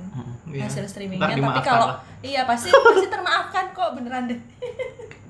Iya. 0.45 0.67
hasil 0.67 0.83
streamingnya 0.85 1.31
tapi 1.31 1.63
kalau 1.63 1.95
iya 2.21 2.43
pasti 2.43 2.67
pasti 2.67 3.07
termaafkan 3.07 3.71
kok 3.71 3.95
beneran 3.95 4.27
deh. 4.27 4.41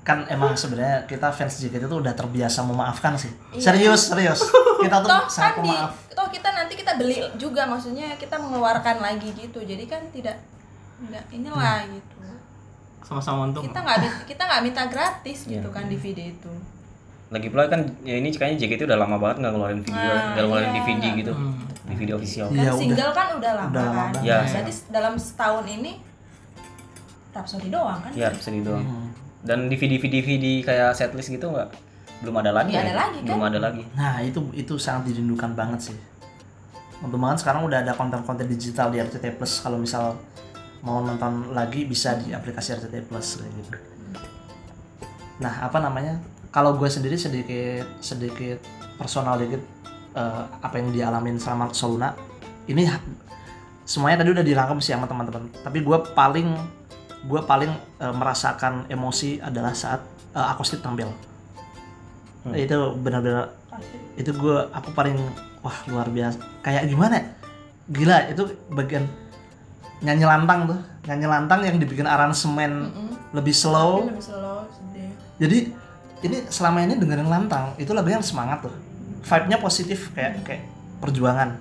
kan 0.01 0.25
emang 0.25 0.57
sebenarnya 0.57 1.05
kita 1.05 1.29
fans 1.29 1.61
JKT 1.61 1.85
itu 1.85 1.93
udah 1.95 2.09
terbiasa 2.11 2.65
memaafkan 2.65 3.13
sih 3.13 3.29
Iya. 3.53 3.61
serius 3.61 4.09
serius 4.09 4.41
kita 4.81 4.97
tuh 4.97 5.13
toh 5.13 5.21
sangat 5.29 5.53
kan 5.53 5.61
di 5.61 5.75
toh 6.09 6.25
kita 6.27 6.49
nanti 6.51 6.73
kita 6.73 6.97
beli 6.97 7.21
juga 7.37 7.69
maksudnya 7.69 8.17
kita 8.17 8.33
mengeluarkan 8.35 8.97
lagi 8.97 9.29
gitu 9.31 9.61
jadi 9.61 9.85
kan 9.85 10.01
tidak 10.09 10.41
enggak 10.99 11.21
inilah 11.29 11.85
Hmm. 11.85 11.93
gitu 11.93 12.17
sama-sama 13.01 13.45
untung 13.45 13.63
kita 13.63 13.77
nggak 13.77 13.97
kita 14.25 14.41
nggak 14.41 14.61
minta 14.61 14.83
gratis 14.85 15.39
Iya. 15.43 15.57
gitu 15.57 15.69
kan 15.69 15.85
DVD 15.85 16.31
itu 16.31 16.53
Lagi 17.29 17.47
pula 17.47 17.63
kan 17.65 17.79
ya 18.01 18.15
ini 18.15 18.27
kayaknya 18.29 18.59
JKT 18.61 18.81
udah 18.85 18.99
lama 18.99 19.15
banget 19.15 19.39
nggak 19.39 19.51
ngeluarin 19.51 19.79
video, 19.79 19.95
Nah, 20.03 20.35
nggak 20.35 20.43
ngeluarin 20.43 20.67
iya, 20.67 20.75
DVD 20.77 20.99
nggak. 21.01 21.15
gitu. 21.17 21.33
Hmm. 21.33 21.53
DVD 21.87 22.09
official. 22.13 22.45
kan 22.45 22.53
Iya, 22.53 22.61
udah. 22.65 22.75
single 22.77 23.11
kan 23.11 23.27
udah 23.33 23.51
lama 23.53 23.69
Udah 23.69 23.81
lama 23.81 23.87
kan 23.87 24.11
banget. 24.11 24.21
Iya. 24.21 24.37
berarti 24.43 24.71
dalam 24.89 25.13
setahun 25.15 25.65
ini 25.65 25.91
Rhapsody 27.31 27.67
doang 27.67 27.99
kan 28.01 28.11
Ya, 28.11 28.29
sedih 28.35 28.61
doang. 28.61 28.83
Hmm. 28.83 29.07
Dan 29.41 29.59
DVD 29.65 29.95
DVD 29.97 30.45
kayak 30.61 30.91
setlist 30.91 31.31
gitu 31.31 31.47
nggak 31.47 31.71
belum 32.19 32.35
ada 32.37 32.51
lagi. 32.53 32.69
Nggak 32.69 32.77
ya? 32.77 32.85
ada 32.85 32.95
lagi, 32.99 33.17
kan? 33.17 33.27
Belum 33.31 33.45
ada 33.45 33.59
lagi. 33.61 33.83
nah 33.93 34.13
itu 34.19 34.39
itu 34.53 34.73
sangat 34.75 35.07
dirindukan 35.07 35.51
banget 35.53 35.79
sih 35.87 35.97
untuk 36.99 37.17
banget 37.17 37.41
sekarang 37.41 37.65
udah 37.65 37.81
ada 37.81 37.95
konten-konten 37.95 38.45
digital 38.45 38.87
di 38.87 38.99
RCT 38.99 39.33
Plus 39.33 39.57
kalau 39.57 39.79
misal 39.79 40.13
mau 40.81 41.01
nonton 41.01 41.53
lagi 41.53 41.85
bisa 41.85 42.17
di 42.17 42.33
aplikasi 42.33 42.77
RCT 42.77 42.95
Plus 43.05 43.41
gitu. 43.41 43.71
Nah 45.41 45.65
apa 45.65 45.77
namanya? 45.81 46.17
Kalau 46.51 46.75
gue 46.75 46.89
sendiri 46.91 47.15
sedikit 47.15 47.87
sedikit 48.03 48.59
personal 48.99 49.39
dikit 49.39 49.61
eh, 50.17 50.43
apa 50.61 50.75
yang 50.77 50.91
dialamin 50.91 51.39
sama 51.39 51.71
Soluna 51.71 52.11
ini 52.67 52.85
semuanya 53.87 54.21
tadi 54.21 54.35
udah 54.35 54.45
dirangkum 54.45 54.83
sih 54.83 54.93
sama 54.93 55.07
teman-teman. 55.07 55.47
Tapi 55.63 55.79
gue 55.81 55.97
paling 56.17 56.49
gue 57.25 57.41
paling 57.45 57.71
eh, 58.01 58.13
merasakan 58.13 58.89
emosi 58.91 59.39
adalah 59.39 59.71
saat 59.71 60.01
eh, 60.33 60.45
akustik 60.51 60.81
tampil. 60.81 61.09
Itu 62.51 62.97
benar-benar 62.97 63.53
itu 64.17 64.33
gue 64.33 64.57
aku 64.73 64.89
paling 64.91 65.15
wah 65.61 65.77
luar 65.87 66.09
biasa. 66.09 66.41
Kayak 66.65 66.89
gimana 66.89 67.15
ya? 67.21 67.25
gila 67.91 68.17
itu 68.31 68.43
bagian 68.71 69.03
nyanyi 70.01 70.25
lantang 70.25 70.69
tuh. 70.69 70.79
Nyanyi 71.07 71.27
lantang 71.29 71.61
yang 71.65 71.77
dibikin 71.81 72.05
aransemen 72.05 72.93
lebih 73.33 73.55
slow. 73.55 74.05
Lebih 74.09 74.21
slow 74.21 74.67
sedih. 74.69 75.09
Jadi 75.41 75.57
ini 76.21 76.37
selama 76.51 76.85
ini 76.85 76.93
dengerin 76.97 77.29
lantang 77.29 77.73
itu 77.81 77.89
lagunya 77.95 78.21
semangat 78.21 78.65
tuh. 78.65 78.73
Vibe-nya 79.21 79.57
positif 79.61 80.13
kayak 80.13 80.45
kayak 80.45 80.63
perjuangan. 81.01 81.57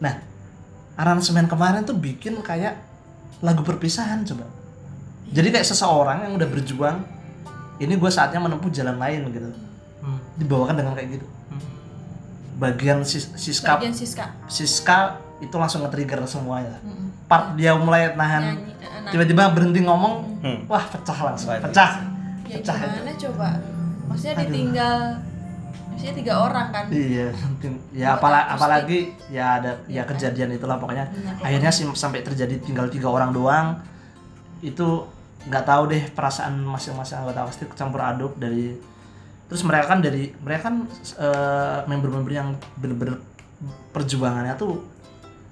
Nah 0.00 0.20
aransemen 0.96 1.48
kemarin 1.48 1.84
tuh 1.84 1.96
bikin 1.96 2.40
kayak 2.40 2.80
lagu 3.40 3.64
perpisahan 3.64 4.24
coba. 4.24 4.44
Jadi 5.30 5.48
kayak 5.48 5.66
seseorang 5.68 6.28
yang 6.28 6.32
udah 6.36 6.48
berjuang 6.48 6.96
ini 7.80 7.96
gue 7.96 8.10
saatnya 8.12 8.40
menempuh 8.40 8.68
jalan 8.68 9.00
lain 9.00 9.32
gitu. 9.32 9.50
Hmm. 10.00 10.16
dibawakan 10.40 10.80
dengan 10.80 10.96
kayak 10.96 11.20
gitu. 11.20 11.26
Hmm. 11.52 11.60
bagian 12.56 13.04
sis 13.04 13.28
Siska. 13.36 13.76
Bagian 13.76 13.92
Siska. 13.92 14.32
Siska 14.48 15.20
itu 15.44 15.52
langsung 15.56 15.84
nge-trigger 15.84 16.24
semuanya. 16.24 16.76
Mm-mm. 16.84 17.09
Part 17.30 17.54
dia 17.54 17.72
mulai 17.72 18.10
nahan 18.12 18.58
eh, 18.58 19.08
tiba-tiba 19.08 19.48
berhenti 19.50 19.80
ngomong 19.80 20.14
Hmm. 20.40 20.64
wah 20.66 20.80
pecah 20.82 21.18
langsung 21.22 21.52
itu. 21.52 21.62
pecah 21.62 22.00
ya 22.44 22.56
pecah 22.58 22.74
itu. 22.74 22.88
gimana 22.90 23.12
coba 23.14 23.48
maksudnya 24.08 24.34
Aduh. 24.34 24.42
ditinggal 24.42 24.96
maksudnya 25.86 26.14
tiga 26.16 26.34
orang 26.40 26.66
kan 26.68 26.84
Iya, 26.88 27.26
mungkin 27.30 27.72
ya 27.92 28.08
apala, 28.16 28.40
apalagi 28.48 28.98
ya 29.28 29.60
ada 29.60 29.70
ya 29.84 29.92
Iya 29.92 30.02
kan? 30.02 30.16
kejadian 30.16 30.50
itulah 30.50 30.76
pokoknya. 30.76 31.06
Benar, 31.06 31.22
pokoknya. 31.30 31.44
Akhirnya 31.44 31.70
sih 31.70 31.84
sampai 31.92 32.20
terjadi 32.20 32.56
tinggal 32.58 32.88
tiga 32.88 33.06
orang 33.06 33.30
doang. 33.30 33.76
Itu 34.58 35.06
nggak 35.44 35.62
tahu 35.62 35.82
deh 35.86 36.08
perasaan 36.08 36.56
masing-masing 36.58 37.20
anggota 37.20 37.44
akustik 37.44 37.68
campur 37.72 38.00
aduk 38.00 38.32
dari 38.34 38.76
terus 39.44 39.60
mereka 39.60 39.86
kan 39.88 40.00
dari 40.00 40.32
mereka 40.36 40.62
kan 40.66 40.76
eh, 41.18 41.78
member-member 41.84 42.28
yang 42.30 42.48
bener-bener 42.74 43.20
perjuangannya 43.90 44.56
tuh 44.56 44.80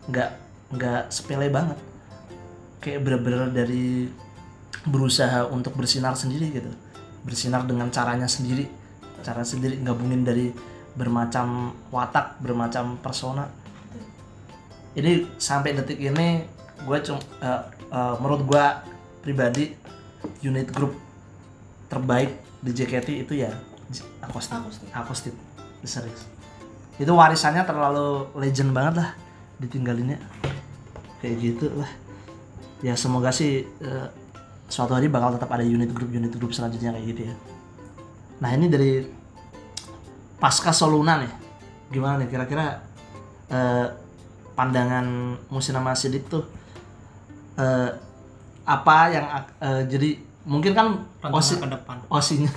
nggak 0.07 0.31
nggak 0.73 1.09
sepele 1.09 1.49
banget 1.49 1.79
kayak 2.85 3.01
bener-bener 3.03 3.49
dari 3.51 4.09
berusaha 4.85 5.49
untuk 5.49 5.75
bersinar 5.75 6.15
sendiri 6.15 6.53
gitu 6.53 6.71
bersinar 7.25 7.65
dengan 7.65 7.89
caranya 7.89 8.29
sendiri 8.29 8.69
cara 9.25 9.43
sendiri 9.43 9.81
gabungin 9.83 10.23
dari 10.23 10.53
bermacam 10.95 11.75
watak 11.91 12.39
bermacam 12.39 13.01
persona 13.01 13.49
ini 14.95 15.27
sampai 15.37 15.77
detik 15.77 15.99
ini 15.99 16.45
gue 16.85 16.99
cum 17.05 17.19
eh, 17.43 17.63
eh, 17.91 18.15
menurut 18.23 18.43
gue 18.47 18.65
pribadi 19.23 19.75
unit 20.43 20.71
grup 20.71 20.95
terbaik 21.89 22.37
di 22.63 22.71
JKT 22.75 23.09
itu 23.27 23.33
ya. 23.39 23.51
Akostik. 24.23 24.59
Akostik. 24.93 25.35
Serius. 25.87 26.27
Itu 26.99 27.15
warisannya 27.15 27.63
terlalu 27.65 28.29
legend 28.37 28.75
banget 28.75 28.95
lah 29.05 29.11
ditinggalinnya. 29.59 30.19
Kayak 31.23 31.37
gitu 31.43 31.67
lah. 31.75 31.91
Ya 32.83 32.95
semoga 32.95 33.35
sih 33.35 33.67
eh, 33.67 34.07
suatu 34.71 34.95
hari 34.95 35.11
bakal 35.11 35.35
tetap 35.35 35.51
ada 35.51 35.67
unit 35.67 35.91
grup 35.91 36.11
unit 36.15 36.31
grup 36.35 36.55
selanjutnya 36.55 36.95
kayak 36.95 37.07
gitu 37.11 37.21
ya. 37.31 37.35
Nah 38.39 38.51
ini 38.55 38.71
dari 38.71 39.03
pasca 40.39 40.71
Soluna 40.71 41.19
nih, 41.19 41.33
gimana 41.91 42.23
nih 42.23 42.29
kira-kira 42.31 42.79
eh, 43.51 43.87
pandangan 44.55 45.39
Musinama 45.51 45.95
Sidik 45.99 46.31
tuh 46.31 46.47
eh, 47.59 47.91
apa 48.69 48.97
yang 49.11 49.27
eh, 49.59 49.83
jadi 49.87 50.11
mungkin 50.49 50.73
kan 50.73 50.87
rencana 51.21 51.37
osi 51.37 51.61
ke 51.61 51.67
depan 51.69 51.97
osinya 52.09 52.49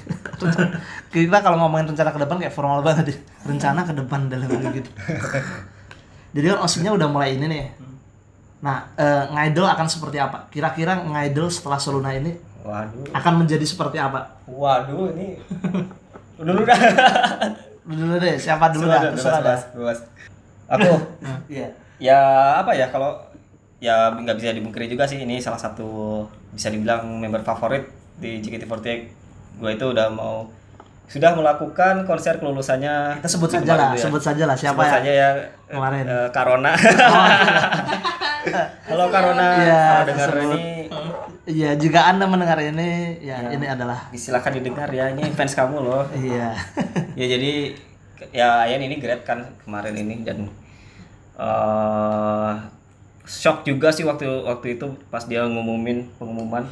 kita 1.12 1.38
kalau 1.43 1.60
ngomongin 1.60 1.91
rencana 1.91 2.16
ke 2.16 2.20
depan 2.24 2.39
kayak 2.39 2.56
formal 2.56 2.80
banget 2.80 3.12
ya 3.12 3.18
rencana 3.43 3.84
ke 3.84 3.91
depan 3.91 4.32
dalam 4.32 4.47
hal 4.47 4.72
gitu 4.72 4.88
jadi 6.32 6.56
kan 6.56 6.60
osinya 6.64 6.92
udah 6.96 7.08
mulai 7.08 7.36
ini 7.36 7.46
nih 7.48 7.66
nah 8.62 8.86
eh, 8.94 9.24
ngidol 9.32 9.66
akan 9.66 9.88
seperti 9.90 10.22
apa 10.22 10.46
kira-kira 10.48 11.02
ngidol 11.02 11.50
setelah 11.50 11.82
Soluna 11.82 12.14
ini 12.14 12.38
Waduh. 12.62 13.10
akan 13.12 13.34
menjadi 13.42 13.66
seperti 13.66 13.98
apa 13.98 14.38
Waduh 14.46 15.10
ini. 15.18 15.34
Dulu 16.42 16.62
dah. 16.66 16.78
dulu 17.82 18.18
deh 18.18 18.34
siapa 18.38 18.70
dulu 18.74 18.86
dah 18.90 19.14
terserah 19.14 19.42
dah 19.42 19.60
Bebas. 19.74 20.00
Aku 20.74 20.90
iya 21.50 21.70
ya 21.98 22.18
apa 22.62 22.74
ya 22.74 22.90
kalau 22.90 23.14
ya 23.78 24.14
nggak 24.14 24.38
bisa 24.38 24.54
dibungkiri 24.54 24.90
juga 24.90 25.06
sih 25.06 25.22
ini 25.22 25.38
salah 25.38 25.58
satu 25.58 26.22
bisa 26.54 26.70
dibilang 26.70 27.06
member 27.18 27.42
favorit 27.42 27.90
di 28.18 28.38
JKT48 28.42 28.86
gue 29.58 29.70
itu 29.74 29.86
udah 29.86 30.08
mau 30.14 30.46
sudah 31.12 31.32
melakukan 31.34 32.03
konser 32.03 32.38
kelulusannya. 32.38 33.20
Kita 33.20 33.28
sebut 33.30 33.49
saja 33.51 33.72
lah 33.76 33.89
ya. 33.91 33.99
sebut 33.99 34.20
saja 34.20 34.43
lah 34.45 34.55
siapa 34.55 34.74
Sebut 34.74 34.88
ya? 34.88 34.91
saja 34.93 35.12
ya 35.12 35.30
kemarin? 35.68 36.03
eh, 36.05 36.28
Karona. 36.32 36.72
Halo 38.88 39.05
Karona. 39.07 39.45
Iya, 39.55 39.84
kalau 39.84 40.03
dengar 40.07 40.28
tersebut. 40.30 40.49
ini. 40.49 40.64
Iya 41.41 41.70
jika 41.74 42.05
anda 42.07 42.24
mendengar 42.24 42.55
ini 42.57 43.18
ya 43.20 43.49
ini 43.49 43.66
adalah 43.66 44.07
silakan 44.14 44.55
didengar 44.55 44.88
ya 44.88 45.09
ini 45.09 45.26
fans 45.32 45.51
kamu 45.51 45.76
loh. 45.80 46.03
Iya. 46.12 46.51
Ya 47.12 47.26
jadi 47.28 47.76
ya 48.32 48.47
Ayan 48.64 48.80
ini 48.82 48.97
great 48.97 49.22
kan 49.22 49.43
kemarin 49.59 49.93
ini 49.93 50.24
dan 50.24 50.47
eh 51.36 52.51
shock 53.24 53.62
juga 53.62 53.89
sih 53.89 54.01
waktu 54.01 54.26
waktu 54.41 54.76
itu 54.76 54.86
pas 55.09 55.22
dia 55.24 55.43
ngumumin 55.43 56.07
pengumuman. 56.16 56.64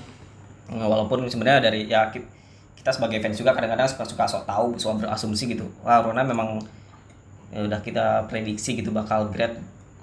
Walaupun 0.69 1.25
sebenarnya 1.25 1.65
dari 1.65 1.85
ya 1.85 2.07
ki- 2.07 2.38
kita 2.80 2.95
sebagai 2.95 3.19
fans 3.19 3.36
juga 3.36 3.51
kadang-kadang 3.51 3.88
suka 3.91 4.07
suka 4.07 4.23
sok 4.23 4.43
tahu 4.47 4.67
suka 4.80 5.03
berasumsi 5.03 5.51
gitu. 5.51 5.67
Wah 5.84 5.99
Rona 5.99 6.23
memang 6.23 6.63
ya 7.51 7.67
udah 7.67 7.80
kita 7.84 8.23
prediksi 8.32 8.80
gitu 8.80 8.95
bakal 8.95 9.27
great 9.36 9.51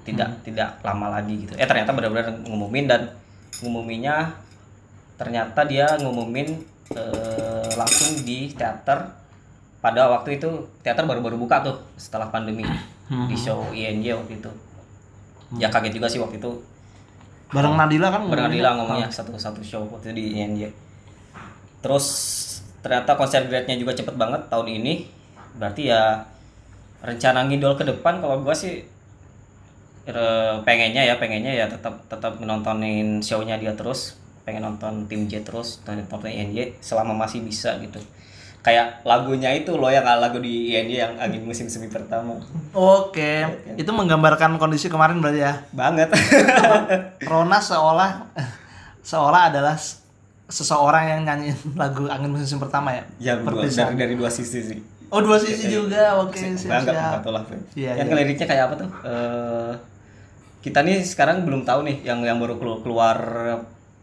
tidak 0.04 0.44
tidak 0.44 0.76
lama 0.84 1.16
lagi 1.16 1.48
gitu. 1.48 1.56
Eh 1.56 1.64
ternyata 1.64 1.96
benar-benar 1.96 2.36
ngumumin 2.44 2.84
dan 2.84 3.08
ngumuminya 3.64 4.28
ternyata 5.16 5.64
dia 5.64 5.88
ngumumin 5.96 6.52
eh, 6.92 7.70
langsung 7.74 8.20
di 8.22 8.52
teater. 8.52 9.24
Pada 9.80 10.10
waktu 10.10 10.42
itu 10.42 10.50
teater 10.82 11.06
baru-baru 11.06 11.38
buka 11.38 11.62
tuh 11.62 11.76
setelah 11.96 12.28
pandemi. 12.28 12.66
Di 13.06 13.36
show 13.38 13.70
INJ 13.70 14.18
waktu 14.18 14.42
itu. 14.42 14.50
Ya 15.62 15.70
kaget 15.70 15.96
juga 15.96 16.10
sih 16.10 16.18
waktu 16.18 16.42
itu. 16.42 16.50
Bareng 17.54 17.78
Nadila 17.78 18.10
kan 18.10 18.26
bareng 18.26 18.50
ngomongnya. 18.50 18.50
Adila 18.50 18.70
ngomongnya 18.82 19.08
satu 19.08 19.32
satu 19.38 19.62
show 19.62 19.86
waktu 19.86 20.10
itu 20.10 20.14
di 20.18 20.24
INJ 20.42 20.62
terus 21.86 22.06
ternyata 22.86 23.18
konser 23.18 23.50
grade-nya 23.50 23.74
juga 23.74 23.98
cepet 23.98 24.14
banget 24.14 24.46
tahun 24.46 24.78
ini. 24.78 25.10
Berarti 25.58 25.90
ya 25.90 26.22
rencana 27.02 27.50
ngidol 27.50 27.74
ke 27.74 27.82
depan 27.82 28.22
kalau 28.22 28.46
gua 28.46 28.54
sih 28.54 28.86
pengennya 30.62 31.02
ya 31.02 31.18
pengennya 31.18 31.50
ya 31.50 31.66
tetap 31.66 32.06
tetap 32.06 32.38
menontonin 32.38 33.18
show-nya 33.18 33.58
dia 33.58 33.74
terus. 33.74 34.14
Pengen 34.46 34.62
nonton 34.62 35.10
tim 35.10 35.26
J 35.26 35.42
terus 35.42 35.82
nonton 35.82 36.30
INJ 36.30 36.78
selama 36.78 37.10
masih 37.26 37.42
bisa 37.42 37.74
gitu. 37.82 37.98
Kayak 38.62 39.02
lagunya 39.02 39.50
itu 39.50 39.74
loh 39.74 39.90
yang 39.90 40.06
lagu 40.06 40.38
di 40.38 40.70
INJ 40.70 40.92
yang 40.94 41.14
angin 41.18 41.42
musim 41.42 41.66
semi 41.66 41.90
pertama. 41.90 42.38
Oke, 42.70 43.42
itu 43.74 43.90
menggambarkan 43.90 44.62
kondisi 44.62 44.86
kemarin 44.86 45.18
berarti 45.18 45.42
ya. 45.42 45.66
banget. 45.74 46.14
Rona 47.26 47.58
seolah 47.58 48.30
seolah 49.02 49.50
adalah 49.50 49.74
seseorang 50.46 51.04
yang 51.08 51.20
nyanyiin 51.24 51.58
lagu 51.80 52.06
angin 52.06 52.30
musim 52.30 52.56
pertama 52.56 52.90
ya. 52.90 53.04
ya 53.18 53.34
Perpisahan. 53.38 53.92
dari 53.92 53.98
dari 53.98 54.14
dua 54.14 54.30
sisi 54.30 54.60
sih 54.62 54.80
Oh 55.06 55.22
dua 55.22 55.38
sisi 55.38 55.70
juga, 55.70 56.18
oke 56.18 56.34
siap 56.34 56.82
bangga 56.82 56.90
siap. 56.90 56.98
bangga 56.98 57.18
tuh 57.22 57.30
lah. 57.30 57.42
Iya, 57.72 57.92
yang 57.94 58.08
iya. 58.10 58.16
liriknya 58.16 58.42
kayak 58.44 58.64
apa 58.64 58.74
tuh 58.76 58.90
Eh, 59.04 59.72
kita 60.60 60.82
nih 60.82 60.98
sekarang 61.00 61.42
belum 61.42 61.62
tahu 61.62 61.86
nih 61.86 62.02
yang 62.02 62.18
yang 62.20 62.38
baru 62.38 62.58
kelu- 62.58 62.82
keluar 62.82 63.14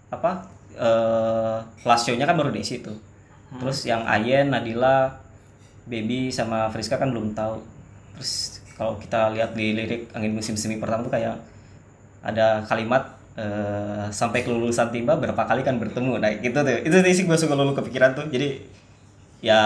apa 0.07 0.47
eh 0.73 1.57
last 1.83 2.03
show-nya 2.03 2.23
kan 2.23 2.33
baru 2.33 2.49
Desi 2.49 2.79
tuh 2.79 2.95
Hmm. 3.45 3.61
terus 3.61 3.83
yang 3.83 4.01
Ayen 4.03 4.49
Nadila 4.49 5.13
Baby 5.83 6.31
sama 6.31 6.71
Friska 6.71 6.95
kan 6.95 7.11
belum 7.11 7.31
tahu 7.33 7.61
terus 8.15 8.31
kalau 8.73 8.95
kita 8.95 9.29
lihat 9.29 9.53
di 9.53 9.75
lirik 9.75 10.09
angin 10.09 10.33
musim 10.33 10.55
semi 10.55 10.79
pertama 10.79 11.03
tuh 11.03 11.13
kayak 11.13 11.37
ada 12.21 12.63
kalimat 12.63 13.13
eh, 13.38 14.05
sampai 14.13 14.45
kelulusan 14.45 14.93
tiba 14.93 15.17
berapa 15.17 15.43
kali 15.45 15.61
kan 15.65 15.77
bertemu. 15.81 16.21
Nah 16.21 16.29
itu 16.29 16.53
tuh 16.53 16.77
itu 16.81 16.95
sih 17.13 17.23
gue 17.25 17.38
suka 17.38 17.53
lulu 17.57 17.73
kepikiran 17.77 18.13
tuh. 18.13 18.25
Jadi 18.29 18.61
ya 19.43 19.59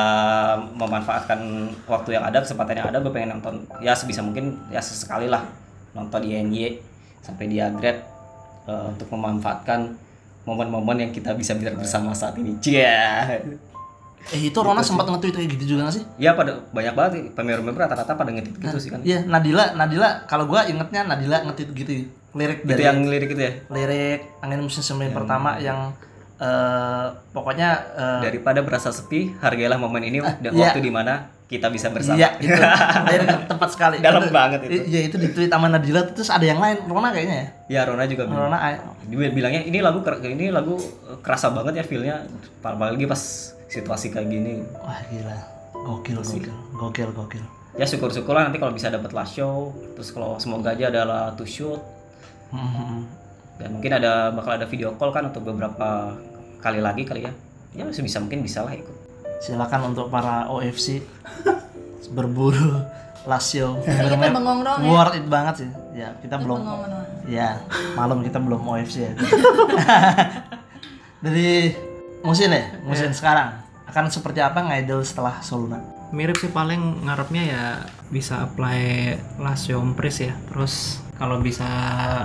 memanfaatkan 0.58 1.70
waktu 1.86 2.18
yang 2.18 2.26
ada 2.26 2.42
kesempatan 2.42 2.82
yang 2.82 2.88
ada 2.90 2.98
gue 2.98 3.14
pengen 3.14 3.38
nonton 3.38 3.62
ya 3.78 3.94
sebisa 3.94 4.26
mungkin 4.26 4.58
ya 4.74 4.82
sesekali 4.82 5.30
lah 5.30 5.46
nonton 5.94 6.26
di 6.26 6.34
NY 6.34 6.82
sampai 7.22 7.46
dia 7.46 7.70
grade 7.70 8.02
eh, 8.66 8.84
untuk 8.90 9.08
memanfaatkan 9.14 9.94
momen-momen 10.48 10.98
yang 11.04 11.12
kita 11.12 11.36
bisa 11.36 11.54
bicara 11.54 11.76
bersama 11.76 12.16
saat 12.16 12.40
ini. 12.40 12.56
Cia 12.64 13.28
Eh 14.28 14.52
itu 14.52 14.60
Rona 14.60 14.84
sempat 14.84 15.08
nge-tweet 15.08 15.40
kayak 15.40 15.50
gitu 15.56 15.76
juga 15.76 15.88
gak 15.88 15.96
sih? 15.96 16.04
ya 16.20 16.36
pada 16.36 16.60
banyak 16.76 16.94
banget 17.00 17.12
nih 17.16 17.24
pemain-pemain 17.32 17.88
rata-rata 17.88 18.12
pada 18.12 18.32
ngetit 18.36 18.60
gitu 18.60 18.78
sih 18.80 18.92
kan. 18.92 19.00
Iya, 19.00 19.24
Nadila, 19.24 19.72
Nadila 19.80 20.28
kalau 20.28 20.52
gua 20.52 20.68
ingetnya 20.68 21.08
Nadila 21.08 21.48
nge-tweet 21.48 21.70
gitu 21.72 21.92
lirik 22.36 22.60
itu 22.64 22.70
dari 22.70 22.84
yang 22.84 23.00
lirik 23.08 23.30
itu 23.32 23.42
ya? 23.42 23.54
Lirik 23.72 24.20
angin 24.44 24.60
musim 24.60 24.84
semi 24.84 25.08
pertama 25.14 25.56
yang 25.62 25.96
eh, 26.42 27.06
pokoknya 27.32 27.70
eh, 27.96 28.20
daripada 28.28 28.60
berasa 28.62 28.92
sepi 28.92 29.36
hargailah 29.40 29.80
momen 29.80 30.04
ini 30.04 30.20
dan 30.44 30.52
iya. 30.52 30.72
waktu 30.72 30.84
di 30.84 30.92
mana 30.92 31.32
kita 31.48 31.72
bisa 31.72 31.88
bersama. 31.88 32.20
Iya, 32.20 32.36
itu. 32.44 32.60
Lirik 33.08 33.48
tepat 33.48 33.70
sekali. 33.72 33.96
Dalam 34.04 34.28
Itu- 34.28 34.36
banget 34.36 34.60
itu. 34.68 34.84
Iya, 34.84 35.00
itu 35.08 35.16
di 35.16 35.32
tweet 35.32 35.48
sama 35.48 35.72
Nadila 35.72 36.04
terus 36.12 36.28
ada 36.28 36.44
yang 36.44 36.60
lain, 36.60 36.84
Rona 36.92 37.10
kayaknya 37.16 37.36
ya. 37.40 37.48
ya 37.72 37.82
Rona 37.88 38.04
juga 38.04 38.28
bilang. 38.28 38.52
Rona 38.52 38.60
dia 39.08 39.32
bilangnya 39.32 39.62
ini 39.64 39.80
lagu 39.80 40.04
ini 40.28 40.52
lagu 40.52 40.76
kerasa 41.24 41.56
banget 41.56 41.80
ya 41.80 41.84
feelnya. 41.88 42.28
Apalagi 42.60 43.08
pas 43.08 43.56
situasi 43.72 44.12
kayak 44.12 44.28
gini. 44.28 44.60
Wah 44.84 45.00
gila, 45.08 45.38
gokil, 45.72 46.20
gokil, 46.20 46.56
gokil, 46.76 47.12
gokil. 47.16 47.46
ya 47.78 47.86
syukur-syukur 47.86 48.34
lah 48.34 48.50
nanti 48.50 48.58
kalau 48.58 48.76
bisa 48.76 48.92
dapat 48.92 49.16
last 49.16 49.40
show. 49.40 49.72
Terus 49.96 50.12
kalau 50.12 50.36
semoga 50.44 50.76
aja 50.76 50.92
adalah 50.92 51.32
to 51.40 51.48
shoot 51.48 51.80
Hmm, 52.54 53.04
dan 53.60 53.70
mungkin 53.76 53.92
ada 53.92 54.32
bakal 54.32 54.56
ada 54.56 54.66
video 54.70 54.96
call 54.96 55.12
kan 55.12 55.28
untuk 55.28 55.44
beberapa 55.44 56.16
kali 56.64 56.80
lagi 56.80 57.04
kali 57.04 57.28
ya 57.28 57.34
ya 57.76 57.84
sebisa 57.92 58.24
mungkin 58.24 58.42
bisa 58.42 58.64
lah 58.64 58.74
ikut 58.74 58.96
Silakan 59.38 59.94
untuk 59.94 60.10
para 60.10 60.50
OFC 60.50 61.06
berburu 62.16 62.82
Lasio. 63.28 63.78
kita 63.86 64.34
bengong 64.34 64.66
dong 64.66 64.80
ya. 64.82 64.90
Worth 64.90 65.20
it 65.20 65.28
banget 65.28 65.56
sih. 65.62 65.70
Ya 65.94 66.10
kita 66.24 66.42
belum. 66.42 66.64
Ya 67.28 67.62
malam 67.94 68.26
kita 68.26 68.42
belum 68.42 68.66
OFC 68.66 69.06
ya. 69.06 69.14
Dari 71.28 71.70
musim 72.26 72.50
ya, 72.50 72.82
musim 72.82 73.14
sekarang 73.14 73.62
akan 73.86 74.10
seperti 74.10 74.42
apa 74.42 74.64
ngidol 74.64 75.06
setelah 75.06 75.38
Soluna? 75.46 75.98
mirip 76.12 76.40
sih 76.40 76.52
paling 76.52 77.04
ngarepnya 77.04 77.44
ya 77.44 77.64
bisa 78.08 78.48
apply 78.48 79.12
Lasiom 79.44 79.92
Pris 79.92 80.24
ya 80.24 80.34
terus 80.48 81.04
kalau 81.18 81.42
bisa 81.42 81.66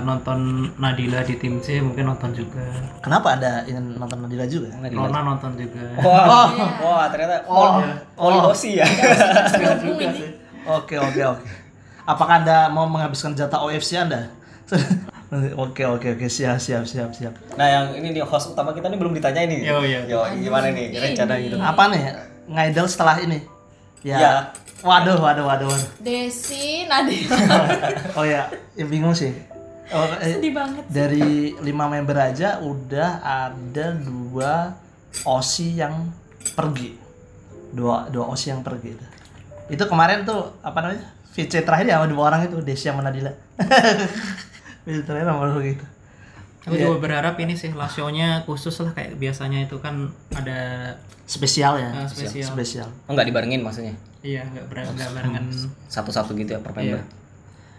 nonton 0.05 0.69
Nadila 0.77 1.25
di 1.25 1.33
tim 1.41 1.57
C 1.57 1.81
mungkin 1.81 2.13
nonton 2.13 2.29
juga. 2.29 2.61
Kenapa 3.01 3.41
ada 3.41 3.65
ingin 3.65 3.97
nonton 3.97 4.21
Nadila 4.21 4.45
juga? 4.45 4.69
Rona 4.77 5.19
nonton 5.25 5.57
juga. 5.57 5.81
Wah 6.05 6.49
wah 6.77 7.05
ternyata 7.09 7.41
Oh, 7.49 7.81
oh, 8.21 8.53
sih 8.53 8.77
ya. 8.77 8.85
Oke 10.69 10.95
oke 10.95 11.21
oke. 11.25 11.45
Apakah 12.05 12.45
anda 12.45 12.69
mau 12.69 12.85
menghabiskan 12.85 13.33
jatah 13.33 13.65
OFC 13.65 13.97
anda? 13.97 14.29
oke 15.63 15.83
oke 15.83 16.07
oke. 16.13 16.25
Siap 16.29 16.61
siap 16.61 16.85
siap 16.85 17.09
siap. 17.17 17.33
nah 17.57 17.65
yang 17.65 17.85
ini 17.97 18.13
nih 18.13 18.23
host 18.23 18.53
utama 18.53 18.77
kita 18.77 18.93
nih 18.93 18.99
belum 19.01 19.17
ditanya 19.17 19.41
ini. 19.43 19.65
Yo, 19.65 19.81
yo. 19.81 20.05
yo 20.05 20.19
gimana 20.37 20.69
nih 20.69 20.93
rencana 20.93 21.33
gitu. 21.41 21.57
Apa 21.57 21.89
nih? 21.89 22.01
Ngidol 22.45 22.85
setelah 22.85 23.17
ini? 23.25 23.52
Ya. 24.03 24.17
Ya. 24.19 24.33
Waduh 24.83 25.15
waduh 25.15 25.47
waduh. 25.47 25.67
waduh. 25.67 25.89
Desi 25.99 26.83
Nadila 26.85 27.39
Oh 28.19 28.27
ya, 28.27 28.45
ya 28.75 28.83
bingung 28.83 29.15
sih. 29.15 29.31
Oh, 29.89 30.03
eh, 30.19 30.35
sedih 30.35 30.51
banget 30.51 30.83
dari 30.89 31.53
lima 31.61 31.85
member 31.85 32.17
aja 32.17 32.57
udah 32.59 33.21
ada 33.21 33.93
dua 33.93 34.73
osi 35.21 35.77
yang 35.77 36.09
pergi 36.51 36.97
dua 37.69 38.09
dua 38.09 38.33
osi 38.33 38.49
yang 38.49 38.59
pergi 38.59 38.89
itu 38.91 39.05
itu 39.69 39.83
kemarin 39.85 40.25
tuh 40.25 40.49
apa 40.65 40.81
namanya 40.81 41.13
VC 41.29 41.61
terakhir 41.61 41.85
ya 41.85 42.01
sama 42.01 42.09
dua 42.09 42.21
orang 42.27 42.41
itu 42.43 42.57
Desya 42.59 42.89
sama 42.91 43.05
Nadila 43.05 43.29
VC 44.83 44.97
terakhir 45.05 45.27
sama 45.29 45.45
dua 45.47 45.61
gitu 45.63 45.85
Aku 46.63 46.73
Iya. 46.73 46.87
juga 46.87 46.97
berharap 47.03 47.35
ini 47.37 47.53
sih 47.53 47.75
lasionya 47.75 48.47
khusus 48.47 48.71
lah 48.79 48.95
kayak 48.95 49.19
biasanya 49.19 49.67
itu 49.67 49.77
kan 49.83 50.09
ada 50.31 50.95
spesial 51.25 51.73
ya 51.75 51.89
Ah, 51.93 52.05
spesial. 52.05 52.45
spesial 52.45 52.87
Oh 53.05 53.11
nggak 53.11 53.27
dibarengin 53.27 53.59
maksudnya? 53.59 53.95
iya 54.19 54.43
nggak 54.45 54.65
ber 54.67 54.77
nggak 54.85 55.09
barengan 55.11 55.43
Satu-satu 55.85 56.31
gitu 56.33 56.51
ya 56.51 56.59
per 56.59 56.71
member. 56.71 57.03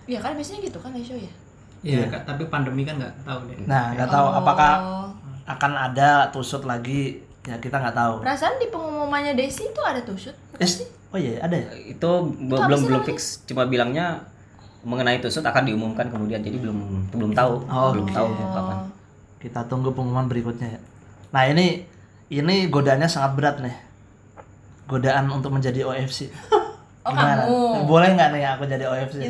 Iya 0.04 0.18
kan 0.20 0.32
biasanya 0.32 0.60
gitu 0.62 0.78
kan 0.78 0.92
show 0.98 1.16
ya. 1.16 1.32
iya 1.80 2.04
Kak, 2.06 2.24
tapi 2.26 2.44
pandemi 2.46 2.82
kan 2.82 2.96
nggak 2.96 3.12
tahu 3.22 3.44
deh 3.44 3.56
nah 3.64 3.92
nggak 3.92 4.08
tahu 4.08 4.26
apakah 4.34 4.72
Oh. 4.78 5.08
akan 5.44 5.72
ada 5.74 6.28
tusut 6.28 6.62
lagi 6.62 7.20
ya 7.42 7.56
kita 7.58 7.76
nggak 7.76 7.92
tahu 7.94 8.14
Perasaan 8.20 8.56
di 8.56 8.68
pengumumannya 8.68 9.32
Desi 9.32 9.64
itu 9.66 9.80
ada 9.80 10.00
tusut. 10.00 10.32
Eh, 10.56 10.64
oh 11.10 11.18
iya 11.18 11.36
ada 11.38 11.52
ya 11.54 11.68
Itu 11.86 12.10
be- 12.38 12.56
belum 12.58 12.80
belum 12.82 13.02
fix, 13.04 13.44
cuma 13.44 13.64
bilangnya 13.64 14.16
mengenai 14.80 15.16
tusut 15.18 15.40
akan 15.40 15.64
diumumkan 15.64 16.08
kemudian 16.08 16.40
jadi 16.40 16.56
belum 16.56 17.08
belum 17.10 17.32
tahu 17.32 17.64
Oh, 17.66 17.92
belum 17.92 18.06
oke. 18.06 18.12
tahu 18.12 18.28
kapan. 18.32 18.76
kita 19.38 19.60
tunggu 19.64 19.88
pengumuman 19.90 20.24
berikutnya 20.24 20.68
ya 20.70 20.80
nah 21.30 21.44
ini 21.44 21.84
ini 22.26 22.66
godaannya 22.66 23.06
sangat 23.06 23.32
berat 23.34 23.56
nih 23.58 23.76
godaan 24.84 25.28
untuk 25.28 25.50
menjadi 25.50 25.84
OFC 25.84 26.28
Oh 27.04 27.12
Gimana? 27.12 27.44
kamu. 27.44 27.84
boleh 27.84 28.08
nggak 28.10 28.28
nih 28.32 28.42
aku 28.48 28.64
jadi 28.64 28.84
OFC 28.86 29.20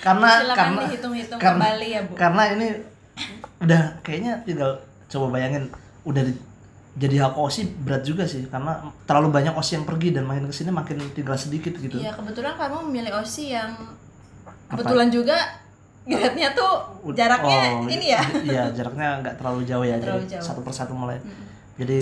karena 0.00 0.28
Silakan 0.36 0.56
karena 0.56 0.80
dihitung-hitung 0.84 1.38
karena- 1.38 1.54
kembali 1.60 1.86
ya 1.88 2.00
bu. 2.02 2.12
karena 2.14 2.42
ini 2.52 2.66
udah 3.58 3.82
kayaknya 4.00 4.32
tinggal 4.42 4.70
coba 5.06 5.26
bayangin 5.30 5.70
udah 6.02 6.22
di- 6.22 6.42
jadi 6.96 7.16
hak 7.20 7.34
osi 7.36 7.62
berat 7.78 8.02
juga 8.02 8.26
sih 8.26 8.46
karena 8.46 8.74
terlalu 9.04 9.30
banyak 9.32 9.54
osi 9.54 9.78
yang 9.78 9.86
pergi 9.86 10.10
dan 10.10 10.26
makin 10.26 10.46
ke 10.46 10.54
sini 10.56 10.70
makin 10.72 10.98
tinggal 11.12 11.38
sedikit 11.38 11.74
gitu 11.74 11.94
Iya 11.94 12.10
kebetulan 12.12 12.54
kamu 12.54 12.90
memilih 12.90 13.12
osi 13.16 13.54
yang 13.54 13.70
kebetulan 14.66 15.08
juga 15.08 15.38
grade-nya 16.08 16.48
tuh 16.50 16.72
jaraknya 17.12 17.60
Oh, 17.76 17.84
ini 17.84 18.06
ya. 18.10 18.22
iya 18.42 18.62
jaraknya 18.70 19.20
nggak 19.20 19.34
terlalu 19.36 19.60
jauh 19.62 19.84
ya 19.84 19.96
Terlalu 19.96 20.24
jadi 20.24 20.32
jauh. 20.34 20.44
satu 20.44 20.60
persatu 20.60 20.92
mulai. 20.92 21.20
Jadi 21.76 22.00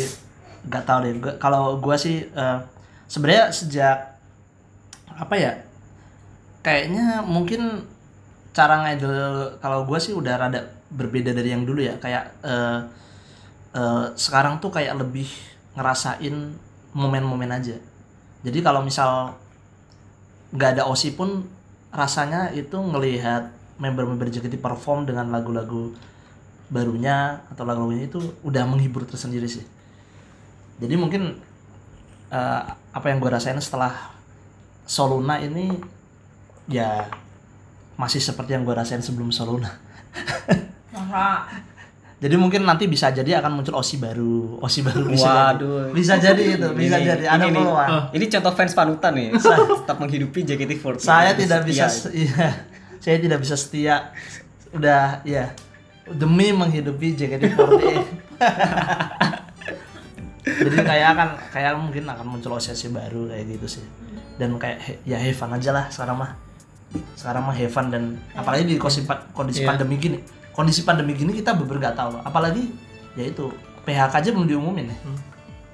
nggak 0.64 0.82
tahu 0.82 0.98
deh. 1.02 1.12
Gua- 1.18 1.36
kalau 1.36 1.62
gua 1.76 1.96
sih 1.96 2.22
eh, 2.24 2.58
sebenarnya 3.04 3.50
sejak 3.50 4.14
apa 5.10 5.34
ya 5.34 5.52
kayaknya 6.60 7.22
mungkin 7.22 7.82
cara 8.50 8.82
ngidol 8.82 9.58
kalau 9.58 9.84
gua 9.84 9.96
sih 9.96 10.12
udah 10.12 10.34
rada 10.36 10.60
berbeda 10.88 11.30
dari 11.30 11.50
yang 11.50 11.62
dulu 11.62 11.82
ya. 11.82 11.98
Kayak 11.98 12.30
eh, 12.42 12.78
eh, 13.74 14.04
sekarang 14.14 14.58
tuh 14.58 14.70
kayak 14.70 14.96
lebih 14.96 15.26
ngerasain 15.74 16.34
momen-momen 16.92 17.50
aja. 17.50 17.76
Jadi 18.40 18.58
kalau 18.62 18.80
misal 18.80 19.34
nggak 20.48 20.78
ada 20.78 20.84
osi 20.86 21.12
pun 21.12 21.42
rasanya 21.90 22.48
itu 22.52 22.76
ngelihat 22.76 23.50
member-member 23.76 24.28
JKT 24.28 24.56
perform 24.56 25.04
dengan 25.04 25.28
lagu-lagu 25.28 25.92
barunya 26.66 27.44
atau 27.48 27.62
lagu-lagunya 27.62 28.06
itu 28.06 28.18
udah 28.42 28.64
menghibur 28.64 29.04
tersendiri 29.04 29.46
sih. 29.46 29.62
Jadi 30.76 30.94
mungkin 30.94 31.36
eh, 32.28 32.62
apa 32.90 33.06
yang 33.06 33.18
gue 33.18 33.28
rasain 33.28 33.56
setelah 33.58 34.12
Soluna 34.82 35.38
ini 35.38 35.70
ya 36.66 37.06
masih 37.94 38.18
seperti 38.18 38.52
yang 38.52 38.62
gue 38.62 38.72
rasain 38.72 39.00
sebelum 39.00 39.30
Soluna. 39.30 39.70
Jadi 42.16 42.32
mungkin 42.40 42.64
nanti 42.64 42.88
bisa 42.88 43.12
jadi 43.12 43.44
akan 43.44 43.60
muncul 43.60 43.76
osi 43.76 44.00
baru 44.00 44.56
osi 44.64 44.80
baru 44.80 45.04
bisa 45.04 45.52
Waduh. 45.52 45.92
jadi 45.92 45.92
bisa 45.92 46.14
jadi 46.16 46.42
itu 46.56 46.68
bisa 46.72 46.96
Ini- 46.96 47.06
jadi. 47.06 47.24
ada 47.28 47.44
ini 47.44 47.52
nih. 47.52 47.60
peluang. 47.60 47.90
Ini 48.08 48.24
contoh 48.32 48.52
fans 48.56 48.72
panutan 48.72 49.12
nih. 49.12 49.28
Tetap 49.84 49.96
menghidupi 50.00 50.40
JKT48. 50.42 50.96
saya 50.96 51.36
tidak 51.36 51.68
bisa 51.68 51.86
iya 52.16 52.64
saya 53.06 53.22
tidak 53.22 53.38
bisa 53.38 53.54
setia. 53.54 54.10
Udah 54.74 55.22
ya. 55.22 55.54
Demi 56.06 56.50
menghidupi 56.50 57.14
JKT48 57.14 57.82
jadi 60.46 60.76
kayak 60.78 61.08
akan 61.14 61.28
kayak 61.50 61.72
mungkin 61.74 62.04
akan 62.06 62.26
muncul 62.28 62.54
OCC 62.54 62.90
baru 62.90 63.26
kayak 63.26 63.44
gitu 63.48 63.66
sih. 63.78 63.84
Dan 64.38 64.54
kayak 64.56 65.02
ya 65.02 65.18
have 65.18 65.34
fun 65.34 65.50
aja 65.50 65.70
lah 65.70 65.84
sekarang 65.88 66.16
mah. 66.18 66.30
Sekarang 67.14 67.42
mah 67.42 67.52
have 67.52 67.68
fun 67.68 67.90
dan 67.90 68.02
apalagi 68.32 68.64
di 68.66 68.74
kondisi, 68.78 69.02
kondisi 69.34 69.60
Iya. 69.62 69.68
pandemi 69.68 69.94
gini. 69.98 70.18
Kondisi 70.54 70.80
pandemi 70.82 71.12
gini 71.14 71.34
kita 71.34 71.54
bener 71.54 71.76
nggak 71.80 71.94
tahu. 71.94 72.10
Apalagi 72.22 72.70
ya 73.18 73.26
itu 73.26 73.50
PHK 73.82 74.12
aja 74.14 74.28
belum 74.30 74.46
diumumin 74.46 74.86
ya. 74.86 74.96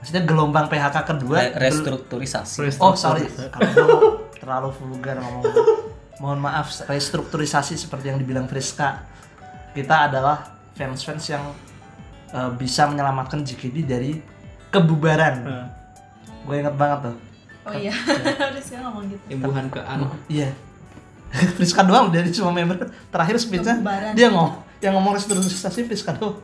Maksudnya 0.01 0.22
gelombang 0.24 0.66
PHK 0.66 0.97
kedua 1.05 1.53
Re- 1.53 1.68
restrukturisasi. 1.68 2.80
Oh 2.80 2.97
sorry, 2.97 3.28
kalau 3.53 4.24
terlalu 4.33 4.68
vulgar 4.74 5.20
ngomong. 5.20 5.45
Mohon 6.19 6.41
maaf, 6.43 6.85
restrukturisasi 6.85 7.75
seperti 7.75 8.09
yang 8.09 8.19
dibilang 8.19 8.45
Friska. 8.45 9.05
Kita 9.73 10.07
adalah 10.07 10.45
fans-fans 10.73 11.25
yang 11.27 11.45
eh, 12.29 12.51
bisa 12.53 12.85
menyelamatkan 12.85 13.41
JKT 13.41 13.77
dari 13.83 14.21
kebubaran. 14.69 15.43
Gue 16.43 16.55
inget 16.59 16.75
banget 16.75 17.11
tuh. 17.11 17.17
Oh 17.63 17.71
iya, 17.73 17.95
Rizka 18.57 18.75
ngomong 18.81 19.07
gitu. 19.07 19.23
imbuhan 19.31 19.71
ke 19.71 19.79
anu 19.79 20.11
Iya. 20.27 20.51
Friska 21.57 21.81
doang 21.81 22.11
dari 22.11 22.29
semua 22.29 22.51
member 22.51 22.91
terakhir 23.07 23.39
speechnya 23.39 23.79
Kebubaran. 23.79 24.13
dia 24.13 24.27
ngomong 24.29 24.53
yang 24.83 24.93
ngomong 24.93 25.15
restrukturisasi 25.15 25.87
Friska 25.87 26.11
doang 26.13 26.43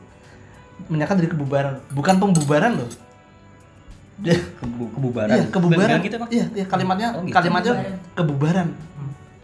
menyatakan 0.86 1.18
dari 1.18 1.26
kebubaran 1.26 1.82
bukan 1.90 2.16
pembubaran 2.16 2.78
loh 2.78 2.86
dia 4.16 4.38
Kebu- 4.56 4.94
kebubaran. 4.94 5.34
Iya, 5.34 5.44
kebubaran. 5.48 5.98
Gitu, 6.00 6.16
Pak. 6.16 6.28
Iya, 6.30 6.46
iya 6.52 6.64
kalimatnya 6.64 7.08
Oh, 7.12 7.22
gitu. 7.22 7.34
kalimatnya 7.34 7.72
Kebubaran. 8.14 8.14
kebubaran. 8.14 8.68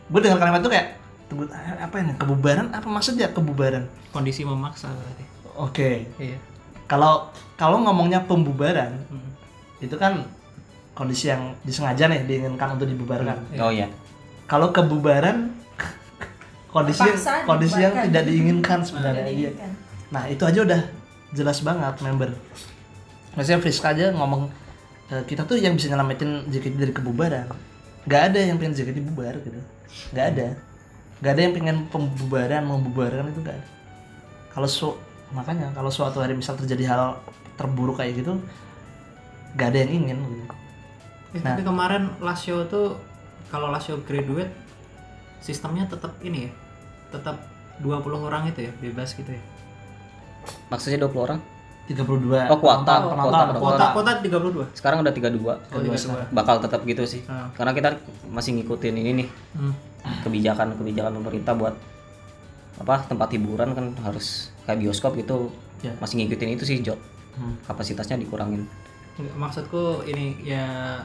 Gue 0.07 0.21
dengar 0.21 0.39
kalimat 0.39 0.61
itu 0.61 0.71
kayak 0.71 0.87
tunggu 1.25 1.45
apa 1.51 1.95
ini? 1.99 2.13
Kebubaran 2.15 2.67
apa 2.71 2.87
maksudnya 2.87 3.29
kebubaran? 3.31 3.85
kondisi 4.11 4.47
memaksa 4.47 4.87
berarti 4.89 5.25
Oke. 5.57 6.07
iya 6.17 6.39
Kalau 6.85 7.27
kalau 7.55 7.81
ngomongnya 7.81 8.23
pembubaran 8.23 8.95
Hmm. 9.09 9.33
itu 9.81 9.97
kan 9.97 10.23
kondisi 10.93 11.27
yang 11.27 11.57
disengaja 11.61 12.07
nih 12.07 12.23
diinginkan 12.25 12.79
untuk 12.79 12.87
dibubarkan. 12.87 13.35
Oh 13.59 13.69
iya. 13.69 13.91
Kalau 14.45 14.71
kebubaran 14.71 15.51
kondisi 16.71 17.03
yang, 17.03 17.17
Terpaksa 17.17 17.43
kondisi 17.45 17.79
yang 17.81 17.95
tidak 18.05 18.25
diinginkan 18.25 18.79
sebenarnya. 18.81 19.27
Iya. 19.27 19.51
Nah 20.11 20.29
itu 20.29 20.45
aja 20.45 20.61
udah 20.63 20.81
jelas 21.33 21.59
banget 21.61 21.95
member. 21.99 22.31
Maksudnya 23.35 23.59
Friska 23.59 23.91
aja 23.91 24.15
ngomong 24.15 24.47
"E, 25.09 25.27
kita 25.27 25.43
tuh 25.43 25.59
yang 25.59 25.75
bisa 25.75 25.91
nyelamatin 25.91 26.47
JKT 26.47 26.75
dari 26.77 26.93
kebubaran. 26.93 27.51
Gak 28.05 28.23
ada 28.33 28.39
yang 28.39 28.57
pengen 28.61 28.75
JKT 28.77 28.99
bubar 29.01 29.35
gitu. 29.41 29.61
Gak 30.13 30.27
ada. 30.37 30.47
Gak 31.25 31.33
ada 31.35 31.41
yang 31.41 31.55
pengen 31.57 31.77
pembubaran, 31.89 32.63
membubarkan 32.65 33.33
itu 33.33 33.41
gak 33.41 33.57
ada. 33.57 33.69
Kalau 34.53 34.69
su 34.69 34.89
makanya 35.33 35.73
kalau 35.75 35.91
suatu 35.91 36.21
hari 36.21 36.37
misal 36.37 36.55
terjadi 36.55 36.85
hal 36.87 37.03
terburuk 37.57 37.99
kayak 37.99 38.21
gitu, 38.21 38.39
gak 39.57 39.73
ada 39.73 39.79
yang 39.87 40.05
ingin 40.05 40.19
gitu. 40.21 40.45
Eh, 41.35 41.43
Nah. 41.43 41.51
tapi 41.51 41.67
kemarin 41.67 42.15
Lasio 42.23 42.63
tuh 42.71 42.95
kalau 43.51 43.67
Lasio 43.67 43.99
graduate 44.07 44.55
sistemnya 45.43 45.91
tetap 45.91 46.15
ini 46.23 46.47
ya 46.47 46.51
tetap 47.11 47.43
20 47.83 48.23
orang 48.23 48.47
itu 48.47 48.71
ya 48.71 48.73
bebas 48.79 49.19
gitu 49.19 49.35
ya 49.35 49.43
Maksudnya 50.71 51.03
20 51.03 51.27
orang? 51.27 51.41
32 51.85 52.49
Oh, 52.49 52.57
kuota. 52.57 53.05
penonton, 53.05 53.13
penonton, 53.13 53.47
Kuota, 53.55 53.55
kuota. 53.61 53.87
kota 53.93 54.13
kota 54.17 54.63
32 54.65 54.65
Sekarang 54.73 54.99
udah 55.01 55.13
32. 55.13 55.53
Oh, 55.53 55.79
32. 55.79 56.33
Bakal 56.33 56.57
tetap 56.59 56.81
gitu 56.83 57.05
sih. 57.05 57.21
Ah. 57.27 57.53
Karena 57.53 57.73
kita 57.73 57.89
masih 58.27 58.57
ngikutin 58.57 58.95
ini 58.95 59.11
nih 59.15 59.29
Hmm. 59.53 59.73
kebijakan-kebijakan 60.21 61.13
pemerintah 61.15 61.53
buat 61.53 61.75
apa 62.75 63.07
tempat 63.07 63.29
hiburan 63.31 63.73
kan 63.73 63.87
harus 64.03 64.49
kayak 64.65 64.81
bioskop 64.81 65.15
gitu. 65.15 65.53
Ya. 65.81 65.93
Masih 65.97 66.19
ngikutin 66.19 66.51
itu 66.53 66.65
sih, 66.65 66.81
Jo. 66.81 66.97
Hmm. 67.35 67.57
Kapasitasnya 67.63 68.17
dikurangin. 68.17 68.65
Maksudku 69.15 70.03
ini 70.05 70.43
ya 70.43 70.99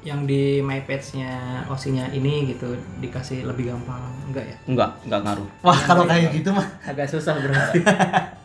yang 0.00 0.24
di 0.24 0.58
my 0.58 0.80
page-nya 0.82 1.28
osinya 1.68 2.08
ini 2.08 2.48
gitu 2.48 2.72
dikasih 2.98 3.44
lebih 3.44 3.68
gampang 3.68 4.00
enggak 4.24 4.48
ya 4.48 4.56
Enggak, 4.64 4.90
enggak 5.04 5.20
ngaruh. 5.22 5.48
Wah 5.60 5.76
kalau 5.78 6.08
kayak 6.08 6.32
gitu 6.32 6.48
mah 6.50 6.64
agak 6.82 7.04
susah 7.06 7.36
berarti 7.36 7.84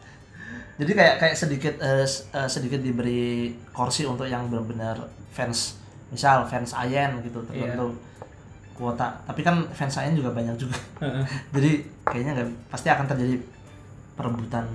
jadi 0.76 0.92
kayak 0.92 1.16
kayak 1.24 1.36
sedikit 1.36 1.74
eh, 1.80 2.04
eh, 2.08 2.50
sedikit 2.52 2.84
diberi 2.84 3.56
kursi 3.72 4.04
untuk 4.04 4.28
yang 4.28 4.52
benar-benar 4.52 5.00
fans 5.32 5.80
misal 6.12 6.44
fans 6.48 6.76
Ayen 6.76 7.16
gitu 7.24 7.40
tertentu 7.48 7.96
kuota. 8.76 9.08
Tapi 9.24 9.40
kan 9.40 9.64
fans 9.72 9.96
Ayen 10.04 10.20
juga 10.20 10.36
banyak 10.36 10.56
juga. 10.60 10.76
Jadi 11.56 11.80
kayaknya 12.04 12.32
nggak 12.36 12.50
pasti 12.68 12.92
akan 12.92 13.08
terjadi 13.08 13.40
perebutan 14.20 14.68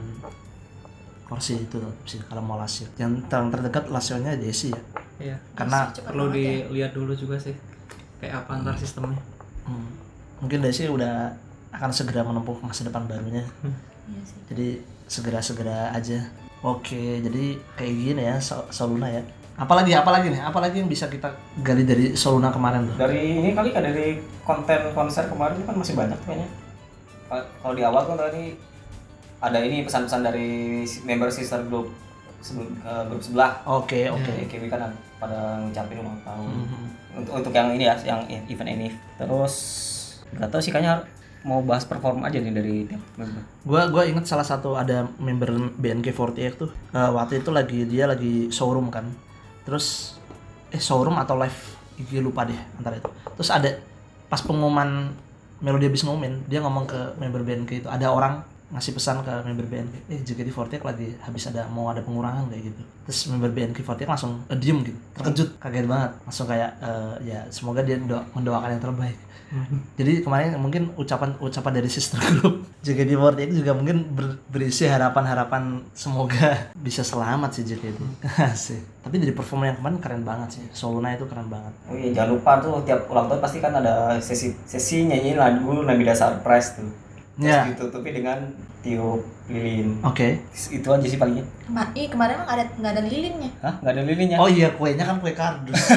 kursi 1.30 1.62
itu 1.62 1.78
sih 2.02 2.18
kalau 2.26 2.42
mau 2.42 2.58
Lazio 2.58 2.90
yang 2.98 3.14
ter- 3.30 3.50
terdekat 3.54 3.86
Lazio-nya 3.86 4.34
Desi 4.34 4.74
ya. 4.74 4.82
Iya. 5.20 5.36
karena 5.52 5.86
perlu 5.92 6.32
ya. 6.34 6.64
dilihat 6.66 6.90
dulu 6.96 7.12
juga 7.14 7.38
sih 7.38 7.54
kayak 8.18 8.44
apa 8.44 8.58
antar 8.58 8.74
sistemnya. 8.74 9.20
Hmm, 9.62 9.94
mungkin 10.42 10.58
Desi 10.58 10.90
udah 10.90 11.30
akan 11.70 11.90
segera 11.94 12.26
menempuh 12.26 12.58
masa 12.66 12.82
depan 12.82 13.06
barunya. 13.06 13.46
Iya 14.10 14.22
sih. 14.26 14.38
jadi 14.50 14.68
segera-segera 15.10 15.90
aja 15.90 16.22
Oke, 16.60 17.24
jadi 17.24 17.56
kayak 17.72 17.94
gini 17.96 18.22
ya 18.22 18.36
Sol- 18.36 18.68
Soluna 18.68 19.08
ya. 19.08 19.24
Apalagi 19.56 19.96
apalagi 19.96 20.28
nih? 20.28 20.44
Apalagi 20.44 20.84
yang 20.84 20.92
bisa 20.92 21.08
kita 21.08 21.32
gali 21.64 21.88
dari 21.88 22.12
Soluna 22.12 22.52
kemarin 22.52 22.84
tuh? 22.84 23.00
Dari 23.00 23.40
ini 23.40 23.56
kali 23.56 23.72
kan 23.72 23.80
dari 23.80 24.20
konten 24.44 24.92
konser 24.92 25.24
kemarin 25.24 25.56
kan 25.64 25.72
masih 25.72 25.96
banyak 25.96 26.20
kayaknya. 26.20 26.48
Kalau- 27.32 27.72
di 27.72 27.80
awal 27.80 28.04
kan 28.04 28.20
tadi 28.20 28.60
ada 29.40 29.56
ini 29.56 29.88
pesan-pesan 29.88 30.20
dari 30.20 30.84
member 31.00 31.32
sister 31.32 31.64
group 31.64 31.88
sebelum 32.44 32.76
eh, 32.76 33.02
grup 33.08 33.24
sebelah. 33.24 33.64
Oke, 33.64 34.12
oke. 34.12 34.20
Oke, 34.20 34.44
Kiwi 34.52 34.68
kan 34.68 34.92
pada 35.16 35.64
ngucapin 35.64 35.96
ulang 35.96 36.20
tahun. 36.20 36.44
Mhm. 36.44 36.84
Untuk 37.24 37.32
untuk 37.40 37.52
yang 37.56 37.72
ini 37.72 37.88
ya, 37.88 37.96
yang 38.04 38.20
event 38.28 38.68
ini. 38.70 38.88
Terus 39.16 39.54
nggak 40.36 40.48
tahu 40.52 40.60
sih 40.60 40.68
kayaknya 40.68 41.00
mau 41.40 41.64
bahas 41.64 41.88
perform 41.88 42.20
aja 42.24 42.36
nih 42.36 42.52
dari 42.52 42.76
member. 43.16 43.42
Gua 43.64 43.88
gua 43.88 44.02
inget 44.04 44.28
salah 44.28 44.44
satu 44.44 44.76
ada 44.76 45.08
member 45.16 45.72
BNK48 45.80 46.52
tuh. 46.56 46.70
eh, 46.92 47.10
waktu 47.10 47.40
itu 47.40 47.50
lagi 47.52 47.78
dia 47.88 48.04
lagi 48.04 48.52
showroom 48.52 48.92
kan. 48.92 49.08
Terus 49.64 50.16
eh 50.70 50.80
showroom 50.80 51.16
atau 51.16 51.36
live 51.40 51.58
IG 52.00 52.20
lupa 52.20 52.44
deh 52.44 52.58
antara 52.76 53.00
itu. 53.00 53.08
Terus 53.40 53.50
ada 53.52 53.70
pas 54.28 54.40
pengumuman 54.44 55.10
Melody 55.60 55.92
habis 55.92 56.08
ngumumin, 56.08 56.40
dia 56.48 56.64
ngomong 56.64 56.88
ke 56.88 57.20
member 57.20 57.44
BNK 57.44 57.84
itu 57.84 57.88
ada 57.92 58.08
orang 58.08 58.40
ngasih 58.70 58.92
pesan 58.94 59.20
ke 59.20 59.32
member 59.42 59.66
BNK, 59.66 59.94
eh 60.06 60.20
JKT48 60.22 60.78
lagi 60.80 61.08
habis 61.18 61.42
ada 61.46 61.66
mau 61.66 61.90
ada 61.90 62.00
pengurangan 62.00 62.46
kayak 62.46 62.70
gitu. 62.70 62.82
Terus 63.06 63.20
member 63.28 63.50
BNK48 63.50 64.06
langsung 64.06 64.32
eh, 64.46 64.54
diem 64.54 64.78
gitu, 64.80 64.98
terkejut, 65.14 65.48
kaget 65.58 65.86
banget, 65.90 66.10
langsung 66.22 66.46
kayak 66.46 66.70
eh, 66.78 67.14
ya 67.26 67.40
semoga 67.50 67.82
dia 67.82 67.98
do- 67.98 68.26
mendoakan 68.32 68.70
yang 68.70 68.82
terbaik. 68.82 69.18
Jadi 69.98 70.22
kemarin 70.22 70.54
mungkin 70.62 70.94
ucapan 70.94 71.34
ucapan 71.42 71.82
dari 71.82 71.90
sister 71.90 72.22
group 72.38 72.62
JKT48 72.86 73.50
juga 73.50 73.74
mungkin 73.74 74.06
ber- 74.14 74.38
berisi 74.46 74.86
harapan-harapan 74.86 75.90
semoga 75.90 76.54
bisa 76.86 77.02
selamat 77.02 77.58
sih 77.58 77.66
JKT. 77.66 77.98
sih. 78.54 78.78
Tapi 79.02 79.18
dari 79.18 79.34
performa 79.34 79.66
yang 79.66 79.82
kemarin 79.82 79.98
keren 79.98 80.22
banget 80.22 80.48
sih. 80.54 80.64
Soluna 80.70 81.18
itu 81.18 81.26
keren 81.26 81.50
banget. 81.50 81.74
Oh 81.90 81.98
iya, 81.98 82.14
jangan 82.14 82.38
lupa 82.38 82.62
tuh 82.62 82.78
tiap 82.86 83.10
ulang 83.10 83.26
tahun 83.26 83.42
pasti 83.42 83.58
kan 83.58 83.74
ada 83.74 84.14
sesi 84.22 84.54
sesi 84.62 85.10
nyanyiin 85.10 85.34
lagu 85.34 85.82
Nabila 85.82 86.14
Surprise 86.14 86.78
tuh. 86.78 86.86
Terus 87.32 87.46
Ya. 87.46 87.62
ditutupi 87.66 88.10
dengan 88.10 88.38
tiup 88.80 89.22
lilin. 89.46 89.96
Oke. 90.02 90.40
Itu 90.50 90.88
aja 90.88 91.04
sih 91.04 91.16
palingnya. 91.16 91.44
Kema- 91.64 91.92
Ih, 91.92 92.06
kemarin 92.06 92.36
emang 92.36 92.50
ada 92.50 92.64
nggak 92.70 92.92
ada 92.92 93.02
lilinnya. 93.02 93.50
Hah? 93.60 93.74
Nggak 93.80 93.92
ada 93.92 94.02
lilinnya? 94.02 94.36
Oh 94.36 94.46
iya 94.46 94.68
kuenya 94.70 95.04
kan 95.04 95.16
kue 95.18 95.32
kardus. 95.32 95.80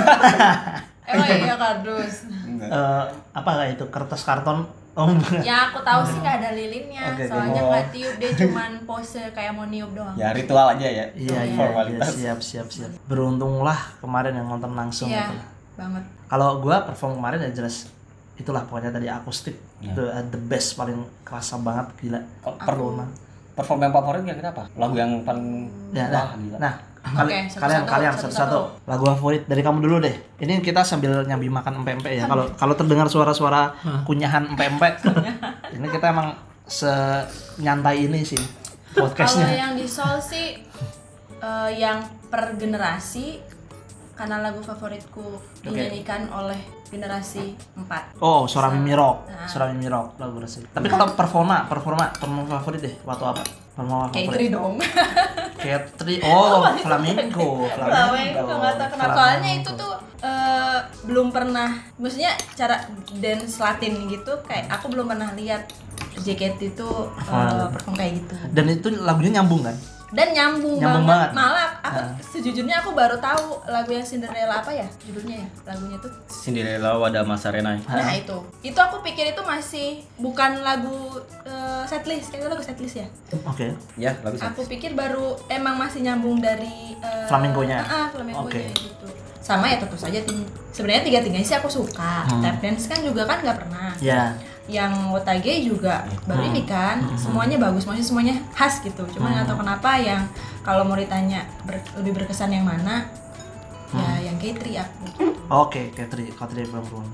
Emang 1.03 1.27
iya 1.27 1.55
kardus. 1.57 2.15
Enggak. 2.47 2.69
Eh, 2.69 3.03
apa 3.33 3.49
itu 3.67 3.83
kertas 3.87 4.23
karton? 4.23 4.63
Oh. 4.93 5.09
Yang 5.41 5.59
aku 5.67 5.79
tahu 5.81 6.01
sih 6.05 6.17
nggak 6.17 6.37
ada 6.37 6.49
lilinnya. 6.53 7.03
Oke. 7.11 7.25
Soalnya 7.25 7.59
Oh. 7.59 7.69
nggak 7.69 7.85
tiup 7.89 8.15
dia 8.15 8.31
cuman 8.37 8.71
pose 8.83 9.19
kayak 9.31 9.51
mau 9.51 9.65
niup 9.65 9.91
doang. 9.91 10.15
Ya 10.15 10.31
ritual 10.31 10.69
aja 10.69 10.85
ya. 10.85 11.05
Iya 11.09 11.33
iya, 11.33 11.39
iya 11.43 11.57
Formalitas. 11.57 12.13
siap 12.13 12.39
siap 12.39 12.67
siap. 12.69 12.91
Beruntunglah 13.05 13.75
kemarin 13.99 14.31
yang 14.33 14.47
nonton 14.47 14.71
langsung 14.71 15.09
Iya, 15.09 15.27
itu. 15.27 15.35
banget. 15.75 16.03
Kalau 16.25 16.61
gua 16.61 16.83
perform 16.83 17.17
kemarin 17.17 17.41
ya 17.41 17.51
jelas 17.53 17.89
itulah 18.43 18.61
pokoknya 18.61 18.91
tadi 18.91 19.07
akustik 19.07 19.55
Iya. 19.79 19.89
itu 19.89 20.03
uh, 20.03 20.23
the 20.25 20.39
best 20.41 20.75
paling 20.75 20.95
kerasa 21.21 21.55
banget 21.57 21.87
gila. 21.97 22.19
Kalau 22.39 22.55
Performa. 22.57 23.05
perform 23.53 23.79
yang 23.79 23.93
favorit 23.93 24.21
kira-kira 24.23 24.49
apa? 24.49 24.63
Lagu 24.75 24.95
yang 24.95 25.21
paling 25.21 25.47
Ya, 25.91 26.05
wah 26.05 26.25
nah, 26.25 26.27
gila. 26.35 26.57
nah 26.57 26.73
kali- 27.05 27.29
Oke, 27.29 27.39
satu-satu, 27.45 27.61
kalian 27.61 27.81
kalian 27.85 28.13
satu-satu. 28.15 28.59
lagu 28.83 29.03
favorit 29.07 29.43
dari 29.43 29.61
kamu 29.61 29.77
dulu 29.79 29.95
deh. 29.99 30.15
Ini 30.37 30.53
kita 30.59 30.81
sambil 30.81 31.21
nyambi 31.21 31.47
makan 31.47 31.79
empe-empe 31.79 32.09
ya. 32.09 32.25
Kalau 32.25 32.51
kalau 32.53 32.73
terdengar 32.73 33.07
suara-suara 33.07 33.75
kunyahan 34.03 34.49
empe-empe, 34.49 34.89
ini 35.75 35.87
kita 35.87 36.09
emang 36.09 36.33
senyantai 36.65 37.97
ini 38.01 38.23
sih 38.23 38.39
Kalau 38.89 39.05
podcastnya. 39.05 39.47
yang 39.49 39.73
di 39.73 39.85
Soul 39.85 40.17
sih 40.17 40.57
eh, 41.37 41.69
yang 41.75 42.01
per 42.25 42.55
generasi 42.55 43.37
karena 44.13 44.39
lagu 44.39 44.61
favoritku 44.61 45.37
dinyanyikan 45.61 46.29
oleh 46.29 46.57
generasi 46.93 47.57
4. 47.73 48.21
Oh, 48.21 48.45
suara 48.45 48.69
Mimi 48.69 48.93
Rock, 48.93 49.25
Nah. 49.25 49.49
suara 49.49 49.73
Mimi 49.73 49.89
Rock 49.89 50.15
lagu 50.15 50.37
resmi. 50.37 50.69
Tapi 50.69 50.85
kalau 50.85 51.09
performa, 51.11 51.65
performa, 51.65 52.13
performa 52.13 52.45
favorit 52.61 52.85
deh. 52.85 52.95
Waktu 53.01 53.23
apa? 53.25 53.41
Performa 53.73 54.13
favorit. 54.13 54.45
itu 54.45 54.53
dong. 54.53 54.77
Katri. 55.57 56.21
Oh, 56.21 56.61
flamenco, 56.77 57.65
Flamenco 57.67 58.51
nggak 58.53 58.73
tahu 58.77 58.89
kenapa. 58.93 59.13
Soalnya 59.15 59.51
itu 59.57 59.69
tuh 59.73 59.93
eh, 60.21 60.79
belum 61.03 61.27
pernah, 61.31 61.69
maksudnya 61.97 62.31
cara 62.53 62.77
dance 63.17 63.57
Latin 63.57 64.05
gitu 64.05 64.33
kayak 64.45 64.69
aku 64.69 64.91
belum 64.93 65.09
pernah 65.09 65.31
lihat 65.33 65.65
JKT 66.13 66.77
itu 66.77 66.89
eh, 67.17 67.67
perform 67.73 67.95
kayak 67.97 68.11
gitu. 68.21 68.33
Dan 68.51 68.65
itu 68.69 68.87
lagunya 69.01 69.41
nyambung 69.41 69.65
kan? 69.65 69.75
Dan 70.13 70.29
nyambung, 70.29 70.77
Nyambung 70.77 71.09
banget. 71.09 71.29
banget. 71.29 71.29
Malah 71.33 71.69
aku 71.81 71.99
Ah. 71.99 72.13
sejujurnya 72.21 72.75
aku 72.79 72.93
baru 72.93 73.17
tahu 73.17 73.65
lagu 73.65 73.89
yang 73.89 74.05
Cinderella 74.05 74.61
apa 74.61 74.69
ya 74.69 74.85
judulnya 75.01 75.41
ya 75.41 75.47
lagunya 75.65 75.97
tuh. 75.97 76.13
Cinderella 76.29 76.95
Wada 76.95 77.25
Masarena. 77.25 77.73
Nah 77.79 78.13
itu, 78.13 78.37
itu 78.61 78.77
aku 78.77 79.01
pikir 79.01 79.33
itu 79.33 79.41
masih 79.41 80.05
bukan 80.15 80.61
lagu 80.61 81.17
eh, 81.43 81.83
setlist, 81.83 82.29
kayak 82.29 82.45
itu 82.45 82.49
lagu 82.49 82.61
setlist 82.61 82.95
ya. 82.95 83.07
Oke. 83.43 83.73
Ya, 83.95 84.13
lagu 84.21 84.37
sih. 84.37 84.45
Aku 84.45 84.61
pikir 84.63 84.93
baru 84.93 85.33
emang 85.47 85.75
masih 85.75 85.99
nyambung 85.99 86.37
dari 86.37 86.93
eh, 86.95 87.25
Flamenco-nya? 87.25 87.81
Ah, 87.81 87.89
ah, 87.89 88.07
flamenco-nya 88.09 88.69
Oke. 88.69 88.69
gitu. 88.71 89.07
Sama 89.41 89.67
ya 89.67 89.75
tentu 89.75 89.97
saja 89.99 90.21
sebenarnya 90.71 91.03
tiga 91.03 91.19
tiganya 91.19 91.43
sih 91.43 91.57
aku 91.57 91.67
suka. 91.67 92.23
Hmm. 92.29 92.39
Tap 92.39 92.61
dance 92.61 92.85
kan 92.85 93.01
juga 93.01 93.25
kan 93.25 93.41
nggak 93.41 93.57
pernah. 93.59 93.91
Ya. 93.99 94.31
Yang 94.63 94.93
Wotage 95.11 95.53
juga 95.61 95.95
baru 96.23 96.39
Hmm. 96.41 96.49
ini 96.49 96.63
kan, 96.63 97.03
semuanya 97.15 97.59
bagus, 97.59 97.83
maksudnya 97.83 98.07
semuanya 98.07 98.35
khas 98.51 98.79
gitu. 98.79 99.03
Cuma 99.09 99.27
Hmm. 99.27 99.35
nggak 99.35 99.45
tahu 99.45 99.57
kenapa 99.59 99.91
yang 99.95 100.23
kalau 100.61 100.83
mau 100.83 100.95
ditanya 100.95 101.43
ber- 101.61 101.83
lebih 101.97 102.15
berkesan 102.15 102.47
yang 102.49 102.63
mana, 102.63 103.03
Hmm. 103.89 103.99
ya 103.99 104.31
yang 104.31 104.35
K3 104.37 104.79
aku. 104.79 105.03
Oke, 105.49 105.91
Katri, 105.91 106.31
Katri 106.31 106.63
perempuan. 106.63 107.05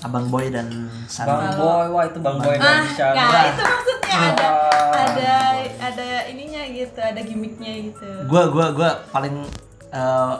Abang 0.00 0.28
Boy 0.28 0.52
dan 0.52 0.68
Bang 0.68 1.08
Sandra. 1.08 1.56
Boy, 1.56 1.86
wah 1.88 2.04
itu 2.04 2.18
Bang 2.20 2.36
Boy 2.36 2.52
Ah, 2.54 2.84
dan 2.84 2.84
Shan. 2.92 3.12
nggak 3.16 3.44
itu 3.48 3.62
maksudnya 3.64 4.12
ada 4.12 4.48
Ah, 4.84 5.04
ada 5.08 5.32
ada 5.80 6.06
ininya 6.28 6.60
gitu, 6.66 7.00
ada 7.00 7.16
gimmicknya 7.18 7.72
gitu. 7.82 8.08
Gua 8.28 8.46
gua 8.46 8.68
gua 8.70 8.90
paling 9.08 9.48
eh, 9.88 10.34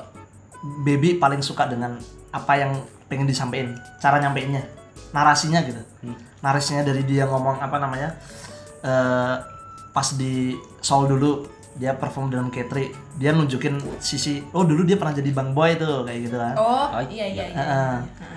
baby 0.83 1.17
paling 1.17 1.41
suka 1.41 1.65
dengan 1.65 1.97
apa 2.29 2.53
yang 2.55 2.77
pengen 3.07 3.25
disampaikan, 3.25 3.73
cara 3.97 4.19
nyampeinnya, 4.19 4.69
narasinya 5.11 5.63
gitu. 5.63 5.81
Narasinya 6.45 6.85
dari 6.85 7.03
dia 7.03 7.25
ngomong 7.25 7.57
apa 7.59 7.81
namanya? 7.81 8.13
eh 8.85 9.37
pas 9.89 10.09
di 10.13 10.53
Seoul 10.79 11.09
dulu 11.09 11.49
dia 11.75 11.91
perform 11.91 12.31
dengan 12.31 12.53
Katri, 12.55 12.87
dia 13.19 13.35
nunjukin 13.35 13.83
sisi 13.99 14.39
oh 14.53 14.63
dulu 14.63 14.87
dia 14.87 14.95
pernah 14.95 15.11
jadi 15.11 15.31
Bang 15.33 15.57
Boy 15.57 15.75
tuh 15.75 16.05
kayak 16.05 16.21
gitu 16.23 16.37
kan. 16.37 16.55
Oh, 16.55 16.87
Ah, 16.93 17.03
iya 17.03 17.27
iya 17.27 17.45
iya. 17.49 17.57
Heeh. 17.57 17.95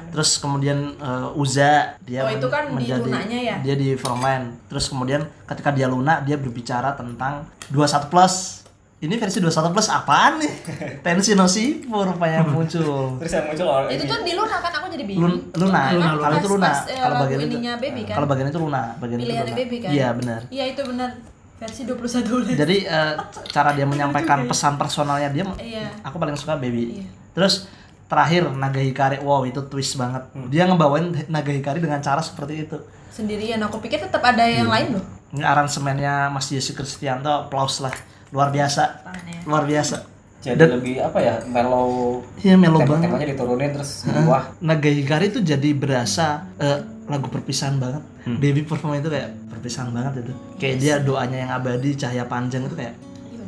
Terus 0.10 0.40
kemudian 0.40 0.98
eh, 0.98 1.38
Uza 1.38 2.00
dia 2.02 2.26
Oh, 2.26 2.32
itu 2.32 2.48
kan 2.48 2.72
di 2.74 2.88
Lunanya 2.90 3.38
ya? 3.38 3.56
Dia 3.62 3.76
di 3.78 3.94
Frontline. 3.94 4.66
Terus 4.66 4.90
kemudian 4.90 5.22
ketika 5.46 5.70
dia 5.70 5.86
Luna 5.86 6.24
dia 6.24 6.40
berbicara 6.40 6.96
tentang 6.96 7.46
21 7.70 8.10
plus. 8.10 8.66
Ini 8.98 9.14
versi 9.16 9.38
21 9.38 9.70
plus 9.70 9.88
apaan 9.88 10.42
nih? 10.42 10.54
Tensi 11.06 11.38
no 11.38 11.46
Sifu 11.46 11.94
rupanya 11.94 12.42
muncul. 12.42 13.22
Terus 13.22 13.30
yang 13.32 13.46
muncul 13.46 13.68
orang 13.68 13.94
Itu 13.94 14.04
tuh 14.04 14.26
di 14.26 14.34
Luna 14.34 14.58
kan 14.58 14.74
aku 14.74 14.90
jadi 14.90 15.06
bingung. 15.06 15.22
Lun- 15.30 15.44
Luna, 15.54 15.82
Luna, 15.94 16.12
kalau 16.18 16.36
itu 16.36 16.50
Luna, 16.50 16.70
eh, 16.82 16.98
kalau 16.98 17.16
bagian 17.22 17.40
itu 17.40 17.48
ininya 17.54 17.74
Baby 17.78 18.02
kan. 18.04 18.16
Kalau 18.18 18.28
bagian 18.28 18.48
itu 18.48 18.58
Luna, 18.58 18.82
bagian 18.98 19.18
itu 19.18 19.26
Pilihannya 19.28 19.46
Luna. 19.48 19.60
Baby 19.62 19.78
kan. 19.78 19.90
Iya, 19.94 20.08
benar. 20.12 20.40
Iya 20.50 20.64
itu 20.68 20.82
benar. 20.84 21.10
Versi 21.58 21.82
21 21.84 22.26
bulan. 22.26 22.56
Jadi 22.56 22.78
eh, 22.84 23.14
cara 23.48 23.70
dia 23.72 23.86
menyampaikan 23.94 24.40
pesan 24.46 24.74
personalnya 24.76 25.30
dia 25.30 25.46
Iya. 25.56 25.86
aku 26.02 26.18
paling 26.18 26.34
suka 26.34 26.58
Baby. 26.58 26.98
Iya. 26.98 27.06
Terus 27.34 27.70
terakhir 28.10 28.50
Naga 28.50 28.82
Hikari, 28.82 29.22
wow 29.22 29.46
itu 29.46 29.62
twist 29.64 29.94
banget. 29.94 30.26
Dia 30.50 30.66
ngebawain 30.66 31.14
Naga 31.28 31.54
Hikari 31.54 31.78
dengan 31.78 32.02
cara 32.02 32.18
seperti 32.18 32.66
itu. 32.66 32.78
Sendirian 33.14 33.62
aku 33.62 33.78
pikir 33.78 34.02
tetap 34.02 34.26
ada 34.26 34.42
Iya. 34.42 34.66
yang 34.66 34.74
lain 34.74 34.98
loh. 34.98 35.06
Ini 35.30 35.46
aransemennya 35.46 36.34
Mas 36.34 36.50
Jesse 36.50 36.74
Kristianto, 36.74 37.30
applause 37.46 37.78
lah. 37.80 37.94
Luar 38.30 38.50
biasa. 38.50 38.84
Tangannya. 39.02 39.40
Luar 39.44 39.64
biasa. 39.64 39.98
Jadi 40.38 40.60
lebih 40.64 40.96
apa 41.02 41.18
ya? 41.18 41.36
Mellow. 41.44 42.22
Iya 42.38 42.56
melo 42.56 42.80
Tempo 42.80 42.94
banget. 42.94 43.10
temponya 43.10 43.28
diturunin 43.28 43.70
terus 43.74 43.92
wah. 44.24 44.44
Naga 44.60 44.88
Hikari 44.88 45.28
itu 45.28 45.40
jadi 45.42 45.70
berasa 45.74 46.46
eh, 46.56 46.80
lagu 47.06 47.28
perpisahan 47.28 47.76
banget. 47.76 48.04
Hmm. 48.24 48.38
Baby 48.38 48.62
perform 48.62 48.96
itu 48.96 49.10
kayak 49.10 49.34
perpisahan 49.50 49.90
banget 49.90 50.24
itu. 50.24 50.34
Kayak 50.56 50.76
dia 50.78 50.96
doanya 51.00 51.38
yang 51.40 51.52
abadi, 51.52 51.96
cahaya 51.96 52.24
panjang 52.24 52.64
itu 52.64 52.76
kayak 52.76 52.96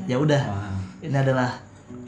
ya 0.06 0.18
udah. 0.18 0.42
Ini 1.00 1.16
adalah 1.16 1.62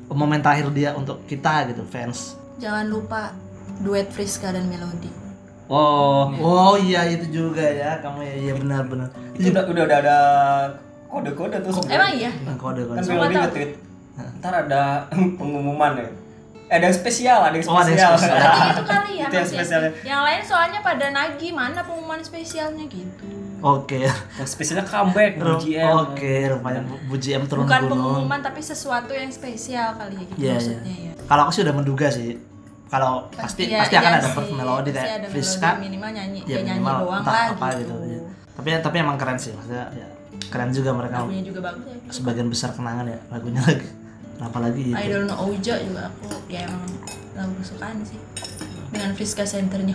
momen 0.09 0.41
terakhir 0.41 0.67
dia 0.73 0.91
untuk 0.91 1.23
kita 1.23 1.69
gitu, 1.69 1.85
fans. 1.85 2.35
Jangan 2.57 2.83
lupa 2.85 3.31
duet 3.79 4.09
Friska 4.09 4.49
dan 4.49 4.67
Melody. 4.67 5.07
Oh, 5.65 6.27
Oh 6.35 6.75
iya 6.75 7.07
itu 7.07 7.31
juga 7.31 7.63
ya, 7.63 8.03
kamu 8.03 8.19
ya 8.21 8.35
iya 8.35 8.53
benar 8.53 8.83
benar. 8.83 9.07
itu 9.31 9.47
udah 9.47 9.63
udah 9.63 9.83
udah 9.87 9.97
ada 10.03 10.17
kode-kode 11.11 11.57
tuh 11.59 11.71
sebenarnya. 11.73 11.97
Emang 11.97 12.11
iya? 12.15 12.31
Nah, 12.41 12.55
kode 12.55 12.81
Kan 12.81 12.95
kode. 12.95 13.09
Melody 13.09 13.35
nge-tweet. 13.37 13.71
Ntar 14.39 14.53
ada 14.61 14.83
pengumuman 15.39 15.91
ya. 15.93 16.07
Eh, 16.65 16.73
ada 16.73 16.87
yang 16.87 16.95
spesial, 16.95 17.39
ada 17.41 17.51
yang 17.51 17.67
Oh, 17.67 17.75
ada 17.75 17.83
yang 17.85 17.99
spesial. 17.99 18.13
spesial. 18.15 18.39
Berarti 18.39 18.67
itu 18.71 18.83
kali 18.85 19.11
ya 19.11 19.11
Itu 19.11 19.19
yang 19.19 19.27
maksudnya. 19.35 19.59
spesialnya. 19.59 19.91
Yang 20.01 20.21
lain 20.21 20.41
soalnya 20.45 20.79
pada 20.81 21.05
nagih 21.09 21.51
mana 21.51 21.79
pengumuman 21.81 22.21
spesialnya 22.21 22.85
gitu. 22.87 23.27
Oke. 23.61 24.07
Yang 24.07 24.47
spesialnya 24.49 24.83
comeback 24.83 25.35
Ru- 25.37 25.59
GM. 25.59 25.91
Oke, 26.01 26.33
rupanya 26.47 26.81
Bu- 26.81 27.01
Bu 27.05 27.15
GM 27.15 27.43
turun 27.45 27.61
Bukan 27.61 27.81
gunung. 27.83 27.91
pengumuman 28.15 28.39
tapi 28.39 28.59
sesuatu 28.59 29.11
yang 29.11 29.27
spesial 29.29 29.93
kali 29.93 30.15
ya 30.15 30.23
gitu 30.23 30.39
Iya, 30.39 30.53
maksudnya 30.55 30.81
iya. 30.87 31.11
ya. 31.11 31.13
Kalau 31.21 31.41
aku 31.43 31.51
sih 31.51 31.61
udah 31.61 31.75
menduga 31.75 32.07
sih. 32.07 32.39
Kalau 32.87 33.11
pasti 33.29 33.63
Iya, 33.65 33.79
pasti 33.81 33.95
akan 33.97 34.03
iya 34.05 34.17
ada 34.17 34.25
sih. 34.25 34.33
perf 34.33 34.49
melodi 34.49 34.89
Pasti 34.89 34.99
kayak 35.01 35.15
ada 35.17 35.27
Friska. 35.27 35.69
minimal 35.77 36.09
nyanyi 36.09 36.39
Ya, 36.41 36.47
ya, 36.49 36.59
nyanyi 36.61 36.71
minimal 36.77 36.95
doang 37.01 37.21
entah 37.21 37.33
lah 37.33 37.45
apa 37.49 37.67
gitu. 37.73 37.79
gitu. 37.81 37.95
ya. 38.09 38.21
Tapi 38.51 38.67
tapi 38.79 38.95
emang 38.97 39.15
keren 39.15 39.37
sih 39.37 39.51
maksudnya 39.51 39.85
ya. 39.91 40.07
Keren 40.47 40.71
juga 40.71 40.91
mereka 40.91 41.21
Lagunya 41.21 41.43
juga 41.43 41.59
bagus 41.63 41.85
ya. 41.85 41.97
sebagian 42.09 42.47
besar 42.47 42.71
kenangan 42.71 43.05
ya 43.05 43.19
lagunya 43.27 43.61
lagi. 43.61 43.87
Apalagi 44.39 44.81
I 44.89 45.05
itu. 45.05 45.11
don't 45.11 45.27
know 45.27 45.37
Ojo 45.43 45.73
juga 45.75 46.01
aku 46.07 46.25
ya 46.47 46.65
emang 46.65 46.81
lagu 47.31 47.53
kesukaan 47.57 48.01
sih 48.01 48.17
dengan 48.89 49.13
Friska 49.13 49.43
centernya 49.43 49.93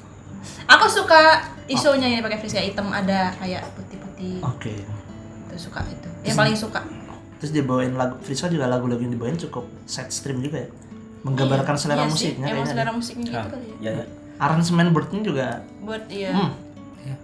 aku 0.72 0.86
suka 0.88 1.20
isonya 1.66 2.08
ini 2.08 2.20
pakai 2.20 2.38
Friska 2.38 2.58
hitam 2.58 2.88
ada 2.88 3.30
kayak 3.36 3.62
putih-putih 3.74 4.40
Oke. 4.42 4.74
itu 5.46 5.56
suka 5.60 5.84
itu 5.84 6.08
yang 6.22 6.36
paling 6.36 6.54
suka 6.54 6.80
Terus 7.36 7.52
dibawain 7.52 7.96
lagu 7.96 8.20
Friska 8.20 8.46
juga 8.46 8.64
lagu-lagu 8.66 9.00
yang 9.00 9.12
dibawain 9.12 9.32
cukup 9.34 9.64
set 9.84 10.08
stream 10.10 10.40
juga 10.40 10.60
ya. 10.60 10.68
Menggambarkan 11.20 11.72
Iya, 11.72 11.80
selera 11.80 11.96
iya 11.98 12.04
sih, 12.04 12.12
musiknya 12.12 12.44
emang 12.44 12.52
kayaknya. 12.54 12.68
selera 12.70 12.90
musiknya 12.92 13.24
gitu 13.24 13.38
Ah, 13.38 13.46
kali 13.48 13.64
ya 13.64 13.76
ya, 13.80 13.92
ya. 13.94 14.04
Aransemen 14.38 14.88
Birdnya 14.90 15.20
juga 15.22 15.46
buat 15.80 16.04
iya 16.06 16.30
hmm, 16.32 16.50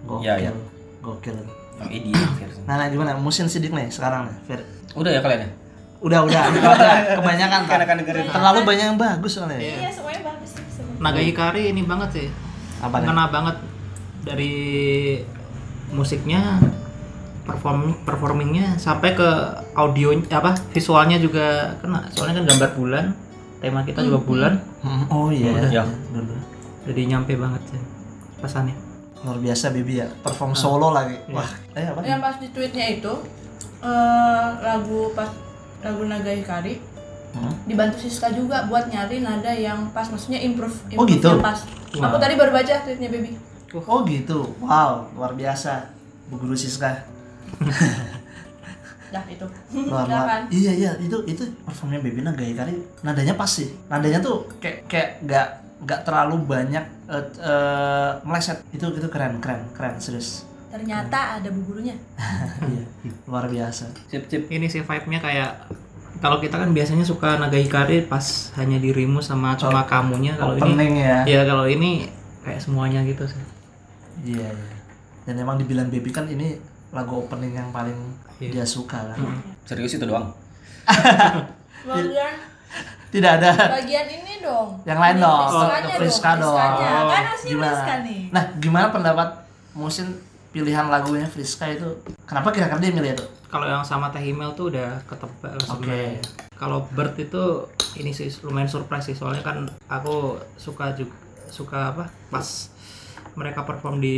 gokil. 0.05 0.21
Iya, 0.23 0.33
iya. 0.39 0.51
Gokil. 0.99 1.35
Yang 1.77 1.89
EDM 1.93 2.29
versi. 2.35 2.59
Nah, 2.63 2.75
nah 2.75 2.87
gimana? 2.87 3.11
Musim 3.15 3.45
sidik 3.45 3.69
nih 3.69 3.87
sekarang 3.87 4.27
nih. 4.27 4.35
Fer. 4.45 4.59
Udah 4.93 5.09
ya 5.09 5.21
kalian 5.21 5.41
ya? 5.41 5.49
Udah, 5.97 6.19
udah. 6.23 6.41
Kebanyakan 7.17 7.61
Kan. 7.65 7.87
Terlalu 8.29 8.59
banyak 8.63 8.85
yang 8.87 8.99
bagus 8.99 9.31
soalnya. 9.33 9.57
iya 9.57 9.89
semuanya 9.89 10.21
bagus 10.23 10.49
sih. 10.53 10.63
Naga 10.97 11.21
Hikari 11.21 11.69
ini 11.69 11.81
banget 11.81 12.09
sih 12.11 12.27
Apa 12.77 12.97
nih? 12.97 13.05
kena 13.05 13.29
banget 13.29 13.55
dari 14.21 14.53
musiknya 15.89 16.57
perform 17.45 17.95
performingnya 18.03 18.75
sampai 18.75 19.15
ke 19.15 19.29
audio 19.73 20.11
apa 20.27 20.51
visualnya 20.69 21.15
juga 21.15 21.77
kena 21.79 22.03
soalnya 22.11 22.43
kan 22.43 22.45
gambar 22.49 22.69
bulan 22.75 23.05
tema 23.57 23.81
kita 23.81 24.03
juga 24.03 24.19
bulan 24.19 24.53
Hmm, 24.83 25.05
Oh 25.09 25.29
iya. 25.29 25.53
Ya. 25.71 25.83
Dulu. 25.83 26.33
jadi 26.85 27.01
nyampe 27.07 27.33
banget 27.33 27.61
sih 27.67 27.81
pesannya 28.37 28.75
Luar 29.19 29.37
biasa 29.37 29.69
Bibi 29.69 29.93
ya. 29.95 30.07
Perform 30.17 30.53
solo 30.53 30.89
lagi. 30.89 31.17
Wah, 31.27 31.47
eh 31.71 31.85
apa? 31.85 31.99
yang 32.01 32.19
pas 32.19 32.35
di 32.35 32.47
tweetnya 32.47 32.85
itu 32.91 33.13
eh, 33.79 34.47
lagu 34.59 35.11
pas 35.11 35.29
lagu 35.79 36.03
Naga 36.03 36.31
Hikari 36.31 36.99
Hmm? 37.27 37.53
dibantu 37.63 37.99
Siska 37.99 38.31
juga 38.31 38.65
buat 38.65 38.87
nyari 38.87 39.19
nada 39.19 39.51
yang 39.51 39.91
pas 39.91 40.07
maksudnya 40.07 40.39
improve 40.39 40.73
Oh, 40.89 41.03
improve 41.03 41.11
gitu? 41.11 41.27
yang 41.29 41.43
pas 41.43 41.59
aku 41.91 42.17
tadi 42.17 42.33
baru 42.33 42.49
baca 42.49 42.73
tweetnya 42.81 43.09
baby 43.09 43.35
Oh 43.75 44.01
gitu. 44.01 44.55
Wow, 44.57 45.11
luar 45.11 45.35
biasa. 45.35 45.91
Bu 46.27 46.39
Guru 46.39 46.55
Siska. 46.55 47.03
dah 49.07 49.23
itu 49.25 49.43
Luar, 49.71 50.03
luar. 50.03 50.25
kan 50.25 50.41
Iya 50.49 50.71
iya 50.73 50.91
itu 50.97 51.15
itu 51.25 51.43
performnya 51.61 51.99
Baby 51.99 52.19
Naga 52.21 52.43
kali 52.43 52.73
nadanya 53.01 53.35
pas 53.35 53.47
sih. 53.47 53.75
Nadanya 53.87 54.19
tuh 54.19 54.47
kayak 54.57 54.87
kayak 54.87 55.09
nggak 55.21 55.47
nggak 55.77 56.01
terlalu 56.01 56.35
banyak 56.43 56.85
eh, 57.05 57.25
eh, 57.39 58.11
meleset. 58.21 58.61
Itu 58.69 58.89
itu 58.91 59.07
keren 59.07 59.37
keren 59.37 59.61
keren 59.71 59.97
serius. 59.97 60.43
ternyata 60.67 61.39
ada 61.39 61.47
bu 61.47 61.63
gurunya 61.63 61.95
iya 62.69 62.83
luar 63.23 63.47
biasa. 63.47 63.87
Cip 64.11 64.27
cip. 64.27 64.51
ini 64.51 64.67
sih 64.67 64.83
vibe-nya 64.83 65.17
kayak 65.17 65.51
kalau 66.17 66.37
kita 66.37 66.59
kan 66.59 66.69
biasanya 66.69 67.01
suka 67.01 67.39
Naga 67.39 67.55
Hikari 67.55 68.03
pas 68.03 68.51
hanya 68.59 68.75
dirimu 68.75 69.17
sama 69.17 69.55
cuma 69.55 69.87
kamunya 69.87 70.35
kalau 70.35 70.53
ini 70.53 70.67
Opening 70.67 70.93
ya. 70.99 71.17
ya 71.23 71.41
kalau 71.45 71.65
ini 71.65 72.11
kayak 72.43 72.59
semuanya 72.59 72.99
gitu 73.03 73.23
sih 73.25 73.41
Iya 74.27 74.49
iya. 74.49 74.75
Dan 75.23 75.39
emang 75.39 75.55
dibilang 75.55 75.87
Baby 75.87 76.09
kan 76.09 76.25
ini 76.25 76.59
lagu 76.89 77.21
opening 77.21 77.53
yang 77.53 77.69
paling 77.71 77.95
Iya. 78.37 78.61
dia 78.61 78.65
suka 78.67 78.97
kan. 79.07 79.17
Serius 79.63 79.93
itu 79.93 80.05
doang. 80.05 80.29
Tidak 83.07 83.31
ada 83.39 83.51
bagian 83.79 84.07
ini 84.07 84.43
dong 84.43 84.83
yang 84.83 84.99
lain 84.99 85.17
dong. 85.23 85.47
Oh, 85.47 85.67
Friska 85.95 86.35
dong. 86.39 86.55
Friskanya. 86.55 86.91
Oh, 86.91 87.09
kan 87.09 87.23
harusnya? 87.31 87.55
Friska 87.55 87.93
nih 88.03 88.21
Nah, 88.35 88.43
gimana 88.59 88.87
pendapat 88.91 89.29
Musin 89.77 90.17
pilihan 90.51 90.89
lagunya 90.89 91.27
Friska 91.29 91.69
itu? 91.69 91.87
Kenapa 92.27 92.51
kira-kira 92.51 92.79
dia 92.81 92.91
milih 92.91 93.13
itu? 93.15 93.25
kalau 93.47 93.63
yang 93.63 93.83
sama 93.83 94.11
Teh 94.11 94.19
Himel 94.19 94.51
tuh 94.59 94.75
udah 94.75 94.99
ketebak 95.07 95.55
lah 95.55 95.65
Oke. 95.71 95.87
sebenarnya. 95.87 96.19
Kalau 96.59 96.83
Bird 96.91 97.15
itu 97.15 97.43
ini 97.95 98.11
sih 98.11 98.27
lumayan 98.43 98.67
surprise 98.67 99.07
sih 99.07 99.15
soalnya 99.15 99.39
kan 99.39 99.63
aku 99.87 100.35
suka 100.59 100.91
juga 100.93 101.15
suka 101.47 101.95
apa 101.95 102.11
pas 102.27 102.43
mereka 103.37 103.61
perform 103.61 104.01
di 104.01 104.17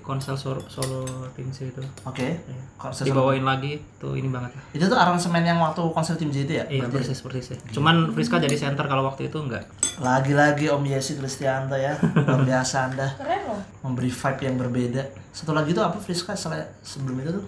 konser 0.00 0.38
solo, 0.38 0.62
solo 0.66 1.02
Ringse 1.34 1.66
itu 1.66 1.82
Oke. 2.02 2.38
Iya. 2.38 2.62
Konser 2.78 3.02
dibawain 3.04 3.42
lagi 3.42 3.74
tuh 3.98 4.14
ini 4.14 4.30
banget 4.30 4.54
lah. 4.54 4.62
Itu 4.70 4.86
tuh 4.86 4.94
aransemen 4.94 5.42
yang 5.42 5.58
waktu 5.58 5.82
konser 5.90 6.14
tim 6.14 6.30
J 6.30 6.46
itu 6.46 6.54
ya? 6.54 6.64
Iya 6.70 6.86
persis 6.86 7.18
persis 7.18 7.44
sih. 7.50 7.58
Cuman 7.70 8.14
Friska 8.14 8.38
jadi 8.38 8.54
center 8.54 8.86
kalau 8.86 9.02
waktu 9.02 9.26
itu 9.26 9.36
enggak. 9.36 9.66
Lagi-lagi 9.98 10.70
Om 10.70 10.86
Yesi 10.86 11.18
Kristianto 11.18 11.74
ya. 11.74 11.98
Luar 11.98 12.46
biasa 12.48 12.86
Anda 12.86 13.10
keren 13.12 13.42
loh 13.44 13.60
memberi 13.82 14.08
vibe 14.08 14.40
yang 14.40 14.56
berbeda. 14.56 15.02
Satu 15.28 15.50
lagi 15.50 15.74
tuh 15.74 15.82
apa 15.82 15.98
Friska 15.98 16.32
selain 16.32 16.62
sebelum 16.80 17.18
itu 17.20 17.30
tuh? 17.34 17.44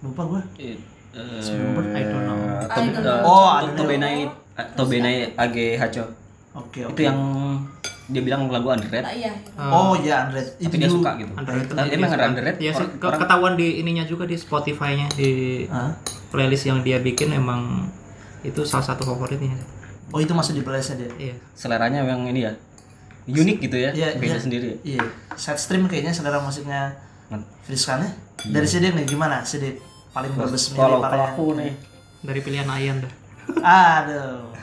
Lupa 0.00 0.22
gue. 0.24 0.42
Eh, 0.62 0.78
Sebelum 1.40 1.72
Bird, 1.74 1.90
I 1.90 2.02
don't 2.04 2.22
know. 2.22 2.36
To- 2.36 2.68
I 2.70 2.86
don't 2.86 3.00
know. 3.00 3.20
Oh, 3.24 3.56
Tobenai 3.72 4.28
Tobenai 4.76 5.32
Age 5.34 5.74
Hacho. 5.74 6.04
Oke, 6.52 6.84
oke. 6.84 6.92
Itu 6.92 7.00
yang 7.02 7.18
dia 8.06 8.22
bilang 8.22 8.46
lagu 8.46 8.70
underrated. 8.70 9.02
nah 9.02 9.10
iya 9.10 9.32
Oh 9.58 9.98
iya 9.98 10.24
Andre. 10.24 10.38
Tapi 10.38 10.76
dia 10.78 10.86
suka 10.86 11.18
gitu. 11.18 11.32
Underrated. 11.34 11.74
Tapi 11.74 11.88
emang 11.90 12.10
ada 12.10 12.24
underrated. 12.30 12.62
Ya 12.62 12.70
sih 12.70 12.86
Orang- 12.86 13.02
orang- 13.02 13.20
ketahuan 13.20 13.52
di 13.54 13.68
ininya 13.78 14.04
juga 14.04 14.24
di 14.24 14.38
Spotify-nya 14.38 15.10
di 15.12 15.30
Hah? 15.66 15.90
playlist 16.30 16.64
yang 16.64 16.80
dia 16.80 17.02
bikin 17.02 17.34
emang 17.34 17.90
itu 18.40 18.62
salah 18.62 18.86
satu 18.86 19.02
favoritnya. 19.02 19.58
Oh 20.10 20.22
itu 20.22 20.30
masih 20.30 20.54
di 20.54 20.62
playlistnya 20.62 21.02
dia? 21.02 21.10
Iya. 21.20 21.34
seleranya 21.52 22.00
yang 22.00 22.22
ini 22.24 22.46
ya. 22.46 22.52
Unik 23.26 23.58
gitu 23.60 23.74
ya. 23.74 23.90
Iya, 23.90 24.14
Beda 24.14 24.32
iya. 24.32 24.38
sendiri. 24.38 24.70
Iya. 24.86 25.02
Set 25.34 25.58
stream 25.58 25.90
kayaknya 25.90 26.14
selera 26.14 26.38
musiknya 26.38 26.94
Friska 27.66 27.98
nih. 27.98 28.10
Dari 28.54 28.66
Sidik 28.70 28.94
nih 28.94 29.02
gimana? 29.02 29.42
Sidik 29.42 29.82
paling 30.14 30.30
bagus 30.32 30.70
milih 30.70 30.78
Kalau 30.78 30.98
aku 31.02 31.58
nih 31.58 31.74
Dari 32.22 32.38
pilihan 32.38 32.70
Ayan 32.70 33.02
dah. 33.02 33.12
Aduh. 33.58 34.54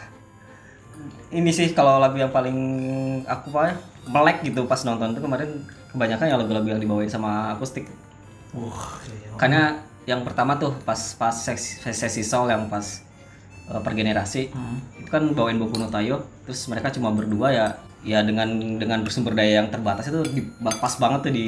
Ini 1.34 1.50
sih 1.50 1.74
kalau 1.74 1.98
lagu 1.98 2.16
yang 2.18 2.30
paling 2.30 2.58
aku 3.26 3.50
apa 3.58 3.78
melek 4.08 4.46
gitu 4.46 4.68
pas 4.70 4.80
nonton 4.86 5.16
itu 5.16 5.22
kemarin 5.24 5.50
kebanyakan 5.90 6.26
ya 6.30 6.36
lagu-lagu 6.38 6.68
yang 6.70 6.82
dibawain 6.82 7.10
sama 7.10 7.54
akustik 7.56 7.90
Wah, 8.54 9.02
iya. 9.10 9.30
karena 9.40 9.62
yang 10.06 10.22
pertama 10.22 10.60
tuh 10.60 10.76
pas 10.86 11.00
pas 11.18 11.34
sesi, 11.34 11.80
sesi 11.82 12.22
soul 12.22 12.52
yang 12.52 12.70
pas 12.70 13.02
uh, 13.72 13.80
per 13.82 13.94
generasi 13.98 14.52
Hmm. 14.54 14.78
itu 15.00 15.10
kan 15.10 15.24
bawain 15.34 15.58
Boku 15.58 15.80
no 15.80 15.88
Tayo 15.90 16.28
terus 16.46 16.68
mereka 16.70 16.92
cuma 16.94 17.10
berdua 17.16 17.50
ya 17.50 17.66
ya 18.04 18.20
dengan 18.22 18.52
dengan 18.78 19.00
bersumber 19.02 19.32
daya 19.32 19.64
yang 19.64 19.72
terbatas 19.72 20.12
itu 20.12 20.20
di, 20.28 20.42
pas 20.60 20.94
banget 21.00 21.20
tuh 21.30 21.34
di 21.34 21.46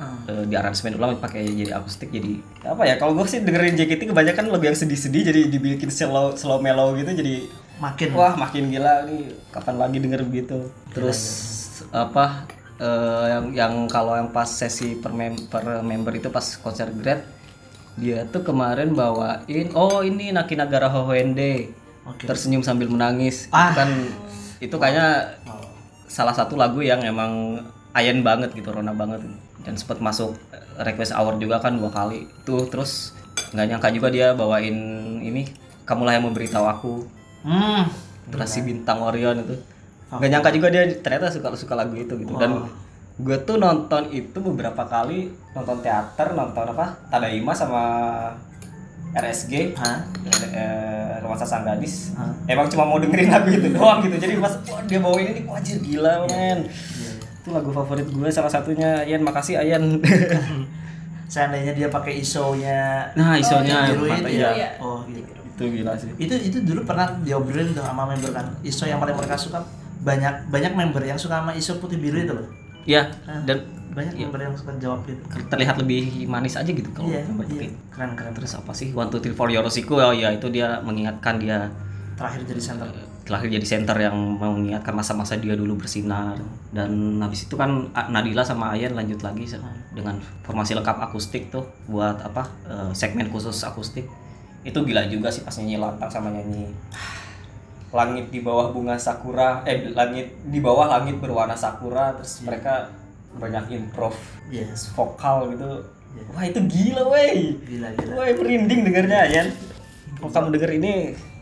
Hmm. 0.00 0.24
uh, 0.32 0.44
di 0.48 0.56
aransemen 0.56 0.96
ulang 0.96 1.20
pakai 1.20 1.44
jadi 1.44 1.76
akustik 1.76 2.08
jadi 2.08 2.40
apa 2.64 2.88
ya 2.88 2.96
kalau 2.96 3.12
gue 3.12 3.28
sih 3.28 3.44
dengerin 3.44 3.76
JKT 3.76 4.08
kebanyakan 4.08 4.48
lagu 4.48 4.64
yang 4.64 4.72
sedih-sedih 4.72 5.28
jadi 5.28 5.40
dibikin 5.52 5.92
slow 5.92 6.32
slow 6.40 6.56
mellow 6.56 6.96
gitu 6.96 7.12
jadi 7.12 7.44
Makin. 7.80 8.08
Wah 8.12 8.36
makin 8.36 8.68
gila 8.68 9.08
nih 9.08 9.32
kapan 9.48 9.76
lagi 9.80 9.96
denger 9.98 10.20
begitu. 10.28 10.68
Terus 10.92 11.20
apa 11.90 12.44
eh, 12.76 13.24
yang 13.32 13.44
yang 13.56 13.72
kalau 13.88 14.12
yang 14.12 14.28
pas 14.30 14.46
sesi 14.46 15.00
per, 15.00 15.16
mem- 15.16 15.48
per 15.48 15.80
member 15.80 16.12
itu 16.12 16.28
pas 16.28 16.44
konser 16.60 16.92
Grad 16.92 17.24
dia 17.98 18.24
tuh 18.28 18.46
kemarin 18.46 18.94
bawain 18.94 19.74
oh 19.74 20.00
ini 20.00 20.30
Naki 20.30 20.54
Nagara 20.56 20.88
Hohende 20.88 21.74
Oke. 22.06 22.24
tersenyum 22.28 22.64
sambil 22.64 22.88
menangis. 22.88 23.48
Ah. 23.52 23.72
itu 23.72 23.76
kan 23.76 23.90
itu 24.60 24.76
kayaknya 24.76 25.36
salah 26.04 26.36
satu 26.36 26.56
lagu 26.56 26.80
yang 26.84 27.00
emang 27.00 27.64
ayen 27.96 28.20
banget 28.20 28.52
gitu 28.52 28.72
Rona 28.72 28.92
banget. 28.92 29.24
Dan 29.60 29.76
sempat 29.76 30.00
masuk 30.00 30.36
request 30.80 31.12
hour 31.12 31.36
juga 31.36 31.60
kan 31.60 31.76
dua 31.76 31.92
kali. 31.92 32.24
Tuh 32.44 32.68
terus 32.68 33.12
nggak 33.52 33.66
nyangka 33.66 33.88
juga 33.92 34.08
dia 34.12 34.32
bawain 34.32 34.76
ini 35.20 35.48
kamulah 35.84 36.16
yang 36.16 36.28
memberitahu 36.28 36.66
aku 36.66 36.92
Hmm. 37.46 37.88
Terasi 38.30 38.62
bintang 38.62 39.00
Orion 39.02 39.40
itu. 39.42 39.56
Nggak 40.10 40.28
nyangka 40.30 40.50
juga 40.50 40.66
dia 40.74 40.82
ternyata 41.00 41.30
suka 41.30 41.54
suka 41.54 41.74
lagu 41.78 41.94
itu 41.94 42.14
gitu. 42.18 42.34
Dan 42.36 42.66
gue 43.20 43.36
tuh 43.44 43.60
nonton 43.60 44.08
itu 44.08 44.38
beberapa 44.40 44.82
kali 44.88 45.28
nonton 45.52 45.84
teater 45.84 46.32
nonton 46.32 46.72
apa 46.72 46.96
Tadaima 47.12 47.52
sama 47.52 47.82
RSG 49.12 49.76
Hah? 49.76 50.00
eh, 50.54 51.18
Rumah 51.20 51.36
Sang 51.36 51.66
Gadis 51.66 52.14
Hah? 52.16 52.30
emang 52.48 52.70
cuma 52.70 52.86
mau 52.86 52.96
dengerin 52.96 53.28
lagu 53.28 53.50
itu 53.50 53.68
doang 53.74 54.00
gitu. 54.06 54.16
Jadi 54.16 54.40
pas 54.40 54.54
wah, 54.70 54.80
dia 54.86 54.98
bawain 55.02 55.26
ini 55.36 55.42
wajir 55.44 55.76
gila 55.82 56.24
men. 56.30 56.64
Iya, 56.64 57.12
itu 57.20 57.48
lagu 57.52 57.70
favorit 57.74 58.06
gue 58.08 58.28
salah 58.30 58.48
satunya. 58.48 59.02
Ayan 59.04 59.20
makasih 59.20 59.60
Ayan 59.60 59.98
Seandainya 61.34 61.76
dia 61.76 61.86
pakai 61.86 62.18
isonya 62.18 63.06
nah 63.14 63.38
isonya 63.38 63.94
biru 63.94 64.10
mata 64.10 64.26
itu 64.26 64.42
ya 64.42 64.50
ya. 64.54 64.70
Oh 64.82 65.02
gitu. 65.06 65.39
Itu 65.60 65.76
gila 65.76 65.92
sih. 65.94 66.08
Itu 66.16 66.32
itu 66.32 66.58
dulu 66.64 66.80
pernah 66.82 67.12
diobrolin 67.20 67.70
tuh 67.70 67.84
sama 67.84 68.08
member 68.08 68.32
kan. 68.32 68.48
Iso 68.60 68.84
yang 68.84 68.96
paling 68.96 69.12
mereka 69.12 69.36
suka 69.36 69.60
banyak 70.00 70.48
banyak 70.48 70.72
member 70.72 71.04
yang 71.04 71.14
suka 71.14 71.38
sama 71.38 71.52
iso 71.52 71.76
putih 71.76 72.00
biru 72.00 72.16
itu 72.18 72.32
loh. 72.32 72.48
Iya, 72.82 73.04
dan 73.44 73.60
banyak 73.92 74.16
Iya. 74.16 74.24
member 74.24 74.40
yang 74.40 74.54
suka 74.54 74.72
jawab 74.78 75.04
gitu 75.04 75.20
terlihat 75.46 75.76
lebih 75.76 76.24
manis 76.24 76.54
aja 76.54 76.64
gitu 76.64 76.88
kalau 76.90 77.10
iya 77.10 77.20
gambar 77.20 77.44
iya. 77.44 77.52
Jeketi. 77.60 77.76
keren 77.90 78.10
keren 78.14 78.32
terus 78.32 78.52
apa 78.54 78.72
sih? 78.72 78.88
One 78.90 79.10
two 79.10 79.20
three 79.20 79.36
four 79.36 79.50
Yoroshiku 79.50 79.98
oh 79.98 80.14
ya 80.14 80.30
itu 80.30 80.48
dia 80.48 80.80
mengingatkan 80.80 81.36
dia 81.36 81.68
terakhir 82.16 82.46
jadi 82.46 82.62
center. 82.62 82.88
terakhir 83.20 83.50
jadi 83.52 83.66
center 83.68 83.94
yang 83.94 84.16
mengingatkan 84.34 84.90
masa-masa 84.90 85.36
dia 85.36 85.54
dulu 85.54 85.76
bersinar. 85.76 86.34
Dan 86.70 87.20
habis 87.20 87.44
itu 87.44 87.54
kan 87.54 87.70
Nadila 88.08 88.40
sama 88.40 88.72
Ayan 88.72 88.94
lanjut 88.94 89.20
lagi 89.20 89.44
sama- 89.44 89.70
dengan 89.90 90.16
formasi 90.40 90.72
lengkap 90.72 90.96
akustik 91.04 91.46
tuh 91.46 91.62
buat 91.86 92.16
apa 92.16 92.42
eh, 92.64 92.90
segmen 92.90 93.28
khusus 93.28 93.54
akustik 93.60 94.08
itu 94.60 94.78
gila 94.84 95.08
juga 95.08 95.32
sih 95.32 95.40
pas 95.40 95.56
nyanyi 95.56 95.80
lantang 95.80 96.10
sama 96.12 96.28
nyanyi 96.28 96.68
langit 97.90 98.30
di 98.30 98.40
bawah 98.44 98.70
bunga 98.70 98.94
sakura 98.94 99.66
eh 99.66 99.90
langit 99.90 100.30
di 100.46 100.62
bawah 100.62 100.86
langit 100.86 101.18
berwarna 101.18 101.58
sakura 101.58 102.14
terus 102.14 102.44
mereka 102.46 102.92
banyak 103.34 103.78
improv 103.78 104.14
yes 104.50 104.90
vokal 104.94 105.54
gitu. 105.54 105.86
Iya. 106.10 106.22
wah 106.34 106.44
itu 106.46 106.60
gila 106.66 107.02
wey 107.06 107.54
gila 107.62 107.88
gila. 107.94 108.12
Wah 108.18 108.26
merinding 108.26 108.82
dengernya 108.82 109.18
Ayan 109.30 109.48
kalau 110.18 110.30
kamu 110.30 110.48
denger 110.58 110.70
ini? 110.76 110.94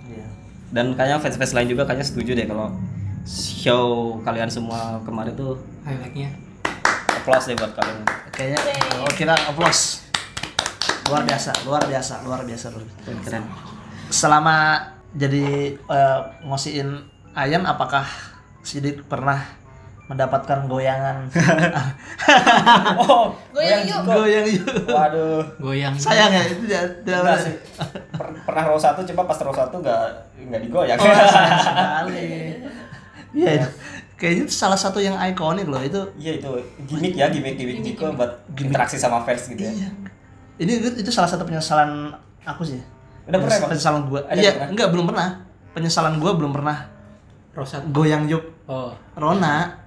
Iya. 0.06 0.26
Dan 0.70 0.94
kayaknya 0.94 1.18
fans-fans 1.18 1.52
lain 1.56 1.68
juga 1.72 1.82
kayaknya 1.88 2.06
setuju 2.06 2.30
deh 2.38 2.46
kalau 2.46 2.70
show 3.26 4.16
kalian 4.22 4.48
semua 4.48 5.02
kemarin 5.02 5.34
tuh 5.34 5.58
highlightnya. 5.82 6.30
Applause 7.18 7.52
deh 7.52 7.56
buat 7.58 7.74
kalian. 7.74 8.04
Kayaknya 8.30 8.60
oh 9.02 9.12
kita 9.12 9.34
applause 9.50 10.07
luar 11.08 11.22
biasa 11.24 11.50
luar 11.64 11.82
biasa 11.82 12.14
luar 12.22 12.40
biasa 12.44 12.66
luar 12.70 12.84
biasa. 12.84 13.00
keren 13.02 13.18
keren. 13.22 13.44
Selama 14.08 14.56
jadi 15.12 15.44
eh, 15.74 16.20
ngosiin 16.44 16.88
Ayan 17.32 17.62
apakah 17.64 18.02
Sidik 18.60 19.06
pernah 19.06 19.38
mendapatkan 20.06 20.66
goyangan? 20.66 21.30
Oh 22.98 23.30
Goyang 23.54 23.86
yuk. 23.86 24.00
goyang 24.02 24.46
yuk 24.48 24.66
waduh. 24.88 25.44
Goyang 25.58 25.94
sayang 25.94 26.34
ya 26.34 26.42
itu 26.44 26.66
tidak 26.66 27.06
tidak 27.06 27.38
sih. 27.38 27.54
Per- 28.10 28.42
pernah 28.42 28.64
row 28.66 28.76
satu 28.76 29.06
coba 29.06 29.30
pas 29.30 29.38
row 29.38 29.54
satu 29.54 29.78
nggak 29.78 30.02
nggak 30.50 30.60
digoyang. 30.66 30.98
Oh 30.98 31.06
sayang 31.30 31.60
sekali. 31.62 32.26
Iya 33.32 33.50
itu. 33.62 33.68
Kayaknya 34.18 34.42
itu 34.42 34.52
salah 34.52 34.74
satu 34.74 34.98
yang 34.98 35.14
ikonik 35.14 35.70
loh 35.70 35.78
itu. 35.78 36.02
Iya 36.18 36.42
itu 36.42 36.50
gimmick 36.90 37.14
ya 37.14 37.30
gimmick 37.30 37.54
gimmick 37.54 37.78
Jiko 37.84 38.10
buat 38.12 38.42
interaksi 38.56 38.98
sama 38.98 39.22
fans 39.22 39.46
gitu 39.46 39.62
ya. 39.62 39.70
Iya 39.70 39.88
ini 40.58 40.72
itu 40.98 41.10
salah 41.10 41.26
satu 41.26 41.42
penyesalan 41.42 42.12
aku 42.42 42.62
sih 42.62 42.78
Udah 43.28 43.38
pernah, 43.38 43.68
penyesalan 43.68 44.02
gua 44.08 44.20
Ada 44.24 44.40
iya 44.40 44.50
pernah? 44.56 44.68
enggak 44.72 44.88
belum 44.90 45.04
pernah 45.06 45.28
penyesalan 45.70 46.14
gua 46.16 46.32
belum 46.34 46.52
pernah 46.52 46.76
rosat 47.52 47.82
goyang 47.90 48.26
yuk 48.26 48.44
oh 48.66 48.92
Rona 49.14 49.86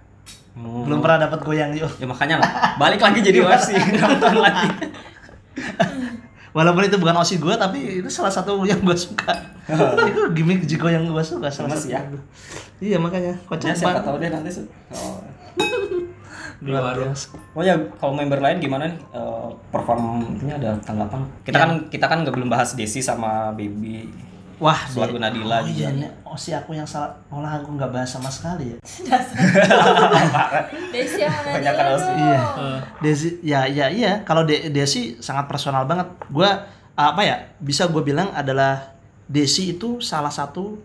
Oh. 0.51 0.83
belum 0.83 0.99
pernah 0.99 1.31
dapat 1.31 1.39
goyang 1.41 1.71
yuk 1.71 1.87
ya 1.95 2.03
makanya 2.03 2.43
lah 2.43 2.75
balik 2.75 2.99
lagi 2.99 3.23
jadi 3.23 3.39
OFC 3.47 3.71
nonton 3.95 4.35
lagi 4.35 4.67
Walaupun 6.51 6.83
itu 6.83 6.99
bukan 6.99 7.15
osi 7.15 7.39
gue, 7.39 7.55
tapi 7.55 8.03
itu 8.03 8.09
salah 8.11 8.27
satu 8.27 8.59
yang 8.67 8.83
gue 8.83 8.91
suka. 8.91 9.31
itu 10.11 10.21
gimmick 10.35 10.67
Jiko 10.67 10.91
yang 10.91 11.07
gue 11.07 11.23
suka 11.23 11.47
salah 11.47 11.71
satu. 11.71 11.87
ya. 11.87 12.03
Iya 12.83 12.99
makanya 12.99 13.31
kocak 13.47 13.71
ya 13.71 13.75
siapa 13.79 13.95
banget. 13.95 14.03
tahu 14.03 14.15
deh 14.19 14.27
nanti 14.27 14.49
oh. 14.91 15.23
di 16.57 16.69
warung 16.69 17.09
biasa. 17.09 17.35
Oh 17.51 17.61
ya, 17.61 17.73
kalau 17.95 18.13
member 18.13 18.37
lain 18.37 18.57
gimana 18.57 18.85
nih 18.85 18.97
Eh, 19.11 19.49
performnya 19.69 20.53
ada 20.55 20.71
tanggapan? 20.79 21.21
Kita 21.41 21.57
kan 21.57 21.69
kita 21.87 22.05
kan 22.05 22.17
nggak 22.21 22.33
belum 22.33 22.47
bahas 22.47 22.73
Desi 22.73 22.99
sama 22.99 23.49
Baby. 23.51 24.07
Wah, 24.61 24.77
Lagu 24.93 25.17
Nadila 25.17 25.57
Oh 25.57 25.65
iya, 25.65 25.89
juga. 25.89 25.97
ini 25.97 26.07
osi 26.21 26.53
aku 26.53 26.71
yang 26.71 26.85
salah. 26.85 27.09
Malah 27.27 27.57
aku 27.57 27.73
nggak 27.73 27.89
bahas 27.89 28.05
sama 28.07 28.29
sekali 28.29 28.69
ya. 28.69 28.77
Desi 30.93 31.21
Osi. 31.25 31.49
dong? 31.57 32.13
Iya. 32.13 32.39
Desi, 33.01 33.29
ya 33.41 33.65
ya 33.65 33.89
iya. 33.89 34.21
Kalau 34.21 34.43
De- 34.43 34.69
Desi 34.69 35.17
sangat 35.17 35.47
personal 35.47 35.85
banget. 35.85 36.07
Gue 36.29 36.45
apa 36.93 37.21
ya? 37.21 37.41
Bisa 37.57 37.87
gue 37.87 38.01
bilang 38.01 38.29
adalah 38.31 38.93
Desi 39.25 39.73
itu 39.73 39.97
salah 39.97 40.29
satu 40.29 40.77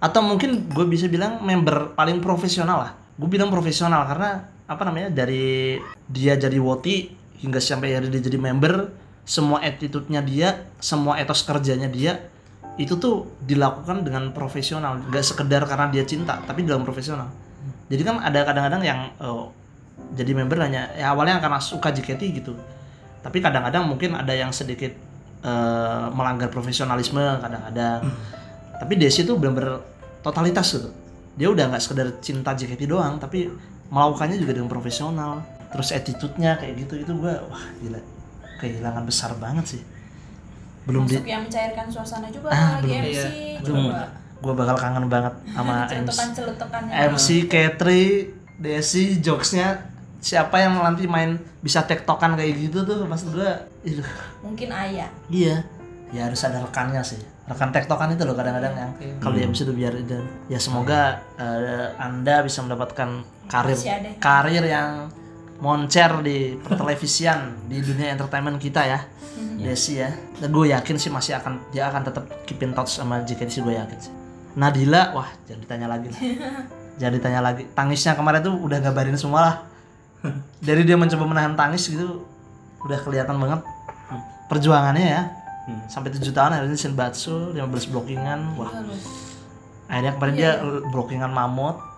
atau 0.00 0.20
mungkin 0.24 0.66
gue 0.66 0.86
bisa 0.88 1.06
bilang 1.06 1.38
member 1.40 1.94
paling 1.94 2.18
profesional 2.18 2.80
lah. 2.80 2.92
Gue 3.14 3.28
bilang 3.28 3.46
profesional 3.46 4.06
karena 4.06 4.42
apa 4.70 4.86
namanya 4.86 5.10
dari 5.10 5.82
dia 6.06 6.38
jadi 6.38 6.54
woti 6.62 7.10
hingga 7.42 7.58
sampai 7.58 7.98
hari 7.98 8.06
dia 8.06 8.22
jadi 8.22 8.38
member, 8.38 8.94
semua 9.26 9.58
attitude-nya 9.66 10.22
dia, 10.22 10.70
semua 10.78 11.18
etos 11.18 11.42
kerjanya 11.42 11.90
dia 11.90 12.30
itu 12.78 12.94
tuh 12.96 13.26
dilakukan 13.42 14.06
dengan 14.06 14.30
profesional, 14.30 15.02
nggak 15.10 15.24
sekedar 15.26 15.66
karena 15.66 15.90
dia 15.90 16.06
cinta, 16.06 16.38
tapi 16.46 16.62
dalam 16.62 16.86
profesional. 16.86 17.28
Jadi 17.90 18.02
kan 18.06 18.22
ada 18.22 18.46
kadang-kadang 18.46 18.82
yang 18.86 19.00
eh, 19.18 19.44
jadi 20.14 20.32
member 20.38 20.56
hanya 20.62 20.94
ya 20.94 21.10
awalnya 21.10 21.42
karena 21.42 21.58
suka 21.58 21.90
JKT 21.90 22.22
gitu. 22.40 22.54
Tapi 23.20 23.42
kadang-kadang 23.42 23.90
mungkin 23.90 24.14
ada 24.14 24.30
yang 24.30 24.54
sedikit 24.54 24.94
eh, 25.42 26.06
melanggar 26.14 26.46
profesionalisme 26.48 27.20
kadang-kadang. 27.42 28.06
Tapi 28.78 28.94
Desi 28.96 29.26
tuh 29.26 29.34
bener-bener 29.36 29.82
totalitas 30.22 30.78
gitu 30.78 31.09
dia 31.34 31.48
udah 31.48 31.70
nggak 31.70 31.80
sekedar 31.80 32.08
cinta 32.18 32.52
JKT 32.52 32.86
doang 32.86 33.16
tapi 33.16 33.50
melakukannya 33.88 34.36
juga 34.36 34.52
dengan 34.54 34.68
profesional. 34.68 35.42
Terus 35.70 35.90
attitude-nya 35.90 36.56
kayak 36.56 36.74
gitu 36.80 36.98
itu 36.98 37.12
gua 37.14 37.38
wah 37.46 37.64
gila. 37.78 38.00
Kehilangan 38.58 39.04
besar 39.04 39.30
banget 39.36 39.78
sih. 39.78 39.82
Belum 40.84 41.04
di 41.04 41.14
Masuk 41.14 41.28
yang 41.28 41.42
mencairkan 41.44 41.86
suasana 41.86 42.26
juga 42.28 42.50
Ah, 42.50 42.78
lagi 42.78 42.88
belum. 42.88 43.04
MC 43.04 43.24
Iya. 43.24 43.60
coba. 43.62 44.00
Gua 44.40 44.52
bakal 44.56 44.76
kangen 44.76 45.06
banget 45.06 45.34
sama 45.52 45.74
MC 46.00 46.18
MC 46.90 47.26
Katri, 47.46 48.04
Desi, 48.56 49.20
jokesnya 49.20 49.88
siapa 50.20 50.60
yang 50.60 50.76
nanti 50.76 51.08
main 51.08 51.40
bisa 51.60 51.80
tektokan 51.82 52.36
kayak 52.36 52.52
gitu 52.58 52.84
tuh 52.84 53.08
maksud 53.08 53.32
gua 53.32 53.56
ih, 53.82 53.96
mungkin 54.44 54.68
ayah 54.68 55.08
iya. 55.28 55.64
Ya 56.10 56.26
harus 56.26 56.42
ada 56.42 56.58
rekannya 56.58 57.00
sih 57.00 57.22
rekan 57.50 57.74
tektokan 57.74 58.14
itu 58.14 58.22
loh 58.22 58.38
kadang-kadang 58.38 58.74
yang 58.78 58.90
kalau 59.18 59.34
di 59.34 59.42
MC 59.42 59.66
tuh 59.66 59.74
biar 59.74 59.98
dan 60.06 60.22
ya 60.46 60.62
semoga 60.62 61.18
eh, 61.34 61.90
anda 61.98 62.46
bisa 62.46 62.62
mendapatkan 62.62 63.26
karir 63.50 63.78
karir 64.22 64.62
yang 64.62 65.10
moncer 65.58 66.22
di 66.22 66.54
pertelevisian 66.62 67.58
di 67.70 67.82
dunia 67.82 68.14
entertainment 68.14 68.56
kita 68.62 68.86
ya. 68.86 69.00
Desi 69.60 70.00
ya. 70.00 70.08
Dan 70.40 70.56
gue 70.56 70.72
yakin 70.72 70.96
sih 70.96 71.12
masih 71.12 71.36
akan 71.36 71.60
dia 71.68 71.88
akan 71.92 72.00
tetap 72.08 72.24
keep 72.48 72.60
in 72.64 72.72
touch 72.72 72.96
sama 72.96 73.20
JKT 73.24 73.60
sih 73.60 73.62
gue 73.64 73.76
yakin 73.76 73.98
sih. 73.98 74.12
Nadila 74.56 75.12
wah 75.12 75.28
jangan 75.44 75.60
ditanya 75.64 75.86
lagi 75.90 76.08
lah. 76.10 76.20
Jangan 77.00 77.16
ditanya 77.16 77.40
lagi. 77.40 77.64
Tangisnya 77.72 78.12
kemarin 78.12 78.44
tuh 78.44 78.52
udah 78.60 78.76
ngabarin 78.84 79.16
semua 79.16 79.40
lah. 79.40 79.56
Dari 80.66 80.84
dia 80.84 81.00
mencoba 81.00 81.24
menahan 81.24 81.56
tangis 81.56 81.88
gitu 81.88 82.28
udah 82.84 82.98
kelihatan 83.00 83.36
banget 83.36 83.60
perjuangannya 84.48 85.06
ya 85.06 85.22
Hmm. 85.70 85.86
sampai 85.86 86.10
tujuh 86.10 86.34
tahun 86.34 86.58
akhirnya 86.58 86.74
Senbatsu 86.74 87.54
15 87.54 87.92
blockingan 87.94 88.58
wah. 88.58 88.74
Iya 88.74 89.30
akhirnya 89.90 90.12
kemarin 90.18 90.34
dia 90.38 90.50
blockingan 90.90 91.30
mamut 91.34 91.90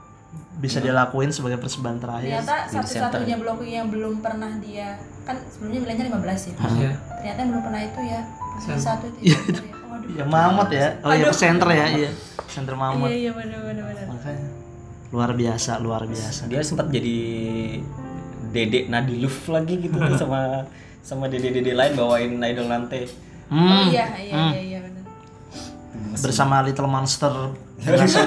bisa 0.61 0.81
dia 0.81 0.97
lakuin 0.97 1.29
sebagai 1.29 1.61
persembahan 1.61 1.99
terakhir. 2.01 2.29
Ternyata 2.41 2.57
satu-satunya 2.69 3.37
blocking 3.37 3.73
yang 3.73 3.89
belum 3.93 4.25
pernah 4.25 4.53
dia 4.61 4.97
kan 5.29 5.37
sebelumnya 5.49 5.81
bilangnya 5.85 6.05
15 6.09 6.49
ya? 6.49 6.55
Ya 6.81 6.93
ternyata 7.21 7.39
yang 7.41 7.51
belum 7.53 7.63
pernah 7.69 7.81
itu 7.85 8.01
ya 8.05 8.21
satu 8.79 9.05
itu. 9.11 9.19
Iya, 9.33 9.39
ya. 9.41 9.75
Waduh. 9.93 10.09
ya 10.17 10.25
mamut 10.25 10.69
ya. 10.73 10.89
Oh 11.05 11.13
iya 11.13 11.29
center 11.35 11.69
ya 11.69 11.87
iya. 11.93 12.11
Center 12.49 12.75
mamut. 12.77 13.09
Iya 13.13 13.17
iya 13.29 13.31
benar 13.37 13.61
benar 13.61 13.85
benar 13.93 14.05
makanya. 14.09 14.49
Luar 15.13 15.31
biasa 15.37 15.73
luar 15.85 16.03
biasa. 16.09 16.49
Dia 16.49 16.61
sempat 16.65 16.89
jadi 16.89 17.17
Dedek 18.53 18.93
Nadiluf 18.93 19.49
lagi 19.49 19.81
gitu 19.81 19.97
tuh 19.97 20.17
sama 20.23 20.65
sama 21.03 21.27
dede-dede 21.29 21.77
lain 21.77 21.93
bawain 21.93 22.41
idol 22.41 22.69
nanti. 22.69 23.05
Oh 23.53 23.55
Hmm, 23.55 23.85
iya 23.87 24.05
iya 24.17 24.33
iya 24.49 24.61
iya 24.65 24.79
benar. 24.81 25.05
Bersama 26.17 26.61
Little 26.67 26.89
Monster. 26.89 27.53
Little 27.79 28.01
Monster. 28.01 28.25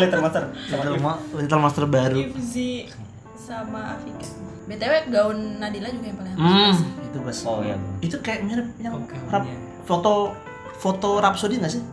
Little 0.00 0.22
Monster? 0.22 0.44
Sama 0.64 0.80
Little, 0.80 0.98
Mo- 0.98 1.20
Little 1.34 1.60
Monster 1.60 1.84
baru. 1.84 2.16
Ifzi 2.18 2.88
sama 3.36 3.94
Afika. 3.94 4.24
Btw 4.64 4.92
gaun 5.12 5.60
Nadila 5.60 5.92
juga 5.92 6.06
yang 6.08 6.16
paling 6.16 6.34
hmm. 6.34 6.72
sih. 6.72 6.88
itu 7.04 7.18
bos 7.20 7.38
Oh 7.44 7.60
iya. 7.60 7.76
itu 8.00 8.16
kayak 8.18 8.40
mirip 8.42 8.64
yang 8.80 8.96
Oke, 8.96 9.12
rap, 9.28 9.44
iya. 9.44 9.56
foto 9.84 10.32
foto 10.74 11.20
Rhapsody 11.20 11.60
nggak 11.60 11.68
sih? 11.70 11.84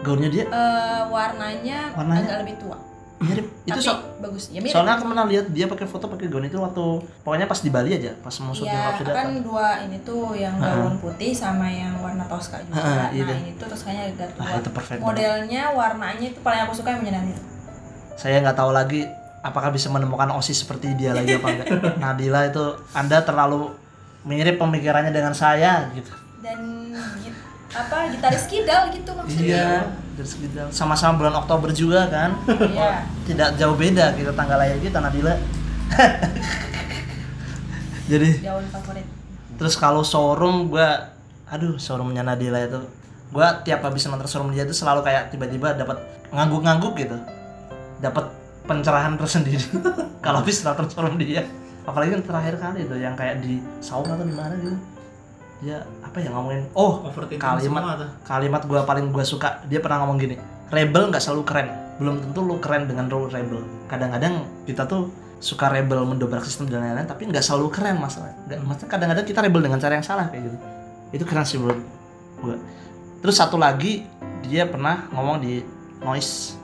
Gaunnya 0.00 0.32
dia? 0.32 0.44
Eh, 0.48 1.02
warnanya, 1.12 1.92
Warnanya? 1.92 2.24
agak 2.24 2.36
lebih 2.48 2.56
tua 2.56 2.76
mirip 3.18 3.48
itu 3.62 3.72
tapi 3.72 3.80
so- 3.80 4.02
bagus 4.18 4.44
ya 4.48 4.60
mirip 4.60 4.70
soalnya 4.70 4.94
aku 4.94 5.08
pernah 5.08 5.24
lihat 5.24 5.46
dia 5.48 5.66
pakai 5.66 5.84
foto 5.84 6.04
pakai 6.06 6.26
gaun 6.26 6.44
itu 6.44 6.56
waktu 6.56 6.84
pokoknya 7.20 7.46
pas 7.46 7.56
di 7.58 7.70
Bali 7.70 7.90
aja 7.90 8.12
pas 8.16 8.34
mau 8.38 8.52
syuting 8.52 8.68
Iya, 8.68 8.84
Rhapsody 8.86 9.08
kan 9.08 9.16
datang. 9.16 9.40
dua 9.40 9.66
ini 9.82 9.96
tuh 10.00 10.22
yang 10.32 10.54
gaun 10.54 10.94
putih 10.98 11.32
sama 11.32 11.64
yang 11.64 11.96
warna 11.98 12.24
toska 12.24 12.60
juga. 12.60 12.76
Ha, 12.76 12.84
nah, 12.84 13.08
iya 13.10 13.22
deh. 13.24 13.38
ini 13.38 13.52
tuh 13.54 13.66
toskanya 13.66 14.02
agak 14.06 14.28
tua. 14.30 14.42
Ah, 14.42 14.58
itu 14.58 14.70
perfect 14.70 14.98
banget. 14.98 15.08
Modelnya, 15.08 15.62
warnanya 15.70 16.26
itu 16.26 16.40
paling 16.40 16.60
aku 16.62 16.74
suka 16.74 16.88
yang 16.90 17.00
menyenangkan. 17.00 17.40
saya 18.14 18.36
nggak 18.38 18.52
tahu 18.54 18.70
lagi 18.70 19.00
apakah 19.42 19.68
bisa 19.70 19.88
menemukan 19.88 20.28
osis 20.32 20.56
seperti 20.58 20.92
dia 20.92 21.12
lagi 21.12 21.36
apa 21.36 21.46
enggak 21.46 21.68
Nadila 22.02 22.40
itu 22.44 22.64
anda 22.90 23.20
terlalu 23.20 23.72
mirip 24.22 24.56
pemikirannya 24.56 25.10
dengan 25.10 25.32
saya 25.32 25.88
gitu 25.92 26.12
Dan 26.38 26.92
apa 27.70 28.08
gitaris 28.08 28.44
kidal 28.46 28.88
gitu 28.88 29.10
maksudnya. 29.10 29.44
iya 29.46 29.68
dari 30.16 30.72
sama-sama 30.72 31.20
bulan 31.20 31.36
Oktober 31.36 31.68
juga 31.70 32.08
kan? 32.08 32.40
Iya. 32.48 33.04
tidak 33.28 33.48
jauh 33.54 33.76
beda 33.76 34.16
kita 34.16 34.32
tanggal 34.32 34.56
lahir 34.56 34.80
kita 34.80 34.98
Nadila 34.98 35.36
jadi 38.10 38.28
Jauh 38.42 38.62
favorit. 38.70 39.06
terus 39.58 39.74
kalau 39.74 40.02
showroom 40.02 40.70
gua 40.70 41.14
aduh 41.46 41.74
showroomnya 41.76 42.22
Nadila 42.22 42.62
itu. 42.62 42.80
Gua 43.30 43.58
tiap 43.66 43.82
habis 43.82 44.06
nonton 44.06 44.26
showroom 44.26 44.54
dia 44.54 44.62
itu 44.62 44.72
selalu 44.72 45.02
kayak 45.02 45.34
tiba-tiba 45.34 45.74
dapat 45.74 45.98
ngangguk-ngangguk 46.30 46.94
gitu. 46.96 47.16
Dapat 47.98 48.30
pencerahan 48.66 49.18
tersendiri. 49.18 49.62
Kalau 50.24 50.42
habis 50.42 50.62
nonton 50.62 50.86
showroom 50.86 51.18
dia. 51.18 51.42
Apalagi 51.86 52.18
yang 52.18 52.24
terakhir 52.26 52.54
kali 52.58 52.82
itu 52.82 52.96
yang 52.98 53.14
kayak 53.14 53.42
di 53.42 53.62
sauna 53.78 54.18
atau 54.18 54.26
di 54.26 54.34
mana 54.34 54.54
gitu 54.58 54.74
dia 55.64 55.84
apa 56.04 56.16
ya 56.20 56.28
ngomongin? 56.32 56.68
Oh 56.76 57.00
kalimat 57.40 57.62
semua 57.64 57.96
kalimat 58.28 58.62
gua 58.68 58.84
paling 58.84 59.08
gua 59.08 59.24
suka. 59.24 59.64
Dia 59.68 59.80
pernah 59.80 60.04
ngomong 60.04 60.18
gini 60.20 60.36
rebel 60.70 61.08
nggak 61.08 61.22
selalu 61.22 61.42
keren. 61.46 61.68
Belum 61.96 62.20
tentu 62.20 62.44
lu 62.44 62.60
keren 62.60 62.84
dengan 62.84 63.08
lu 63.08 63.30
rebel. 63.30 63.64
Kadang-kadang 63.88 64.44
kita 64.68 64.84
tuh 64.84 65.08
suka 65.40 65.68
rebel 65.68 66.00
mendobrak 66.04 66.44
sistem 66.44 66.72
dan 66.72 66.80
lain-lain 66.80 67.04
tapi 67.04 67.28
nggak 67.28 67.44
selalu 67.44 67.68
keren 67.68 68.00
masalah 68.00 68.32
nggak 68.48 68.56
maksudnya 68.64 68.88
kadang-kadang 68.88 69.24
kita 69.28 69.44
rebel 69.44 69.60
dengan 69.60 69.76
cara 69.80 69.92
yang 69.96 70.06
salah 70.06 70.26
kayak 70.28 70.48
gitu. 70.48 70.56
Itu 71.12 71.24
keren 71.24 71.44
sih 71.48 71.56
menurut 71.60 71.80
gua. 72.40 72.56
Terus 73.24 73.36
satu 73.36 73.56
lagi 73.56 74.04
dia 74.46 74.68
pernah 74.68 75.08
ngomong 75.12 75.42
di 75.42 75.64
noise. 76.04 76.56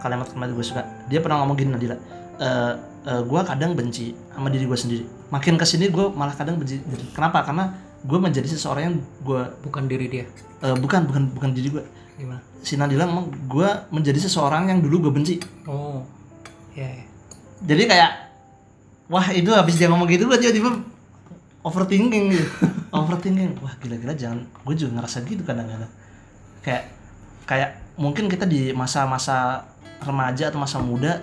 Kalimat 0.00 0.32
kalimat 0.32 0.50
gue 0.56 0.64
suka. 0.64 0.82
Dia 1.12 1.20
pernah 1.20 1.44
ngomong 1.44 1.56
gini 1.60 1.76
Nadila. 1.76 1.92
"Eh, 2.40 2.72
eh, 3.04 3.22
gue 3.22 3.40
kadang 3.44 3.76
benci 3.76 4.16
sama 4.32 4.48
diri 4.48 4.64
gue 4.64 4.78
sendiri. 4.78 5.04
Makin 5.28 5.60
ke 5.60 5.64
sini 5.68 5.92
gue 5.92 6.08
malah 6.16 6.32
kadang 6.32 6.56
benci 6.56 6.80
kenapa? 7.12 7.44
Karena 7.44 7.89
gue 8.00 8.18
menjadi 8.18 8.48
seseorang 8.48 8.82
yang 8.84 8.96
gue 9.20 9.42
Bukan 9.60 9.84
diri 9.84 10.06
dia. 10.06 10.24
Eh, 10.60 10.74
bukan 10.74 11.04
bukan 11.04 11.22
bukan 11.32 11.50
diri 11.50 11.68
gue 11.70 11.84
Gimana? 12.16 12.40
si 12.60 12.76
Nadila 12.76 13.04
ngomong 13.04 13.32
gue 13.46 13.68
menjadi 13.90 14.20
seseorang 14.20 14.68
yang 14.68 14.78
dulu 14.78 15.08
gue 15.08 15.12
benci 15.14 15.40
Oh. 15.64 16.04
Ya. 16.72 16.84
ya. 16.86 17.04
jadi 17.62 17.82
kayak 17.86 18.10
wah 19.06 19.26
itu 19.30 19.48
habis 19.50 19.74
dia 19.74 19.88
ngomong 19.88 20.04
gitu 20.06 20.24
gue 20.24 20.36
tiba-tiba 20.36 20.80
overthinking 21.60 22.24
gitu 22.30 22.46
overthinking 22.92 23.56
wah 23.58 23.72
gila-gila 23.76 24.12
jangan 24.12 24.44
gue 24.44 24.74
juga 24.74 24.90
ngerasa 24.96 25.24
gitu 25.24 25.42
kadang-kadang 25.42 25.88
kayak 26.60 26.92
kayak 27.44 27.70
mungkin 27.96 28.28
kita 28.28 28.44
di 28.44 28.70
masa-masa 28.70 29.64
remaja 30.00 30.48
atau 30.48 30.56
masa 30.58 30.76
muda 30.78 31.20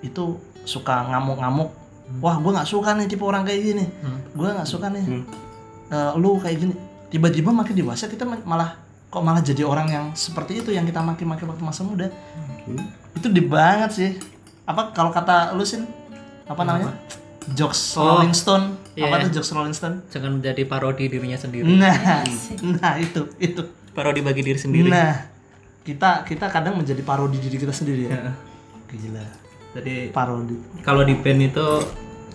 itu 0.00 0.38
suka 0.62 1.06
ngamuk-ngamuk 1.08 1.70
wah 2.18 2.36
gue 2.36 2.50
nggak 2.52 2.66
suka 2.66 2.94
nih 2.94 3.06
tipe 3.06 3.22
orang 3.22 3.42
kayak 3.42 3.60
gini 3.64 3.84
Hmm. 4.00 4.18
gue 4.32 4.48
nggak 4.48 4.66
suka 4.66 4.86
nih 4.88 5.04
Hmm. 5.04 5.24
Eh, 5.88 6.12
lu 6.16 6.38
kayak 6.38 6.56
gini. 6.58 6.74
Tiba-tiba 7.08 7.48
makin 7.50 7.72
dewasa 7.72 8.04
kita 8.06 8.28
ma- 8.28 8.44
malah 8.44 8.76
kok 9.08 9.24
malah 9.24 9.40
jadi 9.40 9.64
orang 9.64 9.88
yang 9.88 10.04
seperti 10.12 10.60
itu 10.60 10.70
yang 10.76 10.84
kita 10.84 11.00
maki-maki 11.00 11.48
waktu 11.48 11.64
masa 11.64 11.80
muda. 11.80 12.12
Itu 13.16 13.32
di 13.32 13.40
banget 13.40 13.90
sih. 13.96 14.10
Apa 14.68 14.92
kalau 14.92 15.08
kata 15.08 15.56
lu 15.56 15.64
sih 15.64 15.80
apa 16.44 16.60
namanya? 16.64 16.92
Jokes 17.56 17.96
Oh, 17.96 18.20
Rolling 18.20 18.36
Stone. 18.36 18.76
Apa 19.00 19.16
iya. 19.16 19.24
tuh 19.24 19.40
jokes 19.40 19.50
Rolling 19.56 19.72
Stone? 19.72 20.04
Jangan 20.12 20.36
menjadi 20.36 20.68
parodi 20.68 21.08
dirinya 21.08 21.40
sendiri. 21.40 21.64
nah 21.64 22.20
nah 22.60 22.94
itu 23.00 23.24
itu. 23.40 23.64
Parodi 23.96 24.20
bagi 24.20 24.44
diri 24.44 24.60
sendiri. 24.60 24.92
nah 24.92 25.24
kita 25.82 26.28
kita 26.28 26.52
kadang 26.52 26.76
menjadi 26.76 27.00
parodi 27.00 27.40
diri 27.40 27.56
kita 27.56 27.72
sendiri 27.72 28.12
ya. 28.12 28.36
Gila. 28.92 29.24
Jadi 29.80 30.12
parodi. 30.12 30.56
kalau 30.84 31.08
di 31.08 31.16
band 31.16 31.40
itu 31.48 31.66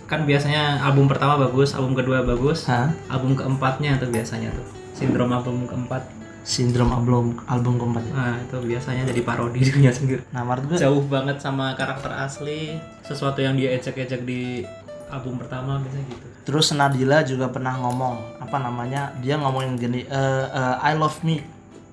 kan 0.04 0.24
biasanya 0.24 0.84
album 0.84 1.08
pertama 1.08 1.40
bagus, 1.40 1.72
album 1.72 1.96
kedua 1.96 2.20
bagus, 2.22 2.68
Hah? 2.68 2.92
album 3.08 3.32
keempatnya 3.34 3.96
tuh 3.96 4.12
biasanya 4.12 4.52
tuh 4.52 4.66
sindrom 4.94 5.32
album 5.32 5.64
keempat. 5.66 6.04
sindrom 6.44 6.92
album 6.92 7.40
album 7.48 7.80
keempat 7.80 8.04
ya. 8.04 8.12
Nah 8.12 8.36
itu 8.36 8.56
biasanya 8.60 9.02
jadi 9.08 9.24
parodi 9.24 9.64
dirinya 9.64 9.88
sendiri. 9.88 10.20
nah 10.28 10.44
menurut 10.44 10.64
gue 10.68 10.76
Jauh 10.76 11.00
banget 11.08 11.40
sama 11.40 11.72
karakter 11.72 12.12
asli, 12.12 12.76
sesuatu 13.00 13.40
yang 13.40 13.56
dia 13.56 13.72
ejek-ejek 13.72 14.22
di 14.22 14.60
album 15.08 15.40
pertama 15.40 15.80
biasanya 15.80 16.04
gitu. 16.04 16.26
Terus 16.44 16.76
Nadila 16.76 17.24
juga 17.24 17.48
pernah 17.48 17.72
ngomong 17.80 18.44
apa 18.44 18.60
namanya 18.60 19.16
dia 19.24 19.40
ngomongin 19.40 19.80
gini 19.80 20.04
"Eh, 20.04 20.46
eh, 20.46 20.76
I 20.84 20.92
love 20.94 21.24
me 21.24 21.40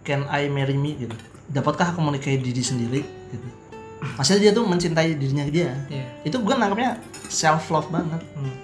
can 0.04 0.28
I 0.28 0.52
marry 0.52 0.76
me 0.76 1.00
gitu 1.00 1.16
dapatkah 1.48 1.96
aku 1.96 2.04
menikahi 2.04 2.36
diri 2.36 2.60
sendiri 2.60 3.02
gitu 3.32 3.48
maksudnya 4.02 4.50
dia 4.50 4.52
tuh 4.52 4.66
mencintai 4.66 5.14
dirinya 5.14 5.46
dia. 5.46 5.78
Iya. 5.88 6.06
itu 6.26 6.38
gue 6.42 6.56
nangkepnya 6.58 6.98
self 7.30 7.70
love 7.70 7.90
banget. 7.94 8.22
Hmm. 8.34 8.56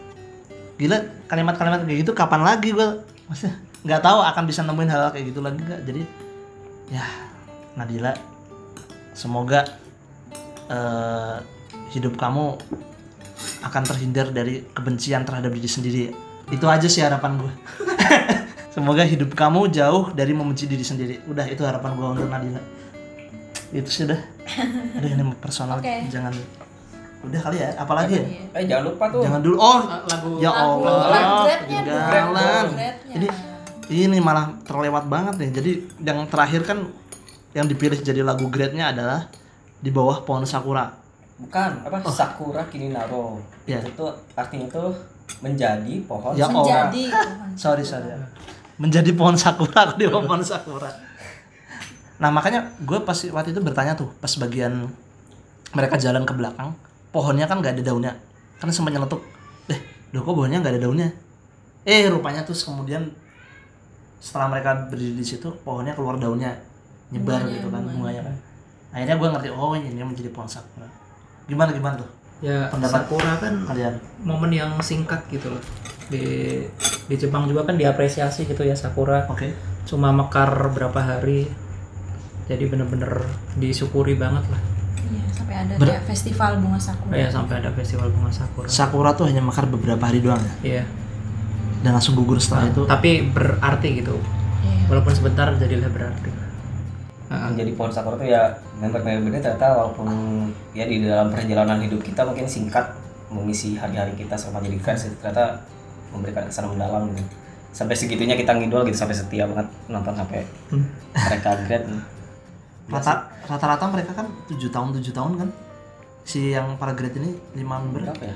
gila 0.78 0.98
kalimat-kalimat 1.26 1.90
kayak 1.90 2.06
gitu 2.06 2.14
kapan 2.14 2.46
lagi 2.46 2.70
gue 2.70 3.02
maksudnya 3.26 3.58
nggak 3.82 4.02
tahu 4.02 4.20
akan 4.22 4.44
bisa 4.46 4.62
nemuin 4.62 4.90
hal, 4.94 5.02
-hal 5.10 5.12
kayak 5.14 5.26
gitu 5.34 5.40
lagi 5.42 5.58
nggak? 5.62 5.82
Jadi 5.86 6.02
ya 6.94 7.06
Nadila 7.78 8.14
semoga 9.14 9.66
eh, 10.70 11.38
hidup 11.94 12.18
kamu 12.18 12.58
akan 13.66 13.84
terhindar 13.86 14.30
dari 14.34 14.66
kebencian 14.74 15.26
terhadap 15.26 15.54
diri 15.54 15.70
sendiri. 15.70 16.04
Itu 16.50 16.66
aja 16.70 16.86
sih 16.86 17.02
harapan 17.02 17.42
gue 17.42 17.54
semoga 18.76 19.02
hidup 19.02 19.34
kamu 19.34 19.74
jauh 19.74 20.14
dari 20.14 20.34
membenci 20.34 20.70
diri 20.70 20.86
sendiri. 20.86 21.16
Udah 21.26 21.46
itu 21.50 21.62
harapan 21.66 21.94
gue 21.98 22.08
untuk 22.18 22.30
Nadila 22.30 22.62
itu 23.72 23.90
sih 23.90 24.04
udah 24.08 24.20
aduh 24.98 25.10
ini 25.10 25.24
personal 25.38 25.78
Oke. 25.80 26.08
jangan 26.08 26.32
udah 27.28 27.40
kali 27.42 27.58
ya 27.60 27.70
apalagi 27.76 28.14
ya 28.16 28.24
Eh 28.56 28.64
jangan 28.64 28.84
lupa 28.94 29.06
tuh. 29.12 29.22
jangan 29.26 29.42
dulu 29.42 29.56
oh 29.58 29.80
Lagu 30.06 30.30
ya 30.40 30.52
Allah 30.54 30.96
Grade-nya. 31.44 32.62
jadi 33.12 33.28
ini 33.88 34.18
malah 34.20 34.56
terlewat 34.64 35.08
banget 35.08 35.36
nih 35.40 35.50
jadi 35.52 35.72
yang 36.04 36.20
terakhir 36.28 36.62
kan 36.64 36.88
yang 37.52 37.66
dipilih 37.66 37.98
jadi 38.00 38.22
lagu 38.22 38.48
grade-nya 38.48 38.94
adalah 38.94 39.28
di 39.78 39.90
bawah 39.90 40.22
pohon 40.24 40.46
sakura 40.46 40.94
Bukan, 41.38 41.86
apa? 41.86 42.02
Sakura 42.10 42.66
Kininaro. 42.66 43.38
Ya. 43.70 43.78
Itu 43.78 43.94
tuh 43.94 44.10
artinya 44.34 44.66
tuh 44.74 44.90
menjadi 45.38 46.02
pohon. 46.10 46.34
Ya 46.34 46.50
Allah. 46.50 46.90
Menjadi 46.90 47.04
sorry 47.54 47.86
sorry 47.86 48.10
menjadi 48.78 49.10
pohon 49.14 49.34
sakura 49.34 49.90
aku 49.90 49.98
di 49.98 50.06
bawah 50.06 50.26
pohon 50.26 50.42
sakura 50.42 50.90
nah 52.18 52.30
makanya 52.30 52.74
gue 52.82 52.98
pas 53.00 53.14
waktu 53.14 53.54
itu 53.54 53.62
bertanya 53.62 53.94
tuh 53.94 54.10
pas 54.18 54.30
bagian 54.36 54.90
mereka 55.70 55.96
jalan 55.96 56.24
ke 56.24 56.34
belakang 56.34 56.74
pohonnya 57.08 57.46
kan 57.46 57.60
nggak 57.60 57.78
ada 57.78 57.84
daunnya. 57.84 58.14
Kan 58.58 58.70
sempat 58.70 58.92
nyeletuk. 58.92 59.22
Deh 59.66 59.80
loh 60.12 60.22
kok 60.22 60.34
pohonnya 60.34 60.60
nggak 60.60 60.74
ada 60.76 60.82
daunnya? 60.82 61.10
Eh 61.84 62.06
rupanya 62.08 62.42
terus 62.42 62.62
kemudian 62.62 63.10
setelah 64.18 64.50
mereka 64.50 64.90
berdiri 64.90 65.14
di 65.14 65.26
situ 65.26 65.50
pohonnya 65.62 65.94
keluar 65.94 66.18
daunnya. 66.18 66.58
Nyebar 67.08 67.40
Bunganya, 67.40 67.54
gitu 67.54 67.68
kan 67.68 67.80
bunganya. 67.80 67.96
bunganya 67.96 68.22
kan. 68.24 68.36
Akhirnya 68.92 69.16
gue 69.16 69.28
ngerti 69.30 69.50
oh 69.52 69.72
ini 69.74 70.02
menjadi 70.02 70.30
pohon 70.30 70.48
sakura. 70.48 70.88
Gimana 71.46 71.70
gimana 71.72 71.96
tuh? 71.96 72.10
Ya 72.38 72.70
Pendapat- 72.70 73.08
Sakura 73.08 73.34
kan 73.38 73.54
kalian? 73.66 73.94
momen 74.22 74.52
yang 74.52 74.72
singkat 74.80 75.22
gitu 75.28 75.50
loh. 75.50 75.64
Di 76.08 76.24
di 77.08 77.16
Jepang 77.16 77.46
juga 77.46 77.64
kan 77.64 77.76
diapresiasi 77.76 78.46
gitu 78.46 78.62
ya 78.62 78.74
Sakura. 78.74 79.26
oke. 79.26 79.48
Cuma 79.86 80.12
mekar 80.12 80.50
berapa 80.70 80.98
hari. 80.98 81.48
Jadi 82.48 82.64
bener-bener 82.66 83.12
disyukuri 83.56 84.16
banget 84.16 84.44
lah. 84.48 84.62
Iya, 85.06 85.24
sampai 85.30 85.56
ada 85.58 85.74
Ber- 85.76 85.88
kayak 85.90 86.04
festival 86.06 86.52
bunga 86.58 86.80
sakura. 86.80 87.14
Ya 87.14 87.28
sampai 87.28 87.56
ada 87.58 87.70
festival 87.72 88.08
bunga 88.10 88.28
Sakura. 88.30 88.68
sakura 88.68 89.10
tuh 89.14 89.26
hanya 89.26 89.40
mekar 89.40 89.64
beberapa 89.66 90.00
hari 90.02 90.20
doang 90.20 90.40
ya 90.40 90.54
Iya. 90.66 90.84
dan 91.80 91.92
langsung 91.94 92.14
gugur 92.14 92.36
setelah 92.38 92.68
itu 92.68 92.84
Tapi 92.84 93.12
berarti 93.28 93.88
gitu. 93.96 94.16
Iya. 94.60 94.84
Walaupun 94.88 95.14
sebentar 95.14 95.48
jadilah 95.54 95.88
berarti. 95.88 96.32
Heeh. 97.28 97.48
menjadi 97.50 97.72
pohon 97.74 97.92
sakura 97.92 98.16
tuh 98.16 98.24
ya 98.26 98.48
member-membernya 98.78 99.44
ternyata 99.44 99.68
walaupun 99.74 100.08
ya 100.72 100.84
di 100.84 101.04
dalam 101.04 101.28
perjalanan 101.28 101.76
hidup 101.78 102.00
kita 102.00 102.24
mungkin 102.24 102.48
singkat 102.48 102.88
mengisi 103.28 103.76
hari-hari 103.76 104.16
kita 104.16 104.32
selama 104.32 104.64
jadi 104.64 104.80
fans 104.80 105.04
itu 105.04 105.16
ternyata 105.18 105.60
memberikan 106.10 106.48
kesan 106.48 106.72
mendalam 106.72 107.12
gitu 107.12 107.28
sampai 107.70 107.94
segitunya 107.94 108.32
kita 108.34 108.56
ngidol 108.56 108.88
gitu 108.88 108.96
sampai 108.98 109.12
setia 109.14 109.44
banget 109.44 109.68
nonton 109.86 110.16
sampai 110.16 110.40
Hmm. 110.72 110.88
mereka 111.14 111.50
grade 111.62 111.88
rata 112.88 113.14
rata-rata 113.44 113.86
mereka 113.88 114.12
kan 114.16 114.28
tujuh 114.48 114.70
tahun 114.70 114.96
tujuh 115.00 115.12
tahun 115.12 115.34
kan 115.38 115.50
si 116.24 116.52
yang 116.52 116.76
para 116.76 116.92
grade 116.92 117.20
ini 117.20 117.32
lima 117.56 117.80
member 117.80 118.12
berapa 118.12 118.24
ya 118.24 118.36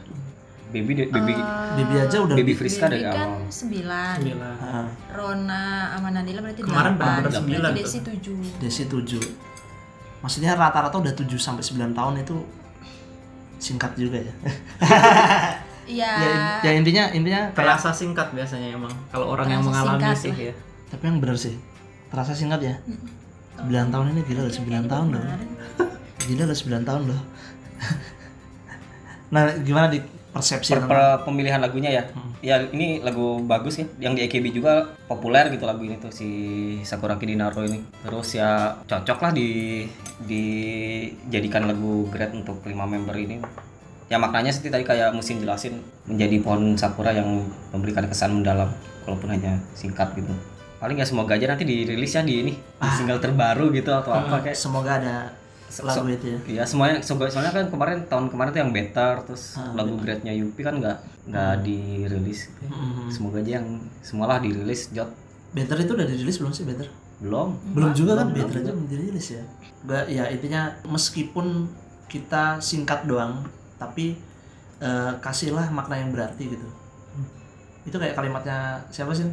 baby 0.72 1.08
baby 1.08 1.36
Bibi 1.72 1.96
aja 2.00 2.18
udah 2.24 2.36
baby 2.36 2.56
Friska 2.56 2.88
dari 2.88 3.04
Baby 3.04 3.12
kan 3.12 3.28
awal 3.28 3.44
9. 3.44 3.52
Sembilan. 3.52 4.16
Ah, 4.64 4.88
Rona 5.12 5.64
sama 5.92 6.10
Nadila 6.12 6.40
berarti 6.40 6.62
Kemarin 6.64 6.94
8. 6.96 7.00
bener-bener 7.00 7.20
Berarti 7.22 7.40
sembilan 7.40 7.70
tuh. 7.72 7.80
Desi 7.84 8.00
7. 8.00 8.60
Desi 8.64 8.84
tujuh 8.88 9.24
maksudnya 10.22 10.52
rata-rata 10.56 10.96
udah 10.96 11.12
7 11.12 11.28
sampai 11.36 11.64
9 11.64 11.92
tahun 11.92 12.14
itu 12.24 12.36
singkat 13.58 13.92
juga 13.96 14.18
ya 14.20 14.34
Iya. 15.82 16.08
ya, 16.08 16.32
ya 16.64 16.72
intinya 16.78 17.10
intinya 17.12 17.52
kayak 17.52 17.58
Terasa 17.58 17.92
singkat 17.92 18.32
biasanya 18.32 18.72
emang 18.72 18.94
kalau 19.12 19.28
orang 19.28 19.50
yang 19.50 19.64
mengalami 19.66 20.14
sih 20.16 20.32
lah. 20.32 20.40
ya. 20.40 20.54
tapi 20.88 21.04
yang 21.10 21.18
bener 21.20 21.36
sih 21.36 21.58
terasa 22.08 22.32
singkat 22.32 22.62
ya 22.64 22.76
9 23.68 23.94
tahun 23.94 24.06
ini 24.14 24.22
gila 24.26 24.42
udah 24.48 24.56
9 24.56 24.92
tahun 24.92 25.08
loh. 25.14 25.24
Gila 26.28 26.44
udah 26.48 26.58
9 26.58 26.88
tahun 26.88 27.04
loh. 27.10 27.22
Nah 29.32 29.44
gimana 29.64 29.88
di 29.88 30.00
persepsi 30.32 30.72
Per- 30.76 30.88
per- 30.88 31.22
pemilihan 31.28 31.60
lagunya 31.60 31.92
ya? 31.92 32.04
Ya 32.42 32.58
ini 32.72 33.04
lagu 33.06 33.44
bagus 33.46 33.78
ya 33.78 33.86
yang 34.00 34.18
di 34.18 34.26
AKB 34.26 34.50
juga 34.56 34.92
populer 35.06 35.52
gitu 35.54 35.68
lagu 35.70 35.84
ini 35.86 36.00
tuh 36.02 36.10
si 36.12 36.30
Sakura 36.84 37.16
Kidinaro 37.16 37.62
ini. 37.64 37.84
Terus 38.02 38.38
ya 38.38 38.80
cocok 38.86 39.18
lah 39.22 39.32
di 39.32 39.82
dijadikan 40.26 41.68
lagu 41.68 42.08
grade 42.10 42.34
untuk 42.38 42.64
lima 42.66 42.86
member 42.88 43.16
ini. 43.18 43.38
Ya 44.12 44.20
maknanya 44.20 44.52
seperti 44.52 44.76
tadi 44.76 44.84
kayak 44.84 45.16
musim 45.16 45.40
jelasin 45.40 45.80
menjadi 46.04 46.44
pohon 46.44 46.76
sakura 46.76 47.16
yang 47.16 47.48
memberikan 47.72 48.04
kesan 48.12 48.36
mendalam 48.36 48.68
walaupun 49.08 49.32
hanya 49.32 49.56
singkat 49.72 50.12
gitu 50.20 50.36
paling 50.82 50.98
ya 50.98 51.06
semoga 51.06 51.38
aja 51.38 51.46
nanti 51.46 51.62
dirilis 51.62 52.10
ya 52.10 52.26
di 52.26 52.42
ini 52.42 52.54
di 52.58 52.90
single 52.92 53.22
terbaru 53.22 53.70
gitu 53.70 53.94
atau 53.94 54.12
apa 54.12 54.42
kayak 54.42 54.58
Semoga 54.58 54.98
ada 54.98 55.30
lagu 55.80 56.04
so- 56.04 56.10
itu 56.10 56.26
ya. 56.28 56.40
Iya 56.50 56.64
semuanya 56.66 57.00
so- 57.00 57.16
soalnya 57.22 57.54
kan 57.54 57.70
kemarin 57.70 58.04
tahun 58.04 58.28
kemarin 58.28 58.50
tuh 58.50 58.60
yang 58.60 58.72
better 58.72 59.14
terus 59.24 59.56
Ah, 59.56 59.72
lagu 59.72 59.94
grade-nya 59.96 60.34
Yupi 60.34 60.60
kan 60.60 60.76
nggak 60.76 60.98
nggak 61.30 61.54
dirilis. 61.62 62.50
gitu 62.50 62.66
ya. 62.66 62.70
Mm-mm. 62.74 63.08
Semoga 63.08 63.38
aja 63.40 63.52
yang 63.62 63.68
semualah 64.02 64.42
dirilis 64.42 64.90
Jot 64.90 65.08
Better 65.52 65.78
itu 65.78 65.92
udah 65.94 66.04
dirilis 66.04 66.36
belum 66.36 66.52
sih 66.52 66.66
Better? 66.66 66.90
belum. 67.22 67.54
Belum 67.72 67.92
juga 67.94 68.18
kan 68.18 68.34
Better 68.34 68.56
aja 68.58 68.72
belum 68.74 68.90
dirilis 68.90 69.28
ya. 69.32 69.44
Gak, 69.82 70.10
ya 70.10 70.26
intinya 70.28 70.62
meskipun 70.84 71.70
kita 72.06 72.58
singkat 72.60 73.06
doang, 73.06 73.46
tapi 73.78 74.18
eh, 74.78 75.14
kasihlah 75.18 75.70
makna 75.70 75.96
yang 75.96 76.10
berarti 76.10 76.50
gitu. 76.50 76.68
Itu 77.82 77.96
kayak 77.96 78.14
kalimatnya 78.14 78.82
siapa 78.90 79.14
sih? 79.14 79.30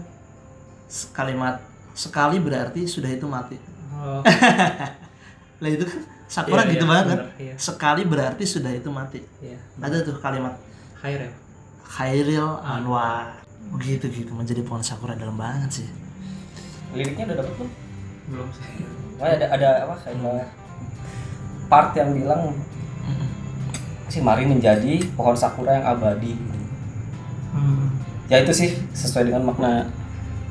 Kalimat 1.12 1.61
sekali 1.93 2.41
berarti 2.41 2.89
sudah 2.89 3.11
itu 3.11 3.26
mati. 3.28 3.57
Oh, 3.93 4.22
Lah 5.62 5.70
itu 5.70 5.84
kan 5.84 6.01
Sakura 6.28 6.62
Iya, 6.68 6.76
gitu 6.76 6.84
iya, 6.84 6.91
banget 6.93 7.05
kan. 7.05 7.18
bener, 7.18 7.28
iya. 7.41 7.55
Sekali 7.57 8.03
berarti 8.05 8.45
sudah 8.45 8.70
itu 8.70 8.89
mati. 8.93 9.20
iya. 9.41 9.59
Ada 9.80 10.05
tuh 10.05 10.20
kalimat 10.20 10.55
Khair 11.01 11.24
ya. 11.24 11.32
Khairil 11.89 12.49
Anwar. 12.61 13.41
Begitu 13.72 14.07
gitu 14.12 14.32
menjadi 14.36 14.61
pohon 14.64 14.84
sakura 14.84 15.16
dalam 15.16 15.34
banget 15.41 15.82
sih. 15.82 15.89
Liriknya 16.93 17.32
udah 17.32 17.36
dapet 17.43 17.53
belum? 17.59 17.70
Belum 18.28 18.49
sih. 18.53 18.64
Oh, 19.18 19.26
ada 19.26 19.47
ada 19.51 19.68
apa 19.89 19.95
kayak 20.05 20.47
part 21.68 21.91
yang 21.97 22.14
bilang 22.14 22.55
si 24.09 24.24
Mari 24.24 24.49
menjadi 24.49 25.05
pohon 25.16 25.36
sakura 25.36 25.80
yang 25.80 25.86
abadi. 25.97 26.32
Hmm. 27.53 27.89
Ya 28.28 28.41
itu 28.45 28.53
sih 28.53 28.70
sesuai 28.93 29.28
dengan 29.32 29.45
makna 29.49 29.89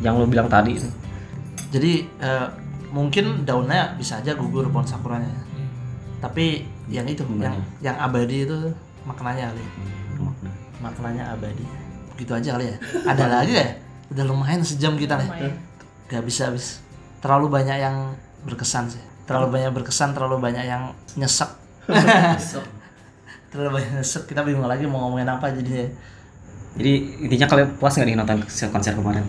yang 0.02 0.18
lo 0.18 0.26
bilang 0.30 0.48
tadi. 0.48 0.78
Jadi 1.74 2.06
eh, 2.22 2.48
mungkin 2.94 3.44
daunnya 3.44 3.98
bisa 3.98 4.22
aja 4.22 4.38
gugur 4.38 4.70
pohon 4.70 4.86
sakuranya. 4.88 5.28
ya. 5.28 5.42
Tapi 6.18 6.66
yang 6.90 7.06
itu 7.06 7.22
yang 7.38 7.58
yang 7.84 7.98
abadi 8.00 8.48
itu 8.48 8.58
maknanya 9.04 9.52
kali. 9.54 9.64
Maknanya 10.82 11.36
abadi. 11.36 11.66
Begitu 12.16 12.32
aja 12.34 12.50
kali 12.58 12.66
ya. 12.74 12.78
Ada 13.06 13.26
lagi 13.30 13.54
ya? 13.54 13.68
Udah 14.14 14.24
lumayan 14.26 14.64
sejam 14.64 14.96
kita 14.96 15.20
nih. 15.20 15.30
Lumayan. 15.30 15.54
Gak 16.08 16.24
bisa 16.24 16.50
habis. 16.50 16.80
Terlalu 17.20 17.52
banyak 17.52 17.78
yang 17.78 18.16
berkesan 18.48 18.88
sih. 18.88 19.04
Terlalu 19.28 19.60
banyak 19.60 19.72
berkesan, 19.76 20.16
terlalu 20.16 20.40
banyak 20.40 20.64
yang 20.64 20.96
nyesek. 21.20 21.52
terlalu 23.52 23.70
banyak 23.82 23.92
nyesek. 24.00 24.24
Kita 24.24 24.42
bingung 24.48 24.66
lagi 24.66 24.88
mau 24.88 25.06
ngomongin 25.06 25.28
apa 25.28 25.52
jadinya. 25.52 25.84
Jadi 26.78 26.94
intinya 27.28 27.48
kalian 27.50 27.70
puas 27.76 27.98
nggak 27.98 28.08
nih 28.08 28.16
nonton 28.16 28.38
konser 28.72 28.94
kemarin? 28.96 29.26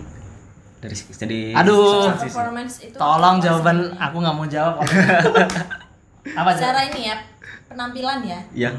Dari 0.79 0.95
jadi 0.95 1.39
Aduh. 1.53 2.07
performance 2.15 2.79
itu 2.81 2.95
Tolong 2.95 3.37
jawaban 3.37 3.77
sih? 3.83 3.99
aku 3.99 4.15
nggak 4.17 4.31
mau 4.33 4.47
jawab. 4.47 4.75
apa 6.39 6.49
aja? 6.49 6.57
secara 6.57 6.79
ini 6.85 7.01
ya 7.05 7.17
penampilan 7.65 8.19
ya 8.21 8.39
Iya. 8.53 8.71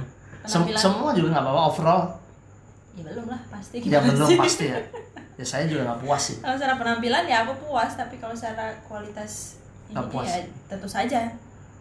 Sem- 0.43 0.73
semua 0.73 1.13
juga 1.13 1.29
nggak 1.31 1.43
apa-apa 1.43 1.63
overall. 1.67 2.03
ya 2.91 3.03
belum 3.05 3.27
lah 3.27 3.41
pasti 3.49 3.77
Ya 3.83 4.01
belum 4.01 4.29
pasti 4.37 4.65
ya. 4.67 4.81
Ya 5.35 5.45
saya 5.47 5.65
juga 5.65 5.85
nggak 5.87 6.01
puas 6.01 6.23
sih. 6.23 6.37
kalau 6.39 6.57
secara 6.57 6.75
penampilan 6.77 7.25
ya 7.25 7.45
aku 7.45 7.53
puas 7.61 7.93
tapi 7.93 8.17
kalau 8.17 8.33
secara 8.33 8.73
kualitas 8.83 9.61
ini 9.87 9.95
Nggak 9.95 10.09
puas. 10.09 10.27
ya 10.27 10.41
tentu 10.67 10.89
saja 10.89 11.21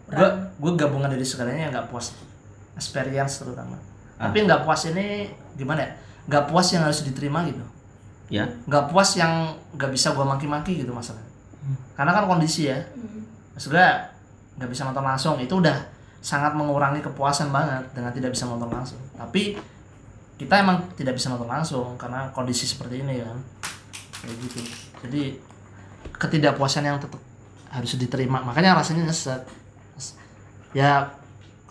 Gue 0.06 0.26
gue 0.58 0.72
gabungan 0.74 1.06
dari 1.06 1.22
segalanya 1.22 1.64
yang 1.64 1.72
nggak 1.72 1.86
puas. 1.86 2.10
Experience 2.74 3.38
terutama. 3.38 3.78
Ah. 4.16 4.26
Tapi 4.26 4.42
nggak 4.42 4.64
puas 4.64 4.82
ini 4.86 5.28
gimana 5.54 5.80
ya? 5.80 5.90
Nggak 6.26 6.44
puas 6.46 6.66
yang 6.68 6.82
harus 6.82 7.00
diterima 7.00 7.46
gitu. 7.46 7.62
Ya. 8.30 8.46
Nggak 8.64 8.94
puas 8.94 9.18
yang 9.18 9.52
nggak 9.74 9.90
bisa 9.90 10.14
gua 10.14 10.24
maki-maki 10.24 10.80
gitu 10.80 10.94
masalahnya. 10.94 11.28
Karena 11.98 12.14
kan 12.14 12.24
kondisi 12.30 12.70
ya. 12.70 12.78
Hmm. 12.94 13.26
Maksudnya 13.52 14.08
nggak 14.56 14.70
bisa 14.70 14.86
nonton 14.86 15.04
langsung 15.04 15.36
itu 15.42 15.52
udah 15.58 15.76
sangat 16.20 16.52
mengurangi 16.52 17.00
kepuasan 17.00 17.48
banget 17.50 17.84
dengan 17.92 18.14
tidak 18.14 18.30
bisa 18.32 18.46
nonton 18.46 18.70
langsung. 18.70 19.00
Tapi 19.18 19.58
kita 20.40 20.54
emang 20.62 20.80
tidak 20.96 21.18
bisa 21.18 21.28
nonton 21.28 21.50
langsung 21.50 21.98
karena 22.00 22.30
kondisi 22.32 22.64
seperti 22.64 23.02
ini 23.02 23.20
kan. 23.20 23.36
Kayak 24.22 24.36
gitu. 24.46 24.58
Jadi 25.04 25.22
ketidakpuasan 26.16 26.86
yang 26.86 26.96
tetap 26.96 27.20
harus 27.72 27.92
diterima. 27.98 28.40
Makanya 28.40 28.78
rasanya 28.78 29.10
nyesek. 29.10 29.42
Ya 30.70 31.10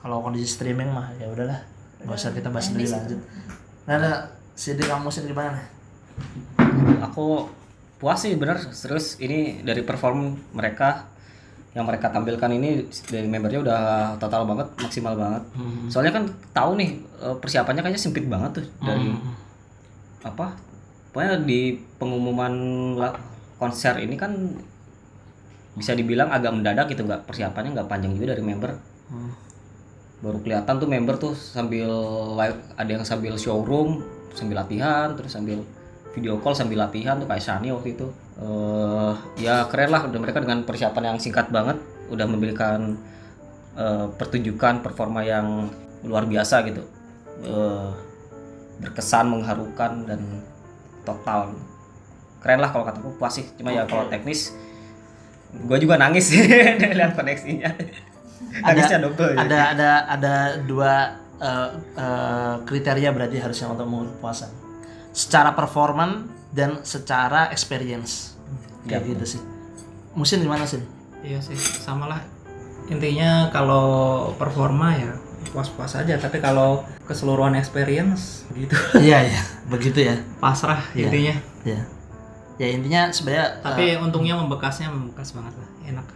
kalau 0.03 0.19
kondisi 0.19 0.59
streaming 0.59 0.91
mah 0.91 1.13
ya 1.17 1.31
udahlah. 1.31 1.59
Gak 1.99 2.15
usah 2.15 2.31
kita 2.31 2.47
bahas 2.47 2.71
lebih 2.71 2.95
lanjut. 2.95 3.19
Nah, 3.83 3.93
ada 3.99 4.11
CD 4.55 4.87
kamu 4.87 5.11
sendiri 5.11 5.35
gimana? 5.35 5.59
Aku 7.11 7.47
puas 7.99 8.19
sih 8.21 8.35
bener. 8.35 8.57
Serius 8.71 9.19
ini 9.19 9.63
dari 9.63 9.83
perform 9.83 10.35
mereka 10.55 11.07
yang 11.77 11.85
mereka 11.85 12.09
tampilkan 12.09 12.49
ini 12.49 12.89
dari 13.07 13.29
membernya 13.29 13.61
udah 13.61 13.81
total 14.17 14.43
banget 14.49 14.67
maksimal 14.81 15.13
banget. 15.13 15.43
Soalnya 15.87 16.13
kan 16.17 16.23
tahu 16.51 16.71
nih 16.79 16.89
eh, 17.21 17.35
persiapannya 17.37 17.81
kayaknya 17.85 18.01
sempit 18.01 18.25
banget 18.25 18.61
tuh 18.61 18.65
dari 18.81 19.13
apa 20.19 20.51
pokoknya 21.15 21.47
di 21.47 21.79
pengumuman 21.95 22.53
konser 23.55 24.03
ini 24.03 24.19
kan 24.19 24.35
bisa 25.79 25.95
dibilang 25.95 26.27
agak 26.27 26.51
mendadak 26.51 26.91
gitu 26.91 27.07
nggak 27.07 27.23
persiapannya 27.23 27.71
nggak 27.77 27.87
panjang 27.87 28.11
juga 28.17 28.35
dari 28.35 28.43
member. 28.43 28.71
Hmm. 29.09 29.33
baru 30.19 30.37
kelihatan 30.43 30.75
tuh 30.83 30.89
member 30.91 31.15
tuh 31.15 31.33
sambil 31.33 31.87
live 32.35 32.59
ada 32.75 32.91
yang 32.91 33.07
sambil 33.07 33.39
showroom 33.39 34.03
sambil 34.35 34.59
latihan 34.59 35.15
terus 35.15 35.31
sambil 35.31 35.63
video 36.19 36.35
call 36.43 36.51
sambil 36.51 36.83
latihan 36.83 37.15
tuh 37.15 37.25
kayak 37.25 37.39
Shani 37.39 37.71
waktu 37.71 37.95
itu. 37.95 38.11
Eh 38.43 39.13
ya 39.39 39.63
keren 39.71 39.95
lah 39.95 40.03
udah 40.03 40.19
mereka 40.19 40.43
dengan 40.43 40.67
persiapan 40.67 41.15
yang 41.15 41.17
singkat 41.17 41.47
banget 41.47 41.79
udah 42.11 42.27
memberikan 42.27 42.99
eh, 43.79 44.07
pertunjukan 44.11 44.83
performa 44.83 45.23
yang 45.23 45.71
luar 46.03 46.27
biasa 46.27 46.67
gitu. 46.67 46.83
Eh, 47.47 47.89
berkesan 48.83 49.31
mengharukan 49.31 50.03
dan 50.03 50.43
total. 51.07 51.55
Keren 52.43 52.59
lah 52.59 52.69
kalau 52.75 52.83
kataku 52.83 53.15
puas 53.15 53.39
sih. 53.39 53.47
Cuma 53.55 53.71
ya 53.71 53.87
kalau 53.87 54.11
teknis 54.11 54.51
gue 55.49 55.77
juga 55.81 55.97
nangis 55.97 56.29
sih 56.29 56.43
lihat 56.99 57.15
koneksinya. 57.15 57.71
Nangisnya 58.49 58.99
double 58.99 59.33
ya. 59.33 59.47
ada 59.47 59.59
ada 59.71 59.89
ada 60.11 60.33
dua 60.67 61.15
eh, 61.39 61.69
eh, 61.95 62.55
kriteria 62.67 63.09
berarti 63.15 63.39
harusnya 63.39 63.71
untuk 63.71 63.87
mengukur 63.87 64.19
kepuasan 64.19 64.68
secara 65.11 65.51
performan 65.51 66.25
dan 66.49 66.81
secara 66.81 67.49
experience 67.49 68.35
kayak 68.83 69.05
gitu 69.07 69.37
sih 69.37 69.41
musim 70.11 70.39
gimana 70.39 70.63
sih 70.63 70.81
Iya 71.19 71.35
sih, 71.37 71.51
sama 71.57 72.07
lah. 72.07 72.23
Intinya 72.87 73.51
kalau 73.51 73.83
performa 74.33 74.95
ya 74.95 75.11
puas-puas 75.51 75.91
aja, 75.93 76.15
tapi 76.15 76.39
kalau 76.39 76.79
keseluruhan 77.03 77.53
experience 77.53 78.47
gitu 78.51 78.71
iya 79.03 79.25
iya 79.25 79.41
begitu 79.67 79.99
ya 80.01 80.15
pasrah 80.37 80.79
Iya. 80.91 81.05
intinya. 81.05 81.35
ya 81.65 81.79
ya 82.55 82.67
intinya 82.69 83.01
sebenarnya 83.09 83.59
Tapi 83.59 83.99
untungnya 83.99 84.35
membekasnya 84.35 84.87
membekas 84.87 85.31
banget 85.31 85.53
lah, 85.53 85.69
enak. 85.85 86.07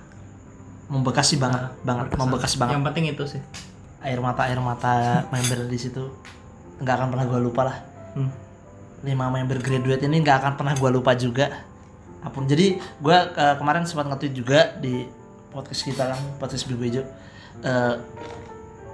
membekas 0.86 1.26
sih 1.26 1.38
banget 1.38 1.68
banget 1.82 2.06
Berkesan. 2.08 2.20
membekas 2.24 2.54
banget 2.56 2.74
Yang 2.74 2.86
penting 2.86 3.06
itu 3.10 3.24
sih. 3.30 3.42
air 4.00 4.20
mata 4.20 4.42
air 4.46 4.60
mata 4.60 4.94
member 5.30 5.68
di 5.68 5.78
situ 5.78 6.04
nggak 6.78 6.96
akan 6.96 7.08
pernah 7.10 7.26
gue 7.26 7.40
lupa 7.42 7.62
lah 7.66 7.78
Hmm. 8.14 8.32
Lima 9.04 9.28
member 9.28 9.60
graduate 9.60 10.04
ini 10.08 10.24
nggak 10.24 10.38
akan 10.44 10.54
pernah 10.56 10.74
gue 10.74 10.90
lupa 10.90 11.12
juga. 11.14 11.64
Apun 12.24 12.48
jadi 12.48 12.80
gue 12.80 13.18
kemarin 13.60 13.84
sempat 13.84 14.08
nge-tweet 14.08 14.34
juga 14.34 14.60
di 14.80 15.04
podcast 15.52 15.84
kita 15.84 16.16
kan 16.16 16.20
podcast 16.40 16.66
Bigo 16.66 16.82
Hijau 16.82 17.06
Eh, 17.62 17.96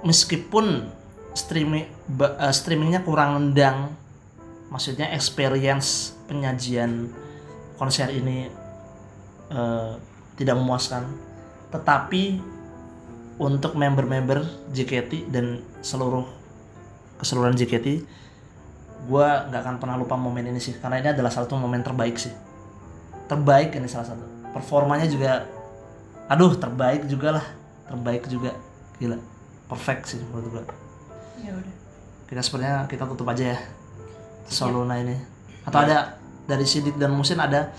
meskipun 0.04 0.84
streaming 1.32 1.88
ba- 2.06 2.36
eh, 2.38 2.54
streamingnya 2.54 3.00
kurang 3.00 3.40
nendang 3.40 3.96
maksudnya 4.68 5.10
experience 5.10 6.12
penyajian 6.28 7.08
konser 7.80 8.12
ini 8.12 8.52
eh, 9.50 9.92
tidak 10.36 10.54
memuaskan. 10.60 11.08
Tetapi 11.72 12.38
untuk 13.40 13.72
member-member 13.74 14.70
JKT 14.70 15.32
dan 15.32 15.64
seluruh 15.80 16.28
keseluruhan 17.16 17.56
JKT 17.56 18.04
gue 19.06 19.28
nggak 19.48 19.60
akan 19.64 19.76
pernah 19.80 19.96
lupa 19.96 20.18
momen 20.18 20.50
ini 20.50 20.60
sih 20.60 20.76
karena 20.76 21.00
ini 21.00 21.08
adalah 21.14 21.32
salah 21.32 21.48
satu 21.48 21.56
momen 21.56 21.80
terbaik 21.80 22.20
sih. 22.20 22.32
Terbaik 23.30 23.76
ini 23.76 23.86
salah 23.86 24.08
satu. 24.10 24.24
Performanya 24.50 25.06
juga 25.06 25.46
aduh 26.30 26.54
terbaik 26.58 27.06
juga 27.06 27.40
lah. 27.40 27.46
Terbaik 27.88 28.26
juga. 28.28 28.52
Gila. 29.00 29.18
Perfect 29.70 30.02
sih 30.14 30.20
menurut 30.20 30.50
gue 30.50 30.64
ya 31.44 31.52
udah. 31.56 31.74
Kita 32.28 32.40
sebenarnya 32.44 32.86
kita 32.86 33.04
tutup 33.08 33.26
aja 33.26 33.56
ya. 33.56 33.58
Soluna 34.46 34.98
ini. 35.00 35.16
Atau 35.66 35.80
ada 35.82 36.18
dari 36.46 36.66
Sidik 36.66 36.98
dan 36.98 37.14
Musin 37.14 37.38
ada 37.38 37.70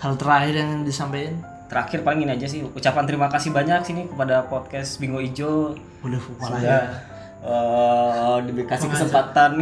hal 0.00 0.14
terakhir 0.14 0.54
yang 0.62 0.82
disampaikan? 0.86 1.42
Terakhir 1.66 2.06
paling 2.06 2.26
ini 2.26 2.32
aja 2.34 2.46
sih. 2.46 2.62
Ucapan 2.62 3.04
terima 3.06 3.26
kasih 3.30 3.50
banyak 3.50 3.82
sini 3.82 4.02
kepada 4.06 4.46
podcast 4.46 4.98
Bingo 5.02 5.18
Ijo. 5.18 5.74
Udah 6.06 6.20
malah 6.38 6.60
ya. 6.60 6.62
sudah 6.62 7.13
eh 7.44 8.36
dikasih 8.42 8.88
kesempatan 8.88 9.60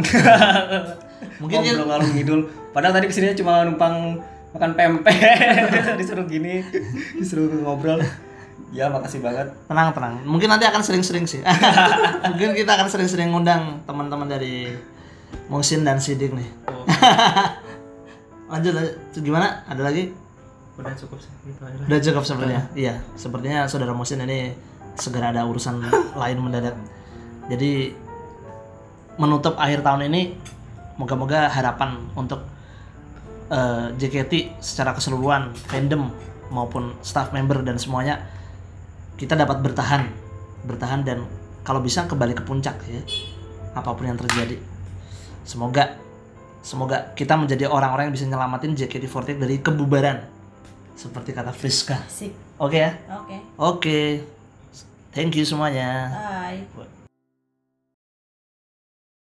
Mungkin 1.43 1.57
dia- 1.59 1.75
ngobrol 1.75 1.87
ngalung 1.89 2.11
ngidul 2.15 2.41
padahal 2.71 2.93
tadi 2.95 3.05
ke 3.05 3.13
sini 3.13 3.35
cuma 3.35 3.63
numpang 3.63 4.23
makan 4.51 4.71
pempek 4.73 5.17
disuruh 5.99 6.23
gini 6.23 6.63
disuruh 7.13 7.51
ngobrol 7.59 7.99
ya 8.69 8.87
makasih 8.87 9.19
banget 9.19 9.53
Tenang, 9.65 9.93
tenang. 9.93 10.13
Mungkin 10.23 10.49
nanti 10.49 10.65
akan 10.65 10.81
sering-sering 10.81 11.25
sih. 11.25 11.45
Mungkin 12.29 12.53
kita 12.53 12.73
akan 12.73 12.89
sering-sering 12.89 13.29
ngundang 13.29 13.85
teman-teman 13.85 14.25
dari 14.25 14.73
Musin 15.45 15.81
dan 15.81 15.97
Sidik 15.97 16.33
nih. 16.33 16.49
lanjut, 18.47 18.73
lanjut. 18.73 18.95
Gimana? 19.15 19.61
Ada 19.65 19.81
lagi? 19.83 20.13
udah 20.73 20.89
cukup 20.97 21.21
sih 21.21 21.29
gitu 21.45 21.61
aja 21.61 21.77
lah. 21.77 21.85
Udah 21.85 21.99
cukup 22.01 22.23
sepertinya. 22.25 22.61
Iya, 22.73 22.93
sepertinya 23.13 23.69
saudara 23.69 23.93
Musin 23.93 24.25
ini 24.25 24.57
segera 24.97 25.29
ada 25.29 25.45
urusan 25.45 25.77
lain 26.17 26.37
mendadak. 26.41 26.73
Jadi 27.51 27.91
menutup 29.19 29.59
akhir 29.59 29.83
tahun 29.83 30.09
ini, 30.09 30.35
moga-moga 30.97 31.49
harapan 31.51 31.99
untuk 32.15 32.45
eh, 33.51 33.87
JKT 33.97 34.63
secara 34.63 34.95
keseluruhan, 34.95 35.53
fandom 35.69 36.09
maupun 36.53 36.93
staff 37.01 37.33
member 37.33 37.65
dan 37.65 37.81
semuanya 37.81 38.21
kita 39.17 39.37
dapat 39.37 39.61
bertahan, 39.61 40.09
bertahan 40.65 41.01
dan 41.05 41.25
kalau 41.63 41.79
bisa 41.79 42.05
kembali 42.05 42.35
ke 42.35 42.43
puncak 42.43 42.75
ya, 42.89 43.01
apa 43.73 43.89
pun 43.95 44.05
yang 44.05 44.19
terjadi. 44.19 44.59
Semoga 45.43 45.99
semoga 46.63 47.11
kita 47.15 47.35
menjadi 47.35 47.67
orang-orang 47.67 48.09
yang 48.11 48.15
bisa 48.15 48.27
nyelamatin 48.27 48.75
JKT48 48.75 49.35
dari 49.39 49.55
kebubaran 49.59 50.23
seperti 50.95 51.35
kata 51.35 51.51
Friska. 51.51 51.99
Oke 52.59 52.77
ya? 52.79 52.91
Oke. 53.11 53.35
Oke. 53.59 53.99
Thank 55.13 55.37
you 55.37 55.45
semuanya. 55.45 56.09
Bye. 56.09 56.89